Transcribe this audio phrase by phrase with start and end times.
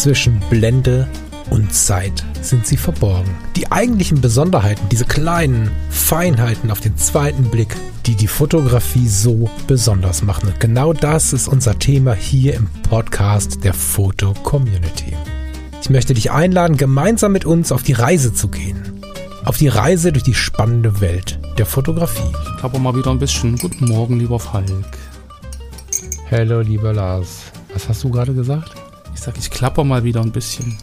[0.00, 1.06] Zwischen Blende
[1.50, 3.36] und Zeit sind sie verborgen.
[3.54, 7.76] Die eigentlichen Besonderheiten, diese kleinen Feinheiten auf den zweiten Blick,
[8.06, 10.48] die die Fotografie so besonders machen.
[10.48, 15.14] Und genau das ist unser Thema hier im Podcast der Foto Community.
[15.82, 19.02] Ich möchte dich einladen, gemeinsam mit uns auf die Reise zu gehen.
[19.44, 22.32] Auf die Reise durch die spannende Welt der Fotografie.
[22.46, 23.54] Ich klapper mal wieder ein bisschen.
[23.58, 24.70] Guten Morgen, lieber Falk.
[26.30, 27.42] Hallo, lieber Lars.
[27.74, 28.79] Was hast du gerade gesagt?
[29.20, 30.78] Ich sag, ich klapper mal wieder ein bisschen.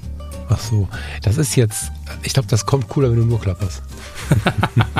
[0.47, 0.87] Ach so,
[1.23, 1.91] das ist jetzt,
[2.21, 3.81] ich glaube, das kommt cooler, wenn du nur klapperst.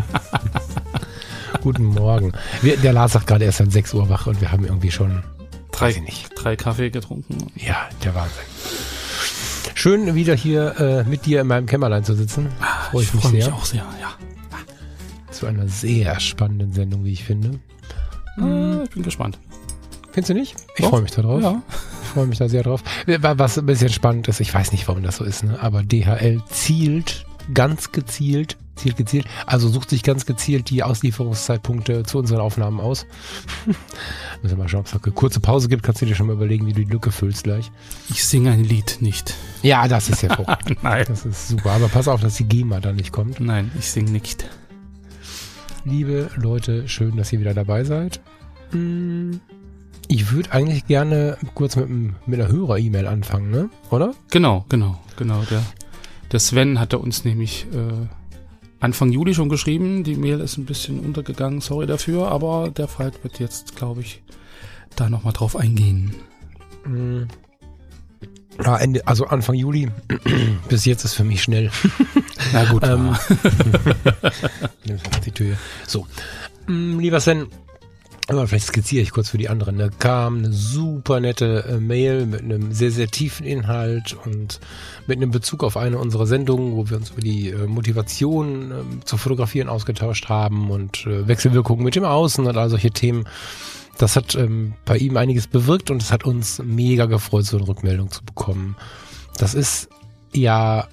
[1.62, 2.32] Guten Morgen.
[2.64, 5.22] Wir, der Lars sagt gerade erst seit 6 Uhr wach und wir haben irgendwie schon
[5.72, 6.32] drei, nicht.
[6.34, 7.52] drei Kaffee getrunken.
[7.56, 8.42] Ja, der Wahnsinn.
[9.76, 12.48] Schön wieder hier äh, mit dir in meinem Kämmerlein zu sitzen.
[12.60, 13.46] Ah, Freue ich, ich mich freu sehr.
[13.46, 14.16] Mich auch sehr, ja.
[15.30, 17.60] Zu einer sehr spannenden Sendung, wie ich finde.
[18.40, 19.38] Äh, ich bin gespannt.
[20.12, 20.56] Findest du nicht?
[20.76, 21.44] Ich freue mich darauf.
[21.44, 21.62] Ja.
[22.08, 22.84] Ich freue mich da sehr drauf.
[23.06, 25.62] Was ein bisschen spannend ist, ich weiß nicht, warum das so ist, ne?
[25.62, 32.18] aber DHL zielt ganz gezielt, zielt gezielt, also sucht sich ganz gezielt die Auslieferungszeitpunkte zu
[32.18, 33.06] unseren Aufnahmen aus.
[34.42, 36.34] Müssen wir mal schauen, ob es eine kurze Pause gibt, kannst du dir schon mal
[36.34, 37.72] überlegen, wie du die Lücke füllst gleich.
[38.10, 39.36] Ich singe ein Lied nicht.
[39.62, 40.78] Ja, das ist hervorragend.
[40.84, 41.04] Nein.
[41.10, 41.72] Das ist super.
[41.72, 43.42] Aber pass auf, dass die GEMA da nicht kommt.
[43.42, 44.46] Nein, ich singe nicht.
[45.84, 48.22] Liebe Leute, schön, dass ihr wieder dabei seid.
[48.72, 49.42] Hm.
[50.08, 53.70] Ich würde eigentlich gerne kurz mit, mit einer Hörer-E-Mail anfangen, ne?
[53.92, 54.14] Oder?
[54.32, 55.44] Genau, genau, genau.
[55.50, 55.64] Der,
[56.32, 58.08] der Sven hatte uns nämlich äh,
[58.80, 60.04] Anfang Juli schon geschrieben.
[60.04, 64.22] Die Mail ist ein bisschen untergegangen, sorry dafür, aber der Falk wird jetzt, glaube ich,
[64.96, 66.14] da nochmal drauf eingehen.
[66.86, 67.28] Mhm.
[68.64, 69.90] Ja, Ende, also Anfang Juli.
[70.70, 71.70] Bis jetzt ist für mich schnell.
[72.54, 72.84] Na gut.
[72.84, 73.16] ähm,
[75.26, 75.56] die Tür.
[75.86, 76.08] So.
[76.68, 77.48] Mm, lieber Sven,
[78.28, 79.78] aber vielleicht skizziere ich kurz für die anderen.
[79.78, 84.60] Da kam eine super nette äh, Mail mit einem sehr, sehr tiefen Inhalt und
[85.08, 89.06] mit einem Bezug auf eine unserer Sendungen, wo wir uns über die äh, Motivation äh,
[89.06, 93.26] zu fotografieren ausgetauscht haben und äh, Wechselwirkungen mit dem Außen und all solche Themen.
[93.98, 97.68] Das hat ähm, bei ihm einiges bewirkt und es hat uns mega gefreut, so eine
[97.68, 98.76] Rückmeldung zu bekommen.
[99.38, 99.90] Das ist
[100.34, 100.88] ja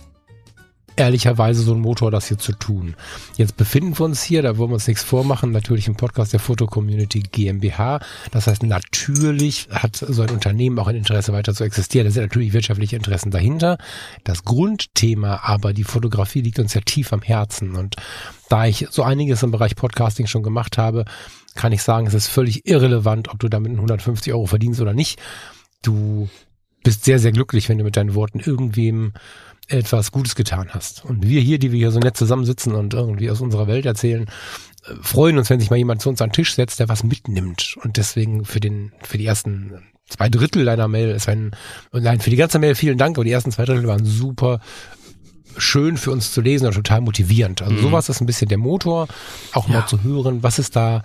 [0.97, 2.95] ehrlicherweise so ein Motor, das hier zu tun.
[3.37, 6.41] Jetzt befinden wir uns hier, da wollen wir uns nichts vormachen, natürlich im Podcast der
[6.41, 8.01] Foto-Community GmbH.
[8.31, 12.07] Das heißt, natürlich hat so ein Unternehmen auch ein Interesse weiter zu existieren.
[12.07, 13.79] Da sind natürlich wirtschaftliche Interessen dahinter.
[14.25, 17.75] Das Grundthema aber, die Fotografie liegt uns ja tief am Herzen.
[17.75, 17.97] Und
[18.49, 21.05] da ich so einiges im Bereich Podcasting schon gemacht habe,
[21.55, 25.21] kann ich sagen, es ist völlig irrelevant, ob du damit 150 Euro verdienst oder nicht.
[25.83, 26.29] Du
[26.83, 29.13] bist sehr, sehr glücklich, wenn du mit deinen Worten irgendwem
[29.69, 31.05] etwas Gutes getan hast.
[31.05, 34.27] Und wir hier, die wir hier so nett zusammensitzen und irgendwie aus unserer Welt erzählen,
[34.87, 37.05] äh, freuen uns, wenn sich mal jemand zu uns an den Tisch setzt, der was
[37.05, 37.77] mitnimmt.
[37.83, 41.53] Und deswegen für den, für die ersten zwei Drittel deiner Mail ist ein,
[41.93, 44.61] nein, für die ganze Mail vielen Dank, aber die ersten zwei Drittel waren super
[45.57, 47.63] schön für uns zu lesen und total motivierend.
[47.63, 47.81] Also mhm.
[47.81, 49.09] sowas ist ein bisschen der Motor,
[49.53, 49.81] auch ja.
[49.81, 51.03] mal zu hören, was ist da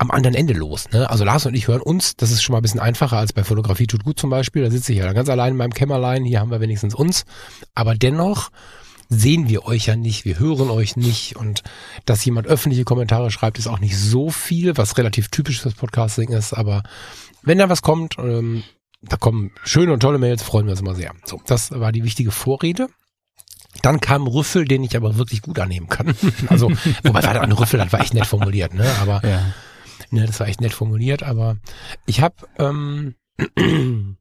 [0.00, 0.90] am anderen Ende los.
[0.92, 1.08] Ne?
[1.10, 3.44] Also Lars und ich hören uns, das ist schon mal ein bisschen einfacher als bei
[3.44, 4.64] Fotografie tut gut zum Beispiel.
[4.64, 7.26] Da sitze ich ja dann ganz allein in meinem Kämmerlein, hier haben wir wenigstens uns.
[7.74, 8.50] Aber dennoch
[9.10, 11.62] sehen wir euch ja nicht, wir hören euch nicht und
[12.06, 16.30] dass jemand öffentliche Kommentare schreibt, ist auch nicht so viel, was relativ typisch fürs Podcasting
[16.30, 16.82] ist, aber
[17.42, 18.62] wenn da was kommt, ähm,
[19.02, 21.12] da kommen schöne und tolle Mails, freuen wir uns immer sehr.
[21.24, 22.88] So, das war die wichtige Vorrede.
[23.82, 26.14] Dann kam Rüffel, den ich aber wirklich gut annehmen kann.
[26.48, 26.70] also,
[27.02, 28.90] wobei war da ein Rüffel, das war echt nett formuliert, ne?
[29.00, 29.42] Aber ja.
[30.10, 31.56] Ne, das war echt nett formuliert, aber
[32.06, 33.14] ich habe ähm,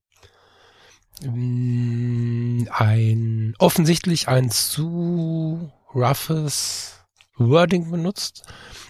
[2.71, 6.99] ein offensichtlich ein zu roughes
[7.37, 8.43] Wording benutzt,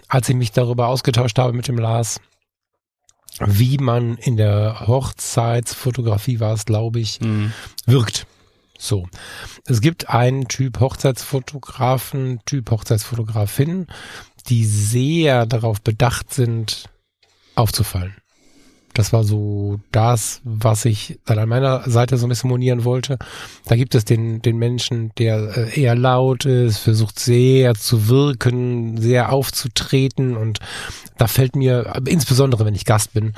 [0.08, 2.20] als ich mich darüber ausgetauscht habe mit dem Lars,
[3.38, 7.52] wie man in der Hochzeitsfotografie war es, glaube ich, mhm.
[7.86, 8.26] wirkt.
[8.78, 9.06] So.
[9.66, 13.86] Es gibt einen Typ Hochzeitsfotografen, Typ Hochzeitsfotografin,
[14.42, 16.84] die sehr darauf bedacht sind,
[17.54, 18.14] aufzufallen.
[18.92, 23.18] Das war so das, was ich dann an meiner Seite so ein bisschen monieren wollte.
[23.66, 29.00] Da gibt es den, den Menschen, der äh, eher laut ist, versucht sehr zu wirken,
[29.00, 30.58] sehr aufzutreten und
[31.18, 33.34] da fällt mir, insbesondere wenn ich Gast bin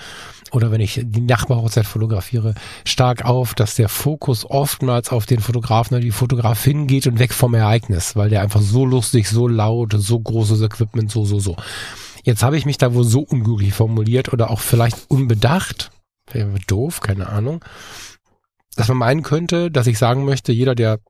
[0.52, 2.54] oder wenn ich die Nachbarhochzeit fotografiere,
[2.84, 7.32] stark auf, dass der Fokus oftmals auf den Fotografen oder die Fotografin geht und weg
[7.32, 11.56] vom Ereignis, weil der einfach so lustig, so laut, so großes Equipment, so, so, so.
[12.22, 15.90] Jetzt habe ich mich da wohl so unglücklich formuliert oder auch vielleicht unbedacht,
[16.66, 17.64] doof, keine Ahnung,
[18.76, 21.00] dass man meinen könnte, dass ich sagen möchte, jeder, der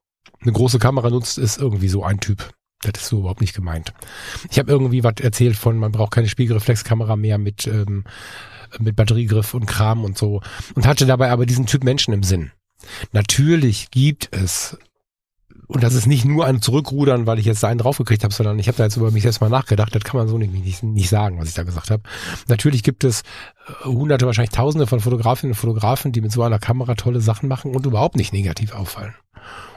[0.41, 2.53] eine große Kamera nutzt, ist irgendwie so ein Typ.
[2.83, 3.93] Das ist so überhaupt nicht gemeint.
[4.51, 8.05] Ich habe irgendwie was erzählt von, man braucht keine Spiegelreflexkamera mehr mit, ähm,
[8.79, 10.41] mit Batteriegriff und Kram und so.
[10.75, 12.51] Und hatte dabei aber diesen Typ Menschen im Sinn.
[13.13, 14.77] Natürlich gibt es
[15.73, 18.59] und das ist nicht nur ein Zurückrudern, weil ich jetzt da einen draufgekriegt habe, sondern
[18.59, 19.95] ich habe da jetzt über mich selbst mal nachgedacht.
[19.95, 22.03] Das kann man so nicht, nicht, nicht sagen, was ich da gesagt habe.
[22.49, 23.23] Natürlich gibt es
[23.67, 27.49] äh, hunderte, wahrscheinlich tausende von Fotografinnen und Fotografen, die mit so einer Kamera tolle Sachen
[27.49, 29.15] machen und überhaupt nicht negativ auffallen.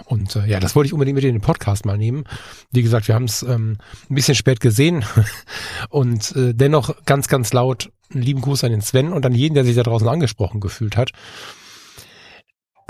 [0.05, 2.25] Und äh, ja, das wollte ich unbedingt mit in den Podcast mal nehmen.
[2.71, 3.77] Wie gesagt, wir haben es ähm,
[4.09, 5.05] ein bisschen spät gesehen
[5.89, 9.55] und äh, dennoch ganz, ganz laut einen lieben Gruß an den Sven und an jeden,
[9.55, 11.11] der sich da draußen angesprochen gefühlt hat.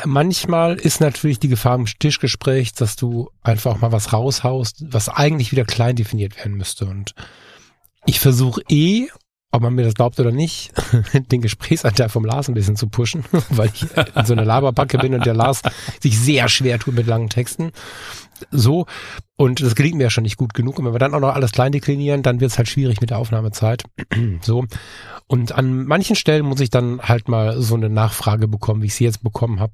[0.04, 5.52] Manchmal ist natürlich die Gefahr im Tischgespräch, dass du einfach mal was raushaust, was eigentlich
[5.52, 6.86] wieder klein definiert werden müsste.
[6.86, 7.16] Und
[8.06, 9.08] ich versuche eh,
[9.56, 10.74] ob man mir das glaubt oder nicht,
[11.32, 15.14] den Gesprächsanteil vom Lars ein bisschen zu pushen, weil ich in so einer Laberbacke bin
[15.14, 15.62] und der Lars
[16.02, 17.72] sich sehr schwer tut mit langen Texten.
[18.52, 18.86] So.
[19.38, 20.80] Und das gelingt mir ja schon nicht gut genug.
[20.80, 23.10] Und wenn wir dann auch noch alles klein deklinieren, dann wird es halt schwierig mit
[23.10, 23.84] der Aufnahmezeit.
[24.42, 24.66] so.
[25.28, 28.96] Und an manchen Stellen muss ich dann halt mal so eine Nachfrage bekommen, wie ich
[28.96, 29.74] sie jetzt bekommen habe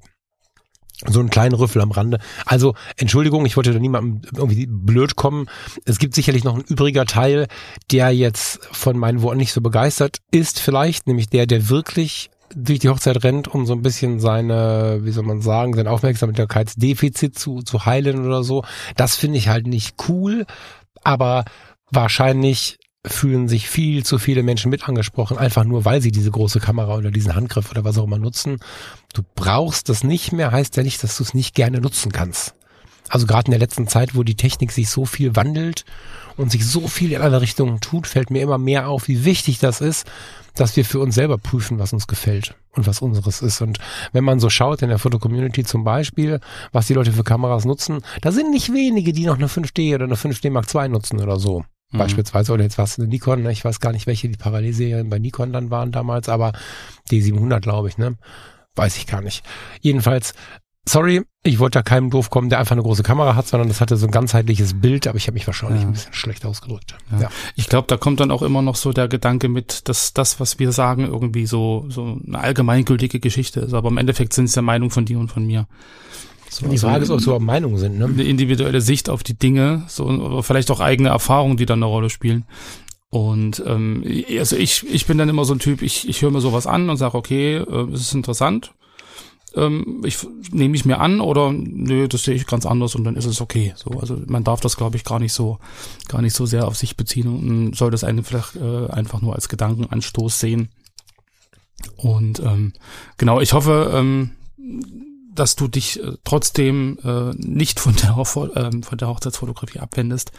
[1.08, 2.18] so einen kleinen Rüffel am Rande.
[2.46, 5.46] Also, Entschuldigung, ich wollte da niemandem irgendwie blöd kommen.
[5.84, 7.48] Es gibt sicherlich noch ein übriger Teil,
[7.90, 12.80] der jetzt von meinen Worten nicht so begeistert ist vielleicht, nämlich der, der wirklich durch
[12.80, 17.62] die Hochzeit rennt, um so ein bisschen seine, wie soll man sagen, sein Aufmerksamkeitsdefizit zu,
[17.62, 18.64] zu heilen oder so.
[18.96, 20.46] Das finde ich halt nicht cool,
[21.02, 21.44] aber
[21.90, 26.60] wahrscheinlich fühlen sich viel zu viele Menschen mit angesprochen, einfach nur weil sie diese große
[26.60, 28.58] Kamera oder diesen Handgriff oder was auch immer nutzen.
[29.12, 32.54] Du brauchst das nicht mehr, heißt ja nicht, dass du es nicht gerne nutzen kannst.
[33.08, 35.84] Also gerade in der letzten Zeit, wo die Technik sich so viel wandelt
[36.42, 39.58] und sich so viel in alle Richtungen tut, fällt mir immer mehr auf, wie wichtig
[39.58, 40.06] das ist,
[40.54, 43.62] dass wir für uns selber prüfen, was uns gefällt und was unseres ist.
[43.62, 43.78] Und
[44.12, 46.40] wenn man so schaut in der Foto-Community zum Beispiel,
[46.72, 50.04] was die Leute für Kameras nutzen, da sind nicht wenige, die noch eine 5D oder
[50.04, 51.64] eine 5D Mark II nutzen oder so.
[51.92, 51.98] Mhm.
[51.98, 53.52] Beispielsweise, oder jetzt war es eine Nikon, ne?
[53.52, 56.52] ich weiß gar nicht, welche die Parallelserien bei Nikon dann waren damals, aber
[57.10, 58.16] D700, glaube ich, ne?
[58.74, 59.44] Weiß ich gar nicht.
[59.82, 60.32] Jedenfalls,
[60.86, 63.80] sorry, ich wollte da keinem doof kommen, der einfach eine große Kamera hat, sondern das
[63.80, 65.88] hatte so ein ganzheitliches Bild, aber ich habe mich wahrscheinlich ja.
[65.88, 66.94] ein bisschen schlecht ausgedrückt.
[67.10, 67.22] Ja.
[67.22, 67.30] ja.
[67.56, 70.58] Ich glaube, da kommt dann auch immer noch so der Gedanke mit, dass das, was
[70.58, 73.74] wir sagen, irgendwie so, so eine allgemeingültige Geschichte ist.
[73.74, 75.66] Aber im Endeffekt sind es ja Meinungen von dir und von mir.
[76.48, 77.98] So, die Frage also, ist, ob es überhaupt Meinungen sind.
[77.98, 78.04] Ne?
[78.04, 81.86] Eine individuelle Sicht auf die Dinge, so oder vielleicht auch eigene Erfahrungen, die dann eine
[81.86, 82.44] Rolle spielen.
[83.08, 84.04] Und ähm,
[84.38, 86.88] also ich, ich bin dann immer so ein Typ, ich, ich höre mir sowas an
[86.88, 88.72] und sage, okay, äh, es ist interessant.
[89.56, 90.18] Ähm, ich
[90.50, 93.40] nehme ich mir an oder nö, das sehe ich ganz anders und dann ist es
[93.40, 93.72] okay.
[93.76, 95.58] So, also man darf das, glaube ich, gar nicht so,
[96.08, 99.34] gar nicht so sehr auf sich beziehen und soll das eine vielleicht äh, einfach nur
[99.34, 100.70] als Gedankenanstoß sehen.
[101.96, 102.72] Und ähm,
[103.16, 104.32] genau, ich hoffe, ähm,
[105.34, 110.32] dass du dich äh, trotzdem äh, nicht von der, äh, von der Hochzeitsfotografie abwendest.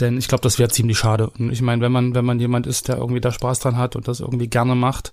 [0.00, 1.30] Denn ich glaube, das wäre ziemlich schade.
[1.30, 3.96] Und ich meine, wenn man, wenn man jemand ist, der irgendwie da Spaß dran hat
[3.96, 5.12] und das irgendwie gerne macht,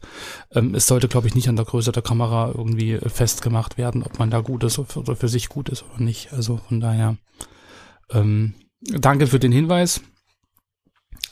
[0.52, 4.04] ähm, es sollte, glaube ich, nicht an der Größe der Kamera irgendwie äh, festgemacht werden,
[4.04, 6.32] ob man da gut ist oder für sich gut ist oder nicht.
[6.34, 7.18] Also von daher,
[8.12, 10.02] ähm, danke für den Hinweis.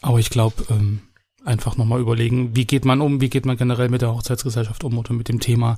[0.01, 1.01] Aber ich glaube, ähm,
[1.45, 4.97] einfach nochmal überlegen, wie geht man um, wie geht man generell mit der Hochzeitsgesellschaft um
[4.97, 5.77] oder mit dem Thema.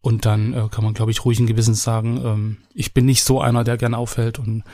[0.00, 3.40] Und dann äh, kann man, glaube ich, ruhigen Gewissens sagen, ähm, ich bin nicht so
[3.40, 4.64] einer, der gern auffällt und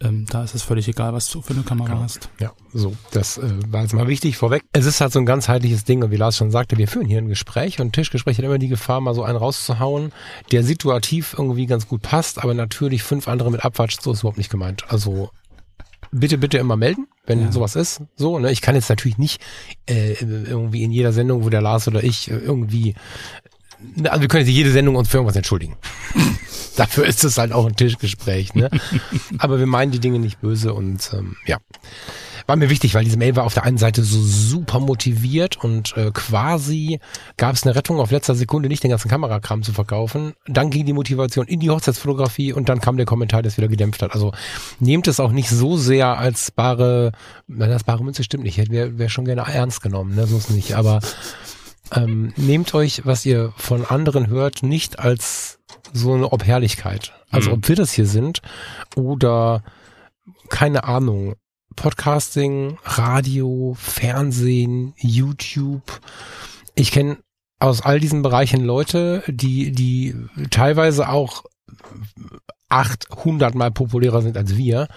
[0.00, 2.02] ähm, da ist es völlig egal, was du für eine Kamera genau.
[2.02, 2.30] hast.
[2.38, 4.62] Ja, so, das äh, war jetzt mal wichtig vorweg.
[4.72, 7.18] Es ist halt so ein ganzheitliches Ding und wie Lars schon sagte, wir führen hier
[7.18, 10.12] ein Gespräch und ein Tischgespräch hat immer die Gefahr, mal so einen rauszuhauen,
[10.52, 14.38] der situativ irgendwie ganz gut passt, aber natürlich fünf andere mit abwatscht, so ist überhaupt
[14.38, 14.84] nicht gemeint.
[14.88, 15.30] Also
[16.12, 17.52] bitte, bitte immer melden, wenn ja.
[17.52, 18.02] sowas ist.
[18.14, 18.52] So, ne?
[18.52, 19.42] Ich kann jetzt natürlich nicht
[19.86, 22.94] äh, irgendwie in jeder Sendung, wo der Lars oder ich irgendwie
[24.04, 25.76] also wir können jetzt jede Sendung uns für irgendwas entschuldigen.
[26.76, 28.70] Dafür ist es halt auch ein Tischgespräch, ne?
[29.38, 31.58] Aber wir meinen die Dinge nicht böse und ähm, ja.
[32.46, 35.94] War mir wichtig, weil diese Mail war auf der einen Seite so super motiviert und
[35.98, 36.98] äh, quasi
[37.36, 40.32] gab es eine Rettung auf letzter Sekunde, nicht den ganzen Kamerakram zu verkaufen.
[40.46, 43.68] Dann ging die Motivation in die Hochzeitsfotografie und dann kam der Kommentar, der es wieder
[43.68, 44.14] gedämpft hat.
[44.14, 44.32] Also
[44.80, 47.12] nehmt es auch nicht so sehr als bare,
[47.48, 50.26] nein, das bare Münze stimmt nicht, hätte wäre wär schon gerne ernst genommen, ne?
[50.26, 50.74] So ist nicht.
[50.74, 51.00] Aber
[51.94, 55.58] ähm, nehmt euch, was ihr von anderen hört, nicht als
[55.92, 57.12] so eine Obherrlichkeit.
[57.30, 57.56] Also mhm.
[57.56, 58.40] ob wir das hier sind
[58.96, 59.62] oder
[60.48, 61.34] keine Ahnung,
[61.76, 66.00] Podcasting, Radio, Fernsehen, YouTube.
[66.74, 67.18] Ich kenne
[67.60, 70.14] aus all diesen Bereichen Leute, die, die
[70.50, 71.44] teilweise auch
[72.68, 74.88] 800 mal populärer sind als wir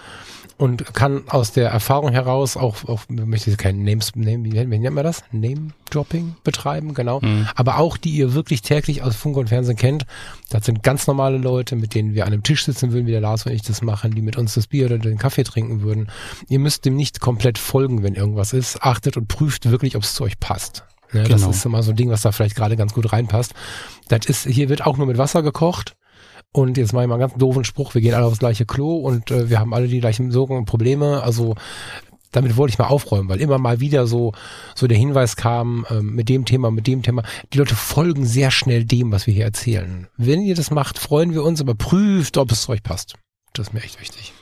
[0.62, 4.94] und kann aus der Erfahrung heraus auch, auch möchte ich kein Names, Name, wie nennt
[4.94, 5.24] man das?
[5.32, 7.18] Name-Dropping betreiben, genau.
[7.20, 7.48] Mhm.
[7.56, 10.06] Aber auch die ihr wirklich täglich aus Funk und Fernsehen kennt.
[10.50, 13.20] Das sind ganz normale Leute, mit denen wir an einem Tisch sitzen würden, wie der
[13.20, 16.12] Lars und ich das machen, die mit uns das Bier oder den Kaffee trinken würden.
[16.48, 18.84] Ihr müsst dem nicht komplett folgen, wenn irgendwas ist.
[18.84, 20.84] Achtet und prüft wirklich, ob es zu euch passt.
[21.12, 21.44] Ja, genau.
[21.48, 23.52] Das ist immer so ein Ding, was da vielleicht gerade ganz gut reinpasst.
[24.06, 25.96] Das ist, hier wird auch nur mit Wasser gekocht
[26.52, 28.96] und jetzt mache ich mal einen ganz doofen Spruch, wir gehen alle aufs gleiche Klo
[28.96, 31.22] und äh, wir haben alle die gleichen Sorgen und Probleme.
[31.22, 31.54] Also
[32.30, 34.32] damit wollte ich mal aufräumen, weil immer mal wieder so,
[34.74, 37.22] so der Hinweis kam, ähm, mit dem Thema, mit dem Thema.
[37.52, 40.08] Die Leute folgen sehr schnell dem, was wir hier erzählen.
[40.16, 43.14] Wenn ihr das macht, freuen wir uns, aber prüft, ob es zu euch passt.
[43.54, 44.32] Das ist mir echt wichtig.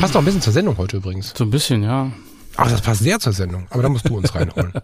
[0.00, 1.32] Passt auch ein bisschen zur Sendung heute übrigens.
[1.36, 2.12] So ein bisschen, ja.
[2.56, 3.66] Ach, das passt sehr zur Sendung.
[3.70, 4.72] Aber da musst du uns reinholen.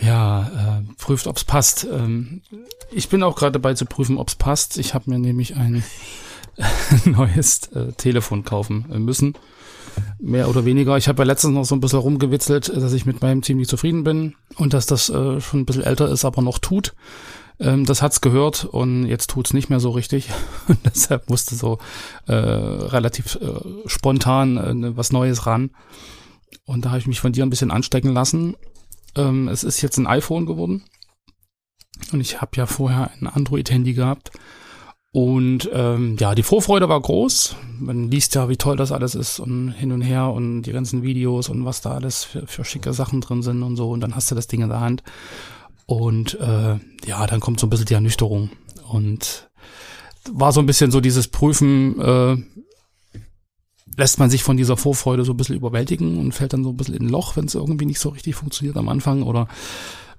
[0.00, 1.84] Ja, äh, prüft, ob's passt.
[1.84, 2.42] Ähm,
[2.90, 4.78] ich bin auch gerade dabei zu prüfen, ob's passt.
[4.78, 5.82] Ich habe mir nämlich ein
[7.04, 9.34] neues äh, Telefon kaufen müssen.
[10.18, 10.96] Mehr oder weniger.
[10.96, 14.02] Ich habe ja letztens noch so ein bisschen rumgewitzelt, dass ich mit meinem ziemlich zufrieden
[14.02, 16.94] bin und dass das äh, schon ein bisschen älter ist, aber noch tut.
[17.60, 20.30] Ähm, das hat's gehört und jetzt tut's nicht mehr so richtig.
[20.68, 21.78] Und deshalb musste so
[22.26, 25.70] äh, relativ äh, spontan äh, was Neues ran.
[26.64, 28.56] Und da habe ich mich von dir ein bisschen anstecken lassen
[29.16, 30.82] ähm, es ist jetzt ein iPhone geworden.
[32.12, 34.30] Und ich habe ja vorher ein Android-Handy gehabt.
[35.12, 37.54] Und ähm, ja, die Vorfreude war groß.
[37.78, 41.04] Man liest ja, wie toll das alles ist und hin und her und die ganzen
[41.04, 43.90] Videos und was da alles für, für schicke Sachen drin sind und so.
[43.90, 45.04] Und dann hast du das Ding in der Hand.
[45.86, 48.50] Und äh, ja, dann kommt so ein bisschen die Ernüchterung.
[48.88, 49.48] Und
[50.32, 52.36] war so ein bisschen so dieses Prüfen, äh,
[53.96, 56.76] lässt man sich von dieser Vorfreude so ein bisschen überwältigen und fällt dann so ein
[56.76, 59.46] bisschen in ein Loch, wenn es irgendwie nicht so richtig funktioniert am Anfang oder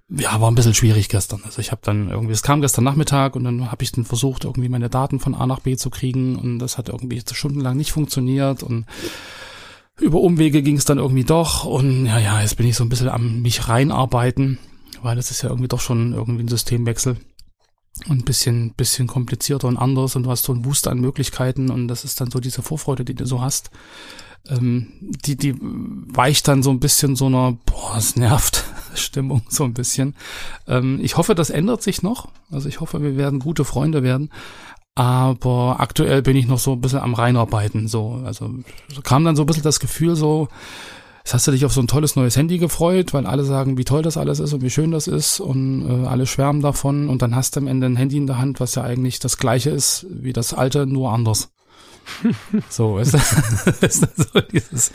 [0.10, 1.42] ja, war ein bisschen schwierig gestern.
[1.46, 4.46] Also ich habe dann irgendwie, es kam gestern Nachmittag und dann habe ich dann versucht,
[4.46, 7.92] irgendwie meine Daten von A nach B zu kriegen und das hat irgendwie stundenlang nicht
[7.92, 8.86] funktioniert und
[10.00, 12.90] über Umwege ging es dann irgendwie doch und ja, ja, jetzt bin ich so ein
[12.90, 14.60] bisschen am mich reinarbeiten,
[15.02, 17.18] weil das ist ja irgendwie doch schon irgendwie ein Systemwechsel
[18.08, 21.72] und ein bisschen, bisschen komplizierter und anders und du hast so ein Wust an Möglichkeiten
[21.72, 23.72] und das ist dann so diese Vorfreude, die du so hast.
[24.48, 28.66] Ähm, die, die weicht dann so ein bisschen so einer, boah, es nervt
[28.96, 30.16] Stimmung so ein bisschen.
[30.68, 32.30] Ähm, ich hoffe, das ändert sich noch.
[32.52, 34.30] Also ich hoffe, wir werden gute Freunde werden.
[34.98, 37.88] Aber aktuell bin ich noch so ein bisschen am Reinarbeiten.
[37.88, 38.50] So, also
[38.88, 40.48] so kam dann so ein bisschen das Gefühl so,
[41.26, 43.84] Jetzt hast du dich auf so ein tolles neues Handy gefreut, weil alle sagen, wie
[43.84, 47.24] toll das alles ist und wie schön das ist und äh, alle schwärmen davon und
[47.24, 49.72] dann hast du am Ende ein Handy in der Hand, was ja eigentlich das gleiche
[49.72, 51.50] ist wie das alte, nur anders.
[52.70, 53.18] so, weißt du?
[53.90, 54.92] so dieses,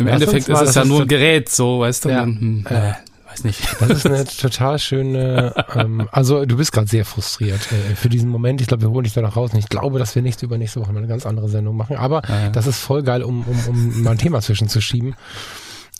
[0.00, 2.08] Im ja, Endeffekt ist es ja nur ein Gerät, so, weißt du?
[2.08, 2.94] Ja, dann, hm, äh,
[3.38, 3.80] weiß nicht.
[3.80, 8.30] Das ist eine total schöne, ähm, also du bist gerade sehr frustriert äh, für diesen
[8.30, 8.60] Moment.
[8.60, 10.80] Ich glaube, wir holen dich da noch raus und ich glaube, dass wir nächste übernächste
[10.80, 11.96] Woche mal eine ganz andere Sendung machen.
[11.96, 12.50] Aber ja.
[12.50, 15.14] das ist voll geil, um, um, um mal ein Thema zwischenzuschieben.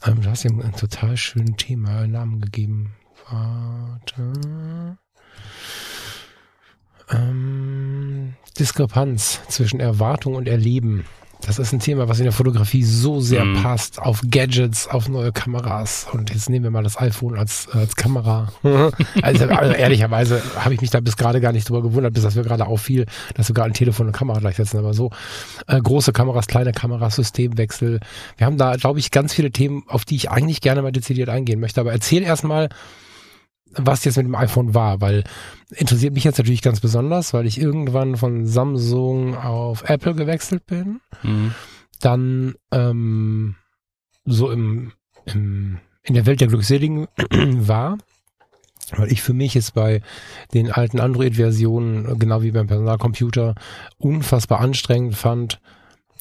[0.06, 2.94] Ähm, du hast ihm ein total schönen Thema, einen Namen gegeben.
[3.30, 4.98] Warte.
[7.10, 11.04] Ähm, Diskrepanz zwischen Erwartung und Erleben.
[11.48, 13.62] Das ist ein Thema, was in der Fotografie so sehr mm.
[13.62, 16.06] passt, auf Gadgets, auf neue Kameras.
[16.12, 18.52] Und jetzt nehmen wir mal das iPhone als, als Kamera.
[19.22, 22.34] also, also, ehrlicherweise habe ich mich da bis gerade gar nicht drüber gewundert, bis das
[22.34, 24.78] mir gerade auffiel, dass wir gerade ein Telefon und Kamera gleichsetzen.
[24.78, 25.10] Aber so
[25.68, 28.00] äh, große Kameras, kleine Kameras, Systemwechsel.
[28.36, 31.30] Wir haben da, glaube ich, ganz viele Themen, auf die ich eigentlich gerne mal dezidiert
[31.30, 31.80] eingehen möchte.
[31.80, 32.68] Aber erzähl erstmal,
[33.74, 35.24] was jetzt mit dem iPhone war, weil
[35.70, 41.00] interessiert mich jetzt natürlich ganz besonders, weil ich irgendwann von Samsung auf Apple gewechselt bin.
[41.22, 41.54] Mhm.
[42.00, 43.56] Dann ähm,
[44.24, 44.92] so im,
[45.26, 47.98] im, in der Welt der Glückseligen war.
[48.96, 50.00] Weil ich für mich jetzt bei
[50.54, 53.54] den alten Android-Versionen, genau wie beim Personalcomputer,
[53.98, 55.60] unfassbar anstrengend fand,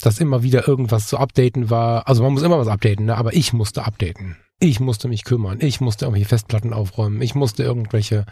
[0.02, 2.08] dass immer wieder irgendwas zu updaten war.
[2.08, 3.18] Also man muss immer was updaten, ne?
[3.18, 4.36] aber ich musste updaten.
[4.60, 5.60] Ich musste mich kümmern.
[5.62, 7.22] Ich musste irgendwelche Festplatten aufräumen.
[7.22, 8.26] Ich musste irgendwelche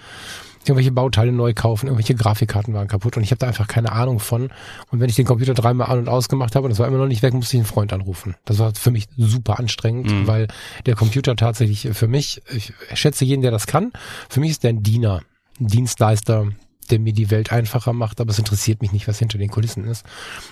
[0.68, 4.20] irgendwelche Bauteile neu kaufen, irgendwelche Grafikkarten waren kaputt und ich habe da einfach keine Ahnung
[4.20, 4.50] von.
[4.92, 7.08] Und wenn ich den Computer dreimal an und ausgemacht habe und es war immer noch
[7.08, 8.36] nicht weg, musste ich einen Freund anrufen.
[8.46, 10.28] Das war für mich super anstrengend, mhm.
[10.28, 10.48] weil
[10.86, 13.92] der Computer tatsächlich für mich, ich schätze jeden, der das kann,
[14.30, 15.22] für mich ist der ein Diener,
[15.60, 16.48] Dienstleister,
[16.92, 19.86] der mir die Welt einfacher macht, aber es interessiert mich nicht, was hinter den Kulissen
[19.86, 20.06] ist.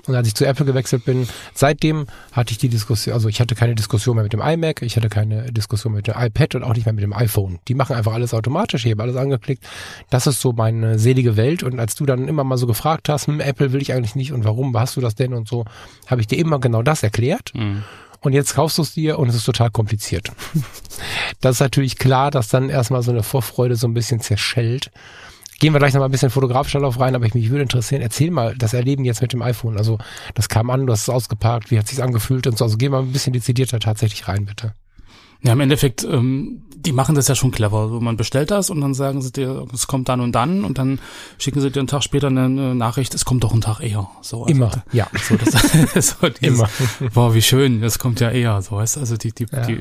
[0.07, 3.55] Und als ich zu Apple gewechselt bin, seitdem hatte ich die Diskussion, also ich hatte
[3.55, 6.73] keine Diskussion mehr mit dem iMac, ich hatte keine Diskussion mit dem iPad und auch
[6.73, 7.59] nicht mehr mit dem iPhone.
[7.67, 9.63] Die machen einfach alles automatisch, ich habe alles angeklickt.
[10.09, 13.27] Das ist so meine selige Welt und als du dann immer mal so gefragt hast,
[13.27, 15.65] hm, Apple will ich eigentlich nicht und warum, hast du das denn und so,
[16.07, 17.51] habe ich dir immer genau das erklärt.
[17.53, 17.83] Mhm.
[18.23, 20.31] Und jetzt kaufst du es dir und es ist total kompliziert.
[21.41, 24.91] das ist natürlich klar, dass dann erstmal so eine Vorfreude so ein bisschen zerschellt.
[25.63, 28.01] Gehen wir gleich noch mal ein bisschen fotografischer drauf rein, aber ich mich würde interessieren,
[28.01, 29.77] erzähl mal das Erleben jetzt mit dem iPhone.
[29.77, 29.97] Also
[30.33, 32.65] das kam an, du hast es ausgeparkt, wie hat es sich angefühlt und so.
[32.65, 34.73] Also geh mal ein bisschen dezidierter tatsächlich rein, bitte.
[35.43, 37.89] Ja, im Endeffekt, ähm, die machen das ja schon clever.
[37.89, 40.77] So, man bestellt das und dann sagen sie dir, es kommt dann und dann und
[40.77, 40.99] dann
[41.37, 44.09] schicken sie dir einen Tag später eine, Nachricht, es kommt doch einen Tag eher.
[44.21, 45.07] So, also, Immer, ja.
[45.27, 45.51] So, das,
[46.19, 46.69] so dieses, Immer.
[47.13, 49.65] Boah, wie schön, das kommt ja eher, so weißt Also die, die, ja.
[49.65, 49.79] die,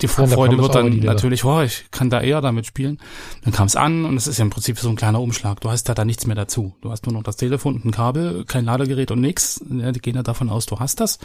[0.00, 2.98] die Vorfreude wird dann natürlich, boah, ich kann da eher damit spielen.
[3.44, 5.60] Dann kam es an und es ist ja im Prinzip so ein kleiner Umschlag.
[5.60, 6.74] Du hast da da nichts mehr dazu.
[6.82, 9.64] Du hast nur noch das Telefon und ein Kabel, kein Ladegerät und nix.
[9.70, 11.18] Ja, die gehen ja davon aus, du hast das.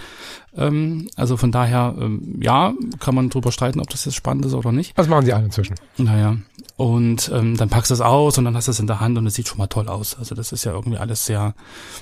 [0.58, 4.54] Ähm, also von daher, ähm, ja, kann man drüber streiten, ob das jetzt spannend ist
[4.54, 4.98] oder nicht.
[4.98, 5.76] Was machen sie alle inzwischen?
[5.98, 6.38] Naja,
[6.76, 9.18] und ähm, dann packst du es aus und dann hast du es in der Hand
[9.18, 10.18] und es sieht schon mal toll aus.
[10.18, 11.56] Also das ist ja irgendwie alles sehr,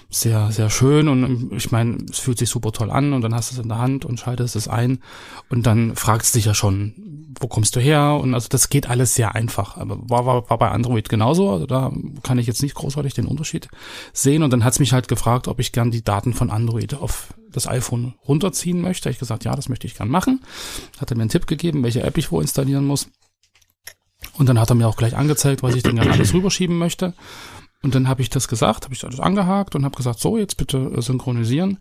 [0.10, 3.34] sehr, sehr schön und ähm, ich meine, es fühlt sich super toll an und dann
[3.34, 5.00] hast du es in der Hand und schaltest es ein
[5.50, 6.94] und dann fragst du dich ja schon,
[7.40, 8.20] wo kommst du her?
[8.22, 9.78] Und also das geht alles sehr einfach.
[9.78, 11.52] Aber war, war, war bei Android genauso.
[11.52, 11.92] Also da
[12.24, 13.68] kann ich jetzt nicht großartig den Unterschied
[14.14, 14.44] sehen.
[14.44, 17.68] Und dann hat's mich halt gefragt, ob ich gern die Daten von Android auf das
[17.68, 19.10] iPhone runterziehen möchte.
[19.10, 20.44] Ich gesagt, ja, das möchte ich gern machen.
[21.00, 23.08] Hat er mir einen Tipp gegeben, welche App ich wo installieren muss.
[24.38, 27.14] Und dann hat er mir auch gleich angezeigt, was ich denn gerne alles rüberschieben möchte.
[27.82, 30.58] Und dann habe ich das gesagt, habe ich alles angehakt und habe gesagt, so, jetzt
[30.58, 31.80] bitte äh, synchronisieren.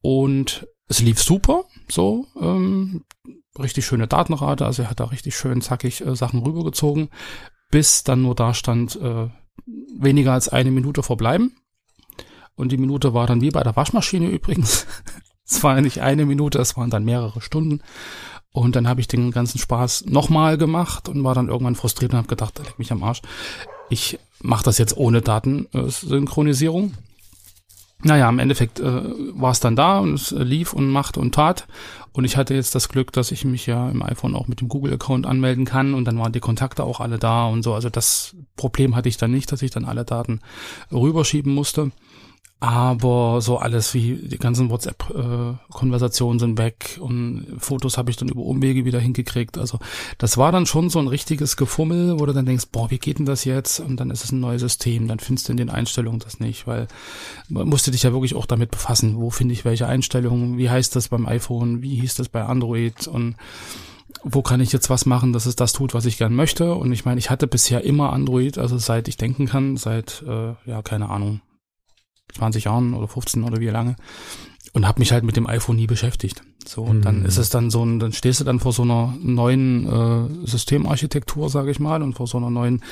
[0.00, 3.04] Und es lief super, so, ähm,
[3.58, 7.10] richtig schöne Datenrate, also er hat da richtig schön zackig äh, Sachen rübergezogen,
[7.70, 9.28] bis dann nur da stand, äh,
[9.98, 11.54] weniger als eine Minute verbleiben.
[12.54, 14.86] Und die Minute war dann wie bei der Waschmaschine übrigens.
[15.44, 17.82] es war nicht eine Minute, es waren dann mehrere Stunden.
[18.52, 22.18] Und dann habe ich den ganzen Spaß nochmal gemacht und war dann irgendwann frustriert und
[22.18, 23.22] habe gedacht, leck mich am Arsch.
[23.88, 26.92] Ich mache das jetzt ohne Datensynchronisierung.
[28.04, 31.66] Naja, im Endeffekt äh, war es dann da und es lief und machte und tat.
[32.12, 34.68] Und ich hatte jetzt das Glück, dass ich mich ja im iPhone auch mit dem
[34.68, 37.72] Google-Account anmelden kann und dann waren die Kontakte auch alle da und so.
[37.72, 40.40] Also das Problem hatte ich dann nicht, dass ich dann alle Daten
[40.90, 41.92] rüberschieben musste.
[42.62, 48.42] Aber so alles wie die ganzen WhatsApp-Konversationen sind weg und Fotos habe ich dann über
[48.42, 49.58] Umwege wieder hingekriegt.
[49.58, 49.80] Also
[50.16, 53.18] das war dann schon so ein richtiges Gefummel, wo du dann denkst, boah, wie geht
[53.18, 53.80] denn das jetzt?
[53.80, 56.68] Und dann ist es ein neues System, dann findest du in den Einstellungen das nicht,
[56.68, 56.86] weil
[57.48, 60.94] man musste dich ja wirklich auch damit befassen, wo finde ich welche Einstellungen, wie heißt
[60.94, 63.34] das beim iPhone, wie hieß das bei Android und
[64.22, 66.76] wo kann ich jetzt was machen, dass es das tut, was ich gern möchte.
[66.76, 70.54] Und ich meine, ich hatte bisher immer Android, also seit ich denken kann, seit, äh,
[70.64, 71.40] ja, keine Ahnung,
[72.32, 73.96] 20 Jahren oder 15 oder wie lange
[74.72, 76.42] und habe mich halt mit dem iPhone nie beschäftigt.
[76.66, 77.02] So und mhm.
[77.02, 80.46] dann ist es dann so ein, dann stehst du dann vor so einer neuen äh,
[80.46, 82.82] Systemarchitektur, sage ich mal, und vor so einer neuen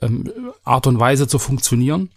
[0.00, 0.30] ähm,
[0.64, 2.10] Art und Weise zu funktionieren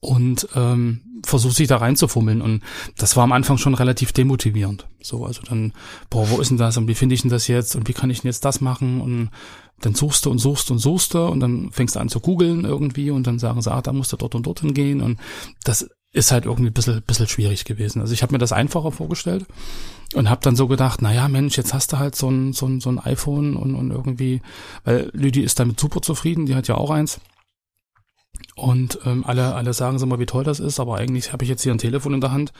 [0.00, 2.42] und ähm, versucht sich da reinzufummeln.
[2.42, 2.62] Und
[2.96, 4.86] das war am Anfang schon relativ demotivierend.
[5.02, 5.72] So, also dann,
[6.08, 6.76] boah, wo ist denn das?
[6.76, 7.76] Und wie finde ich denn das jetzt?
[7.76, 9.00] Und wie kann ich denn jetzt das machen?
[9.00, 9.30] Und
[9.80, 11.26] dann suchst du und suchst und suchst du.
[11.26, 13.10] Und dann fängst du an zu googeln irgendwie.
[13.10, 15.00] Und dann sagen sie, ah, da musst du dort und dort hingehen.
[15.00, 15.18] Und
[15.64, 18.00] das ist halt irgendwie ein bisschen, bisschen schwierig gewesen.
[18.00, 19.46] Also ich habe mir das einfacher vorgestellt
[20.14, 22.80] und habe dann so gedacht, naja, Mensch, jetzt hast du halt so ein, so ein,
[22.80, 24.42] so ein iPhone und, und irgendwie,
[24.84, 27.20] weil Lüdi ist damit super zufrieden, die hat ja auch eins.
[28.60, 31.50] Und ähm, alle, alle sagen so mal, wie toll das ist, aber eigentlich habe ich
[31.50, 32.52] jetzt hier ein Telefon in der Hand,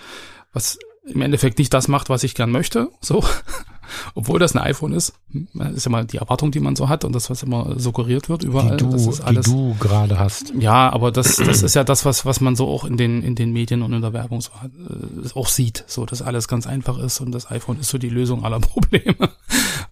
[0.52, 2.88] was im Endeffekt nicht das macht, was ich gern möchte.
[3.00, 3.22] So.
[4.14, 7.04] obwohl das ein iPhone ist, hm, ist ja mal die Erwartung, die man so hat
[7.04, 8.76] und das, was immer suggeriert wird überall.
[8.76, 10.52] Die du, alles, die du gerade hast.
[10.58, 13.34] Ja, aber das, das ist ja das, was, was man so auch in den, in
[13.34, 16.66] den Medien und in der Werbung so hat, äh, auch sieht, so, dass alles ganz
[16.66, 19.30] einfach ist und das iPhone ist so die Lösung aller Probleme.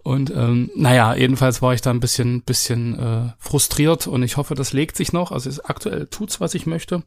[0.08, 4.54] Und ähm, naja, jedenfalls war ich da ein bisschen, bisschen äh, frustriert und ich hoffe,
[4.54, 5.32] das legt sich noch.
[5.32, 7.02] Also es, aktuell tut's, was ich möchte,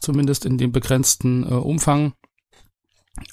[0.00, 2.14] zumindest in dem begrenzten äh, Umfang.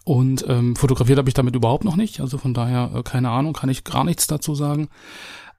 [0.04, 2.20] Und ähm, fotografiert habe ich damit überhaupt noch nicht.
[2.20, 4.90] Also von daher, äh, keine Ahnung, kann ich gar nichts dazu sagen.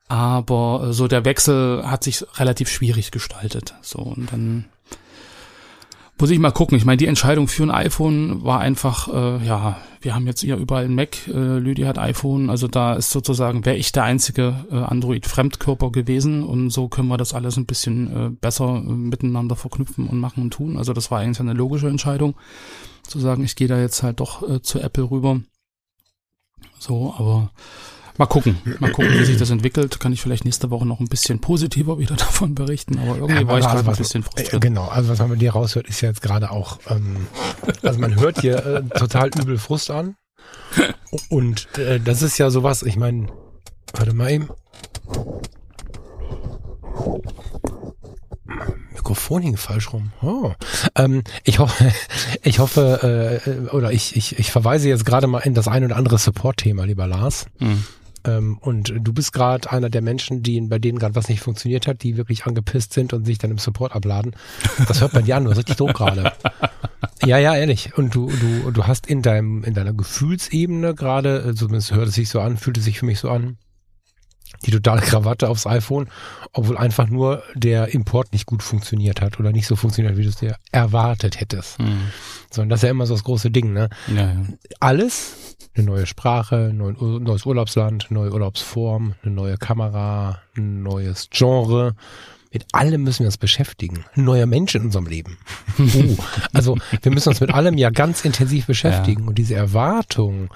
[0.09, 3.77] Aber äh, so der Wechsel hat sich relativ schwierig gestaltet.
[3.81, 4.67] So, und dann
[6.21, 6.77] muss ich mal gucken.
[6.77, 10.57] Ich meine, die Entscheidung für ein iPhone war einfach, äh, ja, wir haben jetzt ja
[10.57, 14.65] überall ein Mac, äh, Lydia hat iPhone, also da ist sozusagen, wäre ich der einzige
[14.71, 19.57] äh, Android-Fremdkörper gewesen und so können wir das alles ein bisschen äh, besser äh, miteinander
[19.57, 20.77] verknüpfen und machen und tun.
[20.77, 22.35] Also das war eigentlich eine logische Entscheidung
[23.03, 25.41] zu sagen, ich gehe da jetzt halt doch äh, zu Apple rüber.
[26.79, 27.51] So, aber
[28.19, 29.99] mal gucken, mal gucken, wie sich das entwickelt.
[30.01, 33.49] Kann ich vielleicht nächste Woche noch ein bisschen positiver wieder davon berichten, aber irgendwie ja,
[33.49, 34.55] war ich also gerade ein bisschen frustriert.
[34.55, 37.29] Äh, genau, also was man bei dir raushört, ist ja jetzt gerade auch, ähm,
[37.83, 40.17] also man hört hier äh, total übel Frust an.
[41.31, 43.29] Und äh, das ist ja sowas, ich meine,
[43.95, 44.49] warte mal eben.
[48.95, 50.13] Mikrofon hing falsch rum.
[50.23, 50.53] Oh.
[50.95, 51.69] Ähm, ich, ho
[52.43, 55.97] ich hoffe, äh, oder ich, ich, ich verweise jetzt gerade mal in das ein oder
[55.97, 57.47] andere Support-Thema, lieber Lars.
[57.59, 57.85] Mhm.
[58.29, 61.87] Ähm, und du bist gerade einer der Menschen, die bei denen gerade was nicht funktioniert
[61.87, 64.35] hat, die wirklich angepisst sind und sich dann im Support abladen.
[64.87, 66.33] Das hört man dir an, du hast richtig Druck gerade.
[67.25, 67.97] Ja, ja, ehrlich.
[67.97, 72.15] Und du, du, du hast in deinem, in deiner Gefühlsebene gerade, äh, zumindest hört es
[72.15, 73.59] sich so an, fühlt es sich für mich so an,
[74.65, 76.09] die totale Krawatte aufs iPhone,
[76.53, 80.29] obwohl einfach nur der Import nicht gut funktioniert hat oder nicht so funktioniert, wie du
[80.29, 81.79] es dir erwartet hättest.
[81.79, 82.01] Hm.
[82.51, 83.89] Sondern das ist ja immer so das große Ding, ne?
[84.09, 84.43] Ja, ja.
[84.81, 91.29] Alles, eine neue Sprache, ein neu- neues Urlaubsland, neue Urlaubsform, eine neue Kamera, ein neues
[91.31, 91.95] Genre.
[92.53, 94.05] Mit allem müssen wir uns beschäftigen.
[94.15, 95.37] Ein neuer Mensch in unserem Leben.
[95.79, 96.17] uh,
[96.55, 99.29] also wir müssen uns mit allem ja ganz intensiv beschäftigen.
[99.29, 100.49] Und diese Erwartung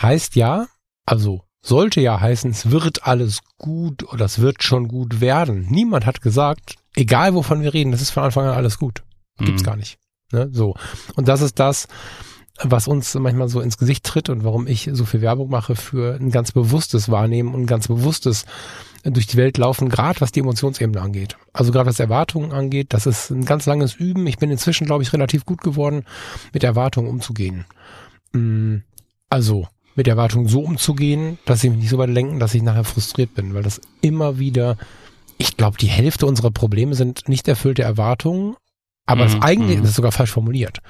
[0.00, 0.66] heißt ja,
[1.06, 5.66] also sollte ja heißen, es wird alles gut oder es wird schon gut werden.
[5.70, 9.02] Niemand hat gesagt, egal wovon wir reden, das ist von Anfang an alles gut.
[9.38, 9.66] Gibt's Mhm.
[9.66, 9.98] gar nicht.
[10.32, 10.48] Ne?
[10.52, 10.74] So.
[11.14, 11.86] Und das ist das,
[12.62, 16.16] was uns manchmal so ins Gesicht tritt und warum ich so viel Werbung mache für
[16.16, 18.44] ein ganz bewusstes Wahrnehmen und ein ganz bewusstes
[19.04, 21.36] durch die Welt laufen, gerade was die Emotionsebene angeht.
[21.52, 24.26] Also gerade was Erwartungen angeht, das ist ein ganz langes Üben.
[24.26, 26.04] Ich bin inzwischen, glaube ich, relativ gut geworden,
[26.52, 27.66] mit Erwartungen umzugehen.
[28.32, 28.78] Mm,
[29.30, 32.84] Also mit Erwartungen so umzugehen, dass sie mich nicht so weit lenken, dass ich nachher
[32.84, 34.76] frustriert bin, weil das immer wieder,
[35.38, 38.56] ich glaube, die Hälfte unserer Probleme sind nicht erfüllte Erwartungen,
[39.06, 39.82] aber Mhm, das eigentlich, mhm.
[39.82, 40.80] das ist sogar falsch formuliert.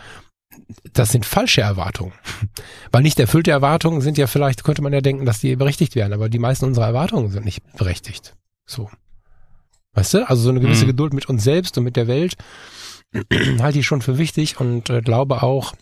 [0.92, 2.12] Das sind falsche Erwartungen.
[2.92, 6.12] Weil nicht erfüllte Erwartungen sind ja vielleicht, könnte man ja denken, dass die berechtigt wären,
[6.12, 8.34] aber die meisten unserer Erwartungen sind nicht berechtigt.
[8.66, 8.90] So.
[9.92, 10.28] Weißt du?
[10.28, 10.88] Also so eine gewisse Mhm.
[10.88, 12.36] Geduld mit uns selbst und mit der Welt
[13.60, 15.74] halte ich schon für wichtig und äh, glaube auch,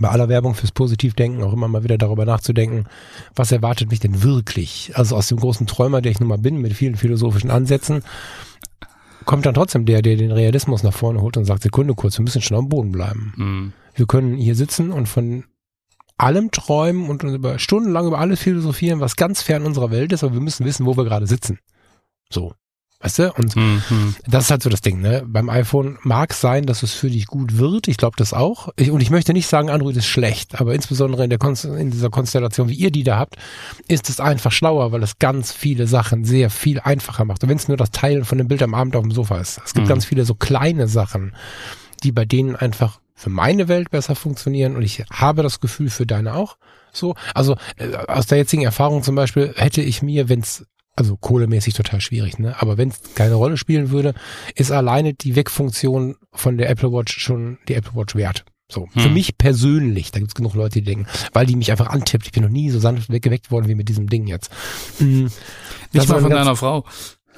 [0.00, 2.86] bei aller Werbung fürs Positivdenken auch immer mal wieder darüber nachzudenken,
[3.34, 4.92] was erwartet mich denn wirklich?
[4.94, 8.02] Also aus dem großen Träumer, der ich nun mal bin, mit vielen philosophischen Ansätzen,
[9.24, 12.22] kommt dann trotzdem der, der den Realismus nach vorne holt und sagt, Sekunde kurz, wir
[12.22, 13.32] müssen schon am Boden bleiben.
[13.36, 13.72] Hm.
[13.94, 15.44] Wir können hier sitzen und von
[16.16, 20.24] allem träumen und uns über stundenlang über alles philosophieren, was ganz fern unserer Welt ist,
[20.24, 21.58] aber wir müssen wissen, wo wir gerade sitzen.
[22.30, 22.54] So.
[23.04, 23.32] Weißt du?
[23.34, 24.16] Und Hm, hm.
[24.26, 25.22] das ist halt so das Ding, ne?
[25.26, 27.86] Beim iPhone mag es sein, dass es für dich gut wird.
[27.86, 28.70] Ich glaube das auch.
[28.76, 31.90] Ich, und ich möchte nicht sagen, Android ist schlecht, aber insbesondere in, der Konst in
[31.90, 33.36] dieser Konstellation, wie ihr die da habt,
[33.88, 37.42] ist es einfach schlauer, weil es ganz viele Sachen sehr viel einfacher macht.
[37.42, 39.60] Und wenn es nur das Teilen von dem Bild am Abend auf dem Sofa ist.
[39.66, 39.90] Es gibt Mhm.
[39.90, 41.34] ganz viele so kleine Sachen,
[42.02, 46.06] die bei denen einfach für meine Welt besser funktionieren und ich habe das Gefühl für
[46.06, 46.56] deine auch.
[46.92, 50.64] So, also äh, aus der jetzigen Erfahrung zum Beispiel hätte ich mir, wenn es
[50.96, 52.54] also kohlemäßig total schwierig, ne?
[52.60, 54.14] Aber wenn es keine Rolle spielen würde,
[54.54, 58.44] ist alleine die Wegfunktion von der Apple Watch schon die Apple Watch wert.
[58.70, 59.12] So, für Hm.
[59.14, 62.26] mich persönlich, da gibt's genug Leute, die denken, weil die mich einfach antippt.
[62.26, 64.50] Ich bin noch nie so sanft weggeweckt worden wie mit diesem Ding jetzt.
[64.98, 65.32] Das Nicht
[66.08, 66.84] war mal von deiner Frau.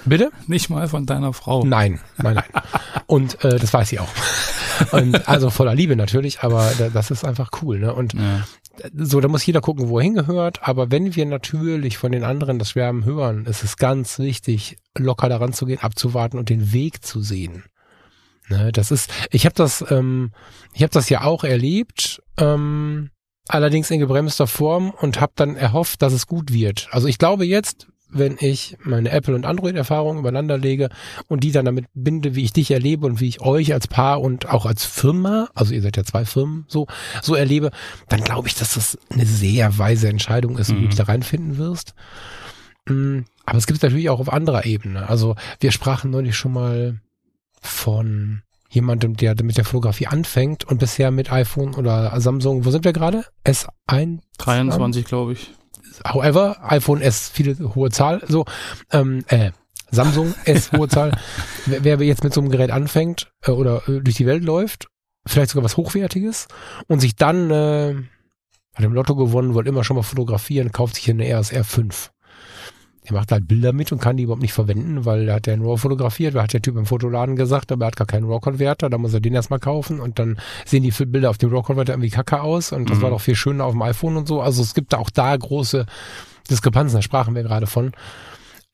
[0.07, 0.31] Bitte?
[0.47, 1.65] Nicht mal von deiner Frau.
[1.65, 2.63] Nein, nein, nein.
[3.07, 4.09] Und äh, das weiß sie auch.
[4.93, 7.95] Und also voller Liebe natürlich, aber da, das ist einfach cool, ne?
[7.95, 8.45] Und Ja.
[8.97, 10.67] so, da muss jeder gucken, wo er hingehört.
[10.69, 15.29] Aber wenn wir natürlich von den anderen das Schwärmen hören, ist es ganz wichtig, locker
[15.29, 17.65] daran zu gehen, abzuwarten und den Weg zu sehen.
[18.49, 20.31] Ne, das ist, ich habe das, ähm,
[20.73, 23.11] ich habe das ja auch erlebt, ähm,
[23.49, 26.87] allerdings in gebremster Form und habe dann erhofft, dass es gut wird.
[26.93, 30.89] Also ich glaube jetzt, wenn ich meine Apple- und Android-Erfahrungen übereinander lege
[31.29, 34.21] und die dann damit binde, wie ich dich erlebe und wie ich euch als Paar
[34.21, 36.87] und auch als Firma, also ihr seid ja zwei Firmen, so,
[37.21, 37.71] so erlebe,
[38.09, 40.87] dann glaube ich, dass das eine sehr weise Entscheidung ist, wie du Mhm.
[40.91, 41.95] dich da reinfinden wirst.
[42.89, 45.09] Mm, Aber es gibt es natürlich auch auf anderer Ebene.
[45.09, 47.01] Also wir sprachen neulich schon mal
[47.61, 52.85] von jemandem, der mit der Fotografie anfängt und bisher mit iPhone oder Samsung, wo sind
[52.85, 53.25] wir gerade?
[53.45, 54.21] S1?
[54.39, 55.51] 23, glaube ich.
[56.05, 58.45] However, iPhone S, viele hohe Zahl, so,
[58.93, 59.51] ähm, äh,
[59.91, 61.13] Samsung S, hohe Zahl.
[61.67, 64.87] Wer, wer jetzt mit so einem Gerät anfängt äh, oder äh, durch die Welt läuft,
[65.27, 66.47] vielleicht sogar was Hochwertiges
[66.87, 67.95] und sich dann, äh,
[68.75, 72.11] hat im Lotto gewonnen, wollte immer schon mal fotografieren, kauft sich hier eine RS R5.
[73.09, 75.55] Der macht halt Bilder mit und kann die überhaupt nicht verwenden, weil er hat ja
[75.55, 78.25] in RAW fotografiert, da hat der Typ im Fotoladen gesagt, aber er hat gar keinen
[78.27, 81.93] RAW-Konverter, da muss er den erstmal kaufen und dann sehen die Bilder auf dem RAW-Konverter
[81.93, 83.03] irgendwie kacke aus und das Mhm.
[83.03, 84.41] war doch viel schöner auf dem iPhone und so.
[84.41, 85.87] Also es gibt da auch da große
[86.51, 87.93] Diskrepanzen, da sprachen wir gerade von.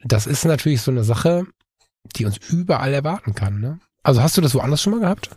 [0.04, 1.44] Das ist natürlich so eine Sache,
[2.16, 3.60] die uns überall erwarten kann.
[3.60, 3.78] Ne?
[4.02, 5.30] Also hast du das woanders schon mal gehabt?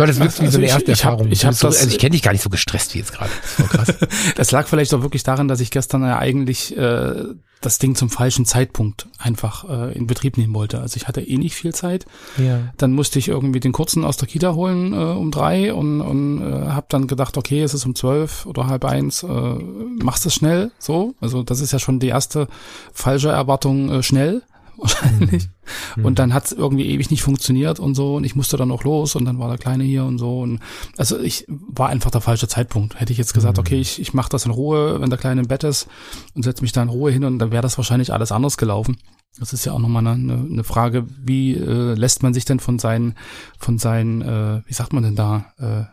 [0.00, 1.30] Weil das wirkt wie so Also eine ich- erste ich Erfahrung.
[1.30, 2.98] ich Du hab bist so, das- also ich kenne dich gar nicht so gestresst wie
[2.98, 3.30] jetzt gerade.
[3.72, 3.94] Das.
[4.36, 7.24] Das lag vielleicht auch wirklich daran, dass ich gestern ja eigentlich äh,
[7.60, 10.80] das Ding zum falschen Zeitpunkt einfach äh, in Betrieb nehmen wollte.
[10.80, 12.06] Also ich hatte eh nicht viel Zeit.
[12.38, 12.60] ja.
[12.78, 16.40] Dann musste ich irgendwie den kurzen aus der Kita holen äh, um drei und, und
[16.40, 20.34] äh, habe dann gedacht, okay, es ist um zwölf oder halb eins, äh, machst es
[20.34, 21.14] schnell, so.
[21.20, 22.48] Also das ist ja schon die erste
[22.94, 24.42] falsche Erwartung, äh, schnell
[24.80, 25.48] wahrscheinlich.
[25.96, 26.04] Mhm.
[26.04, 28.84] Und dann hat es irgendwie ewig nicht funktioniert und so und ich musste dann auch
[28.84, 30.40] los und dann war der Kleine hier und so.
[30.40, 30.60] Und
[30.96, 32.98] also ich war einfach der falsche Zeitpunkt.
[33.00, 33.60] Hätte ich jetzt gesagt, Mhm.
[33.60, 35.88] okay, ich, ich mache das in Ruhe, wenn der Kleine im Bett ist
[36.34, 38.96] und setze mich da in Ruhe hin und dann wäre das wahrscheinlich alles anders gelaufen.
[39.38, 42.78] Das ist ja auch nochmal eine, eine Frage, wie äh, lässt man sich denn von
[42.78, 43.14] seinen,
[43.58, 45.84] von seinen, äh, wie sagt man denn da, äh,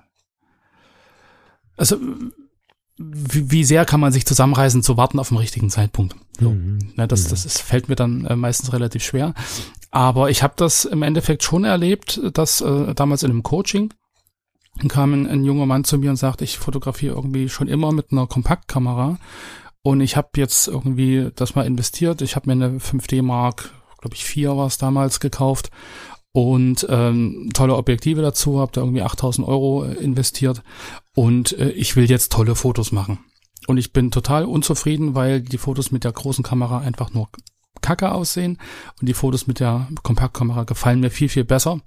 [1.77, 1.97] also
[2.97, 6.15] wie, wie sehr kann man sich zusammenreißen zu warten auf den richtigen Zeitpunkt?
[6.39, 6.51] So.
[6.51, 6.93] Mhm.
[6.97, 7.29] Ja, das, mhm.
[7.29, 9.33] das ist, fällt mir dann äh, meistens relativ schwer.
[9.91, 13.93] Aber ich habe das im Endeffekt schon erlebt, dass äh, damals in einem Coaching
[14.87, 18.11] kam ein, ein junger Mann zu mir und sagt, ich fotografiere irgendwie schon immer mit
[18.11, 19.17] einer Kompaktkamera
[19.81, 22.21] und ich habe jetzt irgendwie das mal investiert.
[22.21, 25.71] Ich habe mir eine 5D Mark, glaube ich 4 war es damals, gekauft
[26.31, 30.61] und ähm, tolle Objektive dazu, habe da irgendwie 8000 Euro investiert
[31.17, 33.17] und äh, ich will jetzt tolle Fotos machen.
[33.65, 37.29] Und ich bin total unzufrieden, weil die Fotos mit der großen Kamera einfach nur
[37.81, 38.59] kacke aussehen
[39.01, 41.81] und die Fotos mit der Kompaktkamera gefallen mir viel, viel besser.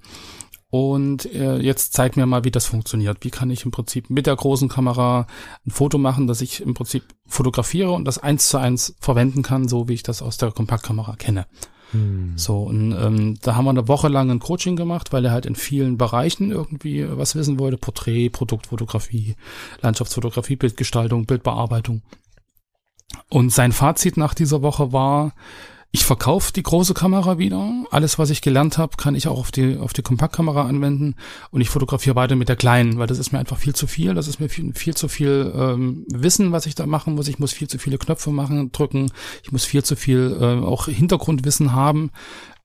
[0.68, 3.18] Und äh, jetzt zeig mir mal, wie das funktioniert.
[3.20, 5.28] Wie kann ich im Prinzip mit der großen Kamera
[5.64, 9.68] ein Foto machen, dass ich im Prinzip fotografiere und das eins zu eins verwenden kann,
[9.68, 11.46] so wie ich das aus der Kompaktkamera kenne.
[11.92, 12.34] Hm.
[12.36, 15.46] So, und ähm, da haben wir eine Woche lang ein Coaching gemacht, weil er halt
[15.46, 17.78] in vielen Bereichen irgendwie was wissen wollte.
[17.78, 19.36] Porträt, Produktfotografie,
[19.80, 22.02] Landschaftsfotografie, Bildgestaltung, Bildbearbeitung.
[23.28, 25.32] Und sein Fazit nach dieser Woche war,
[25.92, 27.68] ich verkaufe die große Kamera wieder.
[27.90, 31.16] Alles, was ich gelernt habe, kann ich auch auf die, auf die Kompaktkamera anwenden.
[31.50, 34.14] Und ich fotografiere weiter mit der kleinen, weil das ist mir einfach viel zu viel.
[34.14, 37.26] Das ist mir viel, viel zu viel ähm, Wissen, was ich da machen muss.
[37.26, 39.10] Ich muss viel zu viele Knöpfe machen, drücken.
[39.42, 42.12] Ich muss viel zu viel äh, auch Hintergrundwissen haben.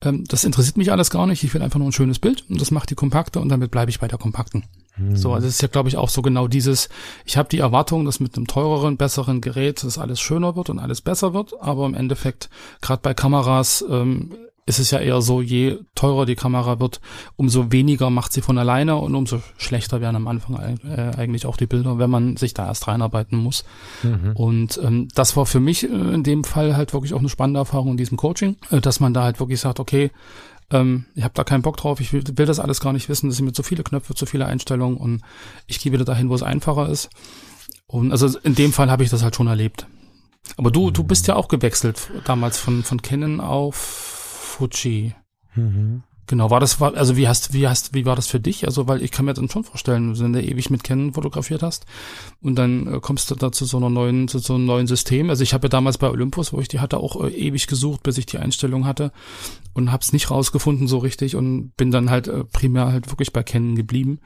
[0.03, 1.43] Ähm, das interessiert mich alles gar nicht.
[1.43, 3.89] Ich will einfach nur ein schönes Bild und das macht die kompakte und damit bleibe
[3.89, 4.65] ich bei der kompakten.
[4.95, 5.15] Hm.
[5.15, 6.89] So, also es ist ja, glaube ich, auch so genau dieses,
[7.25, 10.79] ich habe die Erwartung, dass mit einem teureren, besseren Gerät das alles schöner wird und
[10.79, 12.49] alles besser wird, aber im Endeffekt,
[12.81, 14.31] gerade bei Kameras, ähm,
[14.67, 16.99] ist es ja eher so, je teurer die Kamera wird,
[17.35, 21.57] umso weniger macht sie von alleine und umso schlechter werden am Anfang äh, eigentlich auch
[21.57, 23.63] die Bilder, wenn man sich da erst reinarbeiten muss.
[24.01, 24.31] Mhm.
[24.33, 27.59] Und ähm, das war für mich äh, in dem Fall halt wirklich auch eine spannende
[27.59, 30.09] Erfahrung in diesem Coaching, äh, dass man da halt wirklich sagt, okay,
[30.75, 33.29] ähm, ich habe da keinen Bock drauf, ich will, will das alles gar nicht wissen,
[33.29, 35.21] das sind mir zu viele Knöpfe, zu viele Einstellungen und
[35.67, 37.09] ich gehe wieder dahin, wo es einfacher ist.
[37.87, 39.87] Und also in dem Fall habe ich das halt schon erlebt.
[40.57, 40.93] Aber du, mhm.
[40.93, 45.15] du bist ja auch gewechselt damals von, von Canon auf Fuji.
[45.55, 46.03] Mhm.
[46.27, 48.65] Genau, war das, war, also wie hast, wie hast, wie war das für dich?
[48.65, 51.85] Also, weil ich kann mir dann schon vorstellen, wenn du ewig mit Canon fotografiert hast
[52.41, 55.29] und dann äh, kommst du da zu so einer neuen, zu so einem neuen System.
[55.29, 58.01] Also ich habe ja damals bei Olympus, wo ich die hatte, auch äh, ewig gesucht,
[58.01, 59.11] bis ich die Einstellung hatte
[59.73, 63.43] und hab's nicht rausgefunden so richtig und bin dann halt äh, primär halt wirklich bei
[63.43, 64.19] Canon geblieben.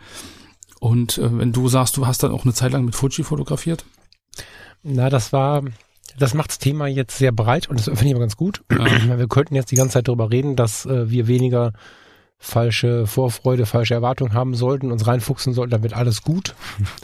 [0.79, 3.83] Und äh, wenn du sagst, du hast dann auch eine Zeit lang mit Fuji fotografiert?
[4.83, 5.63] Na, das war,
[6.17, 8.63] das macht das Thema jetzt sehr breit und das finde ich aber ganz gut.
[8.69, 11.73] Wir könnten jetzt die ganze Zeit darüber reden, dass äh, wir weniger
[12.39, 16.55] falsche Vorfreude, falsche Erwartungen haben sollten, uns reinfuchsen sollten, dann wird alles gut.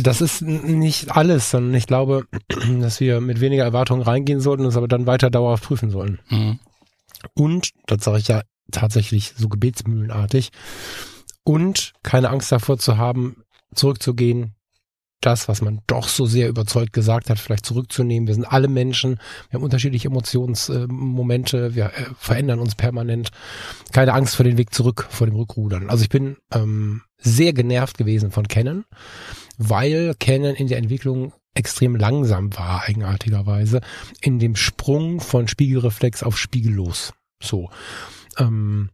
[0.00, 2.24] Das ist nicht alles, sondern ich glaube,
[2.80, 6.20] dass wir mit weniger Erwartungen reingehen sollten, uns aber dann weiter dauerhaft prüfen sollen.
[6.28, 6.58] Mhm.
[7.34, 10.50] Und, das sage ich ja tatsächlich so gebetsmühlenartig,
[11.42, 13.42] und keine Angst davor zu haben,
[13.74, 14.54] zurückzugehen,
[15.20, 18.26] das, was man doch so sehr überzeugt gesagt hat, vielleicht zurückzunehmen.
[18.26, 19.18] Wir sind alle Menschen,
[19.50, 23.30] wir haben unterschiedliche Emotionsmomente, äh, wir äh, verändern uns permanent.
[23.92, 25.90] Keine Angst vor den Weg zurück, vor dem Rückrudern.
[25.90, 28.84] Also ich bin ähm, sehr genervt gewesen von Canon,
[29.56, 33.80] weil Canon in der Entwicklung extrem langsam war, eigenartigerweise,
[34.20, 37.12] in dem Sprung von Spiegelreflex auf Spiegellos.
[37.42, 37.70] So.
[38.38, 38.90] Ähm,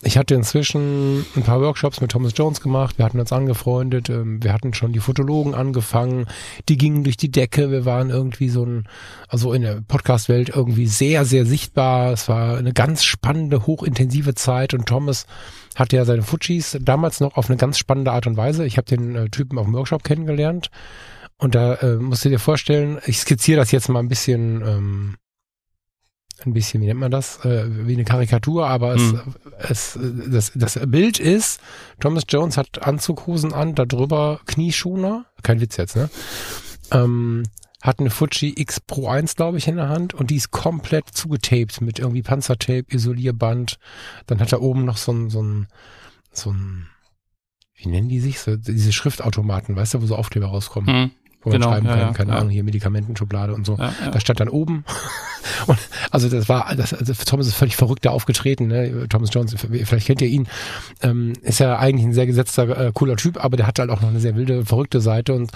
[0.00, 2.98] ich hatte inzwischen ein paar Workshops mit Thomas Jones gemacht.
[2.98, 4.08] Wir hatten uns angefreundet.
[4.08, 6.26] Ähm, wir hatten schon die Fotologen angefangen.
[6.68, 7.72] Die gingen durch die Decke.
[7.72, 8.84] Wir waren irgendwie so ein,
[9.26, 12.12] also in der Podcast-Welt irgendwie sehr, sehr sichtbar.
[12.12, 15.26] Es war eine ganz spannende, hochintensive Zeit und Thomas
[15.74, 18.64] hatte ja seine Fujis damals noch auf eine ganz spannende Art und Weise.
[18.66, 20.70] Ich habe den äh, Typen auf dem Workshop kennengelernt.
[21.38, 25.16] Und da äh, musst du dir vorstellen, ich skizziere das jetzt mal ein bisschen ähm,
[26.46, 29.34] ein bisschen, wie nennt man das, äh, wie eine Karikatur, aber es, hm.
[29.58, 29.98] es,
[30.30, 31.60] das, das Bild ist,
[32.00, 36.08] Thomas Jones hat Anzughosen an, darüber Knieschoner, kein Witz jetzt, ne?
[36.90, 37.44] Ähm,
[37.80, 41.08] hat eine Fuji X Pro 1, glaube ich, in der Hand und die ist komplett
[41.08, 43.78] zugetaped mit irgendwie Panzertape, Isolierband.
[44.26, 45.68] Dann hat er oben noch so ein, so ein,
[46.32, 46.88] so ein,
[47.76, 48.40] wie nennen die sich?
[48.40, 50.94] So, diese Schriftautomaten, weißt du, wo so Aufkleber rauskommen.
[50.94, 51.10] Hm
[51.42, 52.38] wo genau, man schreiben kann, ja, keine ja.
[52.38, 53.76] Ahnung, hier Medikamentenschublade und so.
[53.76, 54.84] Ja, das stand dann oben.
[55.66, 55.78] und
[56.10, 59.06] also das war, das, also Thomas ist völlig verrückt da aufgetreten, ne?
[59.08, 60.48] Thomas Jones, vielleicht kennt ihr ihn,
[61.02, 64.00] ähm, ist ja eigentlich ein sehr gesetzter, äh, cooler Typ, aber der hat halt auch
[64.00, 65.32] noch eine sehr wilde, verrückte Seite.
[65.32, 65.52] Und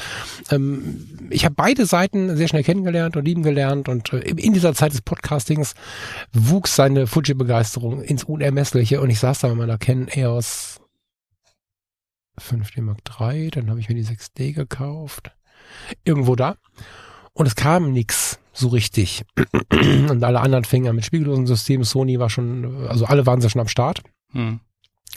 [0.51, 3.89] ähm, ich habe beide Seiten sehr schnell kennengelernt und lieben gelernt.
[3.89, 5.75] Und äh, in dieser Zeit des Podcastings
[6.33, 9.01] wuchs seine Fuji-Begeisterung ins Unermessliche.
[9.01, 10.81] Und ich saß da mit meiner Canon EOS
[12.41, 15.33] 5D Mark III, dann habe ich mir die 6D gekauft
[16.05, 16.57] irgendwo da.
[17.33, 18.39] Und es kam nix.
[18.53, 19.25] so richtig.
[19.71, 21.85] Und alle anderen fingen an mit spiegellosen Systemen.
[21.85, 24.03] Sony war schon, also alle waren sie schon am Start.
[24.33, 24.61] Hm.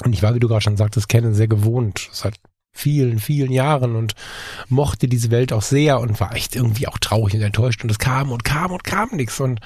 [0.04, 2.36] Und ich war, wie du gerade schon sagtest, Canon sehr gewohnt seit
[2.72, 4.14] vielen, vielen Jahren und
[4.68, 8.00] mochte diese Welt auch sehr und war echt irgendwie auch traurig und enttäuscht und es
[8.00, 9.40] kam und kam und kam nichts.
[9.40, 9.62] Und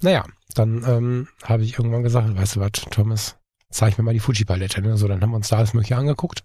[0.00, 3.36] naja, dann ähm, habe ich irgendwann gesagt, weißt du was, Thomas,
[3.70, 4.80] zeig mir mal die Fuji-Palette.
[4.80, 4.96] Ne?
[4.96, 6.44] So, dann haben wir uns da alles Mögliche angeguckt.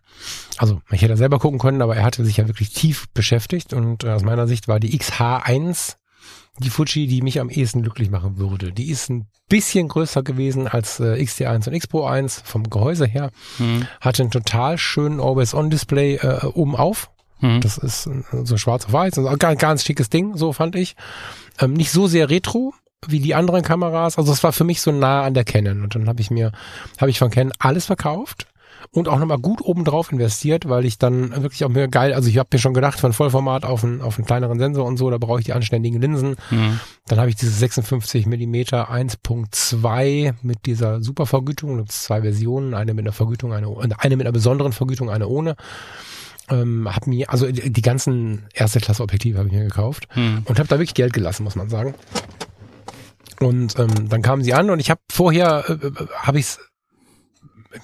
[0.58, 4.04] Also ich hätte selber gucken können, aber er hatte sich ja wirklich tief beschäftigt und
[4.04, 5.96] äh, aus meiner Sicht war die XH1
[6.60, 8.72] die Fuji, die mich am ehesten glücklich machen würde.
[8.72, 13.06] Die ist ein bisschen größer gewesen als äh, XT1 und X Pro 1 vom Gehäuse
[13.06, 13.32] her.
[13.58, 13.88] Hm.
[14.02, 17.10] Hatte einen total schönen Always-On-Display äh, oben auf.
[17.40, 17.60] Hm.
[17.62, 20.76] Das ist äh, so schwarz auf weiß, also ein ganz, ganz schickes Ding, so fand
[20.76, 20.96] ich.
[21.60, 22.74] Ähm, nicht so sehr retro
[23.08, 24.18] wie die anderen Kameras.
[24.18, 25.84] Also es war für mich so nah an der Canon.
[25.84, 26.52] Und dann habe ich mir,
[27.00, 28.48] habe ich von Canon alles verkauft
[28.92, 32.38] und auch nochmal gut obendrauf investiert, weil ich dann wirklich auch mir geil, also ich
[32.38, 35.18] habe mir schon gedacht, von Vollformat auf einen, auf einen kleineren Sensor und so, da
[35.18, 36.36] brauche ich die anständigen Linsen.
[36.50, 36.80] Hm.
[37.08, 43.06] Dann habe ich diese 56 Millimeter 1.2 mit dieser Supervergütung, da zwei Versionen, eine mit
[43.06, 45.56] einer Vergütung, eine, eine mit einer besonderen Vergütung, eine ohne.
[46.50, 50.44] Ähm, hab mir, also die ganzen erste Klasse Objektive habe ich mir gekauft Hm.
[50.46, 51.96] und habe da wirklich Geld gelassen, muss man sagen.
[53.44, 56.58] Und ähm, dann kamen sie an und ich habe vorher, äh, äh, habe ich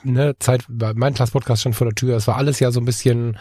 [0.04, 2.16] ne, Zeit, mein Class Podcast stand vor der Tür.
[2.16, 3.38] Es war alles ja so ein bisschen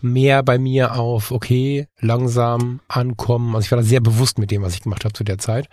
[0.00, 3.54] mehr bei mir auf, okay, langsam ankommen.
[3.54, 5.68] Also ich war da sehr bewusst mit dem, was ich gemacht habe zu der Zeit.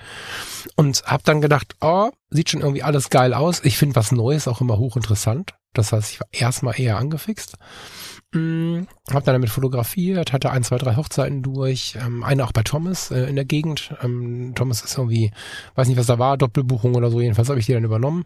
[0.75, 3.63] Und habe dann gedacht, oh, sieht schon irgendwie alles geil aus.
[3.63, 5.53] Ich finde was Neues auch immer hochinteressant.
[5.73, 7.55] Das heißt, ich war erstmal eher angefixt.
[8.31, 12.61] Hm, hab dann damit fotografiert, hatte ein, zwei, drei Hochzeiten durch, ähm, eine auch bei
[12.61, 13.95] Thomas äh, in der Gegend.
[14.03, 15.31] Ähm, Thomas ist irgendwie,
[15.73, 18.25] weiß nicht, was da war, Doppelbuchung oder so, jedenfalls habe ich die dann übernommen.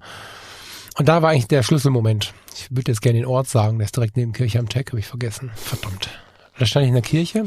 [0.98, 2.34] Und da war eigentlich der Schlüsselmoment.
[2.54, 5.00] Ich würde jetzt gerne den Ort sagen, der ist direkt neben Kirche am Tech, habe
[5.00, 5.52] ich vergessen.
[5.56, 6.10] Verdammt.
[6.60, 7.46] Da stand ich in der Kirche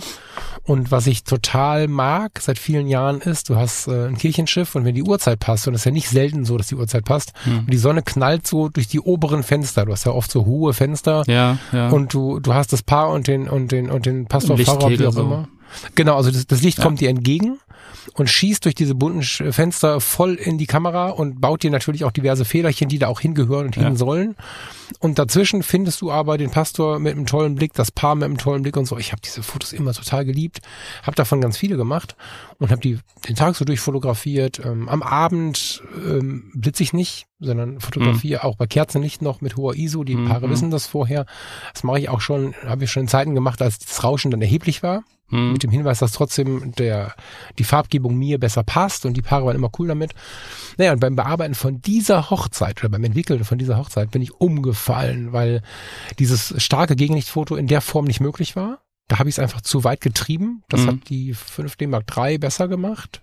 [0.65, 4.85] und was ich total mag seit vielen Jahren ist, du hast äh, ein Kirchenschiff und
[4.85, 7.33] wenn die Uhrzeit passt, und es ist ja nicht selten so, dass die Uhrzeit passt,
[7.45, 7.59] Hm.
[7.61, 10.75] und die Sonne knallt so durch die oberen Fenster, du hast ja oft so hohe
[10.75, 11.91] Fenster, Ja, ja.
[11.91, 15.07] und du, du hast das Paar und den, und den, und den Pastor, Pfarrer, wie
[15.07, 15.21] auch so.
[15.21, 15.49] immer.
[15.95, 16.85] Genau, also das, das Licht Ja.
[16.85, 17.59] kommt dir entgegen
[18.15, 22.13] und schießt durch diese bunten Fenster voll in die Kamera und baut dir natürlich auch
[22.13, 23.85] diverse Fehlerchen, die da auch hingehören und Ja.
[23.85, 24.35] hin sollen.
[25.01, 28.39] Und dazwischen findest du aber den Pastor mit einem tollen Blick, das Paar mit einem
[28.39, 28.99] tollen Blick und so.
[28.99, 30.61] Ich habe diese Fotos immer total geliebt,
[31.03, 32.17] habe davon ganz viele gemacht
[32.59, 34.65] und habe die den Tag so durchfotografiert.
[34.65, 39.75] Ähm, am Abend ähm, blitze ich nicht, sondern fotografiere auch bei Kerzenlicht noch mit hoher
[39.75, 40.05] ISO.
[40.05, 40.29] Die Mhm.
[40.29, 41.27] Paare wissen das vorher.
[41.73, 44.43] Das mache ich auch schon, habe ich schon in Zeiten gemacht, als das Rauschen dann
[44.43, 45.53] erheblich war Hm.
[45.55, 47.15] mit dem Hinweis, dass trotzdem der,
[47.59, 50.13] die Farbgebung mir besser passt und die Paare waren immer cool damit.
[50.77, 54.33] Naja, und beim Bearbeiten von dieser Hochzeit oder beim Entwickeln von dieser Hochzeit bin ich
[54.35, 55.63] umgefallen, weil
[56.21, 58.79] dieses starke Gegenlichtfoto in der Form nicht möglich war.
[59.09, 60.63] Da habe ich es einfach zu weit getrieben.
[60.69, 60.87] Das Mhm.
[60.89, 63.21] hat die 5D Mark III besser gemacht.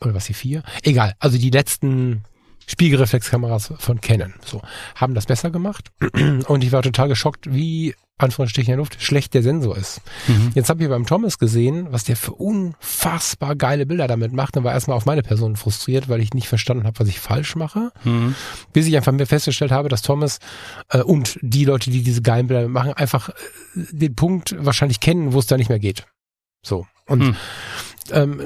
[0.00, 0.62] Oder was die 4?
[0.82, 1.14] Egal.
[1.20, 2.22] Also die letzten
[2.66, 4.62] Spiegelreflexkameras von Canon so
[4.94, 5.90] haben das besser gemacht
[6.46, 10.00] und ich war total geschockt, wie Anführungsstrichen in der Luft schlecht der Sensor ist.
[10.28, 10.52] Mhm.
[10.54, 14.62] Jetzt habe ich beim Thomas gesehen, was der für unfassbar geile Bilder damit macht und
[14.62, 17.90] war erstmal auf meine Person frustriert, weil ich nicht verstanden habe, was ich falsch mache.
[18.04, 18.36] Mhm.
[18.72, 20.38] Bis ich einfach mir festgestellt habe, dass Thomas
[20.90, 23.32] äh, und die Leute, die diese geilen Bilder machen, einfach äh,
[23.74, 26.06] den Punkt wahrscheinlich kennen, wo es da nicht mehr geht.
[26.64, 26.86] So.
[27.06, 27.36] Und Hm.
[28.12, 28.40] ähm,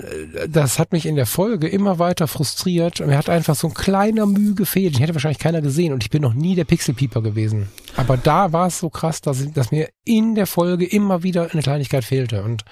[0.48, 3.00] das hat mich in der Folge immer weiter frustriert.
[3.00, 4.94] Mir hat einfach so ein kleiner Mühe gefehlt.
[4.94, 7.68] Ich hätte wahrscheinlich keiner gesehen und ich bin noch nie der Pixelpieper gewesen.
[7.96, 11.50] Aber da war es so krass, dass, ich- dass mir in der Folge immer wieder
[11.52, 12.42] eine Kleinigkeit fehlte.
[12.42, 12.64] Und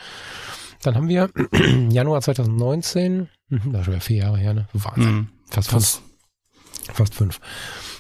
[0.83, 1.31] dann haben wir
[1.91, 4.69] Januar 2019, mhm, das ist schon vier Jahre her, ne?
[4.73, 5.15] Wahnsinn.
[5.15, 5.29] Mhm.
[5.51, 5.83] Fast fünf.
[5.83, 6.03] Fast.
[6.95, 7.41] Fast fünf.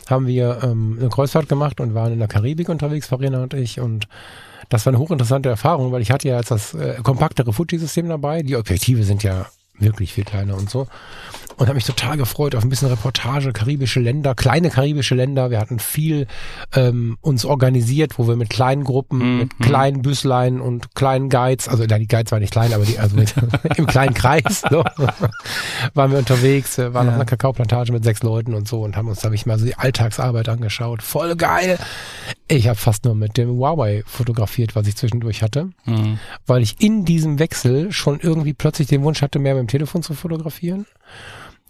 [0.08, 3.80] Haben wir ähm, eine Kreuzfahrt gemacht und waren in der Karibik unterwegs, Farina und ich.
[3.80, 4.06] Und
[4.68, 8.42] das war eine hochinteressante Erfahrung, weil ich hatte ja jetzt das äh, kompaktere Fuji-System dabei.
[8.42, 9.46] Die Objektive sind ja
[9.78, 10.86] wirklich viel kleiner und so.
[11.58, 15.50] Und habe mich total gefreut auf ein bisschen Reportage, karibische Länder, kleine karibische Länder.
[15.50, 16.26] Wir hatten viel
[16.74, 19.38] ähm, uns organisiert, wo wir mit kleinen Gruppen, Mhm.
[19.38, 22.98] mit kleinen Büslein und kleinen Guides, also nein, die Guides waren nicht klein, aber die,
[22.98, 23.34] also mit,
[23.78, 24.84] im kleinen Kreis, so,
[25.94, 27.12] waren wir unterwegs, wir waren Ja.
[27.12, 29.58] auf einer Kakaoplantage mit sechs Leuten und so und haben uns, da habe ich mal
[29.58, 31.02] so die Alltagsarbeit angeschaut.
[31.02, 31.78] Voll geil.
[32.48, 36.18] Ich habe fast nur mit dem Huawei fotografiert, was ich zwischendurch hatte Mhm.
[36.46, 40.02] weil ich in diesem Wechsel schon irgendwie plötzlich den Wunsch hatte, mehr mit dem Telefon
[40.02, 40.84] zu fotografieren.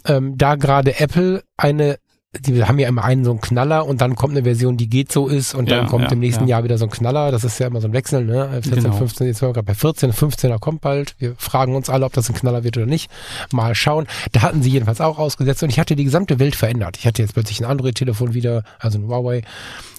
[0.07, 1.99] Ähm, da gerade Apple eine,
[2.39, 5.11] die haben ja immer einen so einen Knaller und dann kommt eine Version, die geht
[5.11, 6.57] so ist und dann Ja, kommt ja, im nächsten ja.
[6.57, 7.31] Jahr wieder so ein Knaller.
[7.31, 8.51] Das ist ja immer so ein Wechsel, ne?
[8.63, 8.93] 14, Genau.
[8.97, 11.15] 15, jetzt sind wir gerade bei 14, 15er kommt bald.
[11.19, 13.11] Wir fragen uns alle, ob das ein Knaller wird oder nicht.
[13.53, 14.07] Mal schauen.
[14.33, 16.99] Da hatten sie jedenfalls auch ausgesetzt und ich hatte die gesamte Welt verändert.
[16.99, 19.41] Ich hatte jetzt plötzlich ein Android-Telefon wieder, also ein Huawei,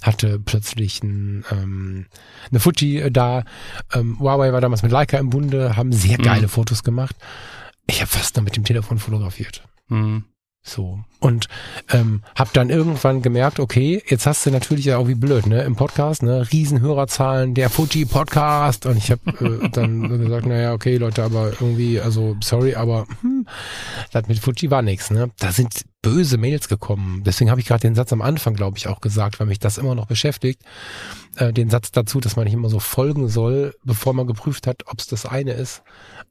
[0.03, 2.05] hatte plötzlich ein, ähm,
[2.51, 3.45] eine Fuji äh, da.
[3.93, 7.16] Ähm, Huawei war damals mit Leica im Bunde, haben sehr geile Fotos gemacht.
[7.88, 9.64] ich habe fast nur mit dem Telefon fotografiert.
[9.89, 10.25] Mhm.
[10.67, 10.99] So.
[11.19, 11.47] Und
[11.91, 15.63] ähm, habe dann irgendwann gemerkt, okay, jetzt hast du natürlich ja auch wie blöd, ne,
[15.63, 20.97] im Podcast, ne, Riesenhörerzahlen, der Fuji Podcast und ich habe äh, dann gesagt, naja, okay,
[20.97, 23.47] Leute, aber irgendwie, also sorry, aber hm,
[24.11, 25.31] das mit Fuji war nix, ne?
[25.39, 27.23] Da sind böse Mails gekommen.
[27.25, 29.77] Deswegen habe ich gerade den Satz am Anfang, glaube ich, auch gesagt, weil mich das
[29.77, 30.61] immer noch beschäftigt.
[31.38, 34.83] Äh, den Satz dazu, dass man nicht immer so folgen soll, bevor man geprüft hat,
[34.88, 35.81] ob es das eine ist.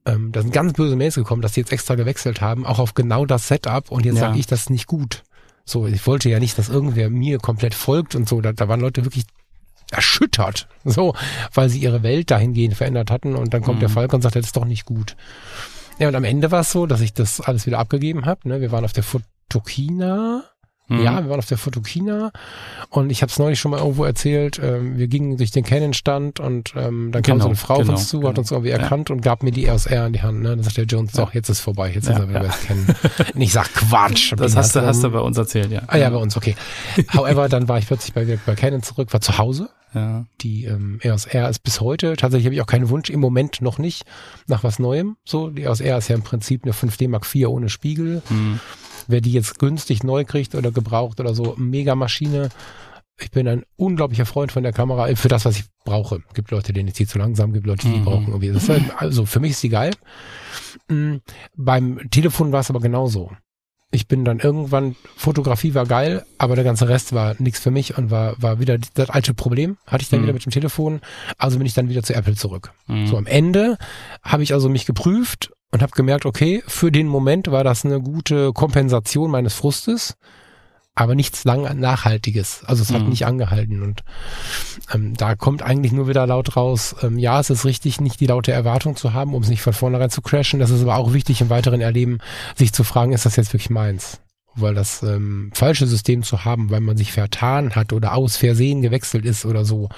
[0.07, 2.94] Ähm, da sind ganz böse Mails gekommen, dass die jetzt extra gewechselt haben, auch auf
[2.94, 4.20] genau das Setup und jetzt Ja.
[4.28, 5.24] sage ich, das ist nicht gut.
[5.64, 8.40] So, ich wollte ja nicht, dass irgendwer mir komplett folgt und so.
[8.40, 9.24] Da, da waren Leute wirklich
[9.90, 11.14] erschüttert, so,
[11.54, 13.80] weil sie ihre Welt dahingehend verändert hatten und dann kommt Mhm.
[13.80, 15.16] der Falk und sagt, das ist doch nicht gut.
[15.98, 18.48] Ja, und am Ende war es so, dass ich das alles wieder abgegeben habe.
[18.48, 18.61] Ne?
[18.61, 20.44] Wir waren auf der Fotokina.
[20.89, 21.01] Mhm.
[21.03, 22.30] Ja, wir waren auf der Fotokina
[22.91, 24.61] und ich habe es neulich schon mal irgendwo erzählt.
[24.62, 27.80] Ähm, wir gingen durch den Canon-Stand und ähm, dann kam Genau, so eine Frau auf
[27.80, 28.39] genau, uns zu, hat genau.
[28.41, 28.76] uns irgendwie Ja.
[28.76, 30.43] erkannt und gab mir die EOS R in die Hand.
[30.43, 30.51] Ne?
[30.51, 32.49] Dann sagt der Jones, doch, jetzt ist vorbei, jetzt Ja, ist er wieder ja.
[32.49, 32.87] bei Canon.
[33.34, 34.32] Und ich sag Quatsch.
[34.37, 35.82] Das hast du, hast du bei uns erzählt, ja.
[35.89, 36.55] Ah ja, bei uns, okay.
[37.14, 39.68] However, dann war ich plötzlich bei, bei Canon zurück, war zu Hause.
[39.95, 40.26] Ja.
[40.43, 43.62] Die ähm, EOS R ist bis heute, tatsächlich habe ich auch keinen Wunsch, im Moment
[43.62, 44.05] noch nicht,
[44.47, 45.16] nach was Neuem.
[45.24, 48.20] So, die EOS R ist ja im Prinzip eine 5D Mark IV ohne Spiegel.
[48.28, 48.61] Mhm.
[49.09, 52.48] Wer die jetzt günstig neu kriegt oder gebraucht oder so, mega Maschine.
[53.18, 56.20] Ich bin ein unglaublicher Freund von der Kamera, für das, was ich brauche.
[56.34, 58.04] Gibt Leute, denen ist die zu langsam, gibt Leute, die Mhm.
[58.04, 58.52] brauchen irgendwie.
[58.68, 59.92] Halt, also für mich ist die geil.
[60.88, 61.16] Mm,
[61.57, 63.30] Beim Telefon war es aber genauso.
[63.92, 67.96] Ich bin dann irgendwann, Fotografie war geil, aber der ganze Rest war nichts für mich
[67.96, 69.78] und war, war wieder das alte Problem.
[69.86, 70.24] Hatte ich dann Mhm.
[70.24, 71.00] wieder mit dem Telefon.
[71.38, 72.72] Also bin ich dann wieder zu Apple zurück.
[72.88, 73.07] Mhm.
[73.07, 73.78] So am Ende
[74.22, 78.01] habe ich also mich geprüft und habe gemerkt, okay, für den Moment war das eine
[78.01, 80.17] gute Kompensation meines Frustes,
[80.95, 82.62] aber nichts lang Nachhaltiges.
[82.64, 83.11] Also es hat Mhm.
[83.11, 84.03] nicht angehalten und
[84.95, 88.27] ähm, da kommt eigentlich nur wieder laut raus, ähm, ja, es ist richtig, nicht die
[88.27, 90.59] laute Erwartung zu haben, um es nicht von vornherein zu crashen.
[90.61, 92.19] Das ist aber auch wichtig im weiteren Erleben,
[92.55, 94.21] sich zu fragen, ist das jetzt wirklich meins?
[94.55, 98.81] Weil das ähm, falsche System zu haben, weil man sich vertan hat oder aus Versehen
[98.81, 99.91] gewechselt ist oder so,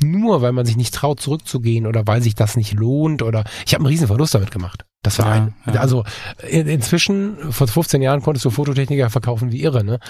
[0.00, 3.74] nur weil man sich nicht traut zurückzugehen oder weil sich das nicht lohnt oder ich
[3.74, 4.84] habe einen riesen Verlust damit gemacht.
[5.04, 5.80] Das war Ja, ein, ja.
[5.80, 6.02] also
[6.48, 10.00] in, inzwischen vor 15 Jahren konntest du Fototechniker verkaufen wie irre, ne?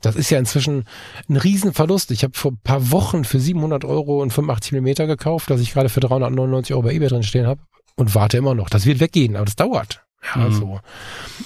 [0.00, 0.84] Das ist ja inzwischen
[1.28, 2.10] ein Riesenverlust.
[2.12, 5.72] Ich habe vor ein paar Wochen für 700 Euro und 85 Millimeter gekauft, das ich
[5.74, 7.60] gerade für 399 Euro bei eBay drin stehen habe
[7.96, 8.70] und warte immer noch.
[8.70, 10.02] Das wird weggehen, aber das dauert.
[10.34, 10.52] Ja, Mhm.
[10.54, 10.80] so.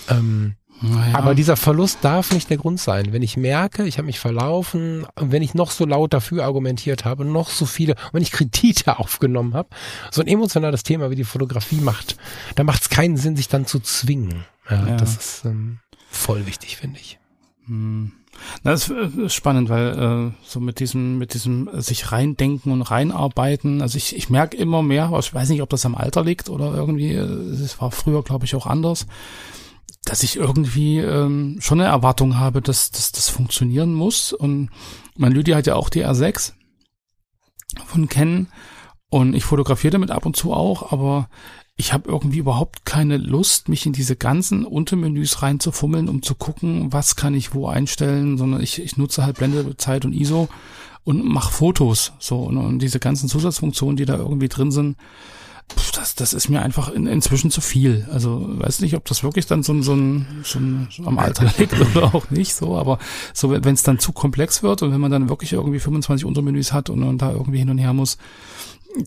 [0.09, 1.17] Ähm, Naja.
[1.19, 3.13] aber dieser Verlust darf nicht der Grund sein.
[3.13, 7.25] Wenn ich merke, ich habe mich verlaufen, wenn ich noch so laut dafür argumentiert habe,
[7.25, 9.69] noch so viele, wenn ich Kredite aufgenommen habe,
[10.11, 12.17] so ein emotionales Thema wie die Fotografie macht,
[12.55, 14.45] da macht es keinen Sinn, sich dann zu zwingen.
[14.71, 14.97] Ja, Ja.
[14.97, 15.79] Das ist ähm,
[16.11, 17.19] voll wichtig, finde ich.
[17.67, 18.13] Hm.
[18.63, 22.83] Na, Das ist spannend, weil äh, so mit diesem, mit diesem äh, sich reindenken und
[22.83, 26.25] reinarbeiten, also ich, ich merke immer mehr, aber ich weiß nicht, ob das am Alter
[26.25, 29.07] liegt oder irgendwie, äh, es war früher, glaube ich, auch anders,
[30.09, 34.33] dass ich irgendwie ähm, schon eine Erwartung habe, dass, dass das funktionieren muss.
[34.33, 34.71] Und
[35.17, 36.53] mein Lydia hat ja auch die R6
[37.85, 38.47] von Canon
[39.11, 41.29] und ich fotografiere damit ab und zu auch, aber
[41.77, 46.93] ich habe irgendwie überhaupt keine Lust, mich in diese ganzen Untermenüs reinzufummeln, um zu gucken,
[46.93, 50.49] was kann ich wo einstellen, sondern ich, ich nutze halt Blendezeit und ISO
[51.05, 52.15] und mache Fotos.
[52.19, 54.97] So, und, und diese ganzen Zusatzfunktionen, die da irgendwie drin sind,
[55.99, 58.07] das, das ist mir einfach in, inzwischen zu viel.
[58.13, 60.59] Also weiß nicht, ob das wirklich dann so ein, so ein, so
[60.91, 62.99] so am Alter liegt oder auch nicht so, aber
[63.35, 66.73] so wenn es dann zu komplex wird und wenn man dann wirklich irgendwie 25 Untermenüs
[66.73, 68.19] hat und, und da irgendwie hin und her muss,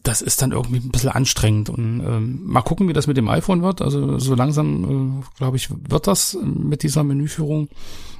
[0.04, 1.70] das ist dann irgendwie ein bisschen anstrengend.
[1.70, 3.82] Und ähm, mal gucken, wie das mit dem iPhone wird.
[3.82, 7.70] Also so langsam, äh, glaube ich, wird das mit dieser Menüführung.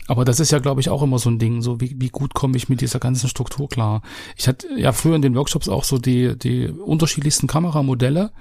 [0.08, 1.62] Aber das ist ja, glaube ich, auch immer so ein Ding.
[1.62, 4.02] So wie, wie gut komme ich mit dieser ganzen Struktur klar?
[4.36, 8.32] Ich hatte ja früher in den Workshops auch so die, die unterschiedlichsten Kameramodelle.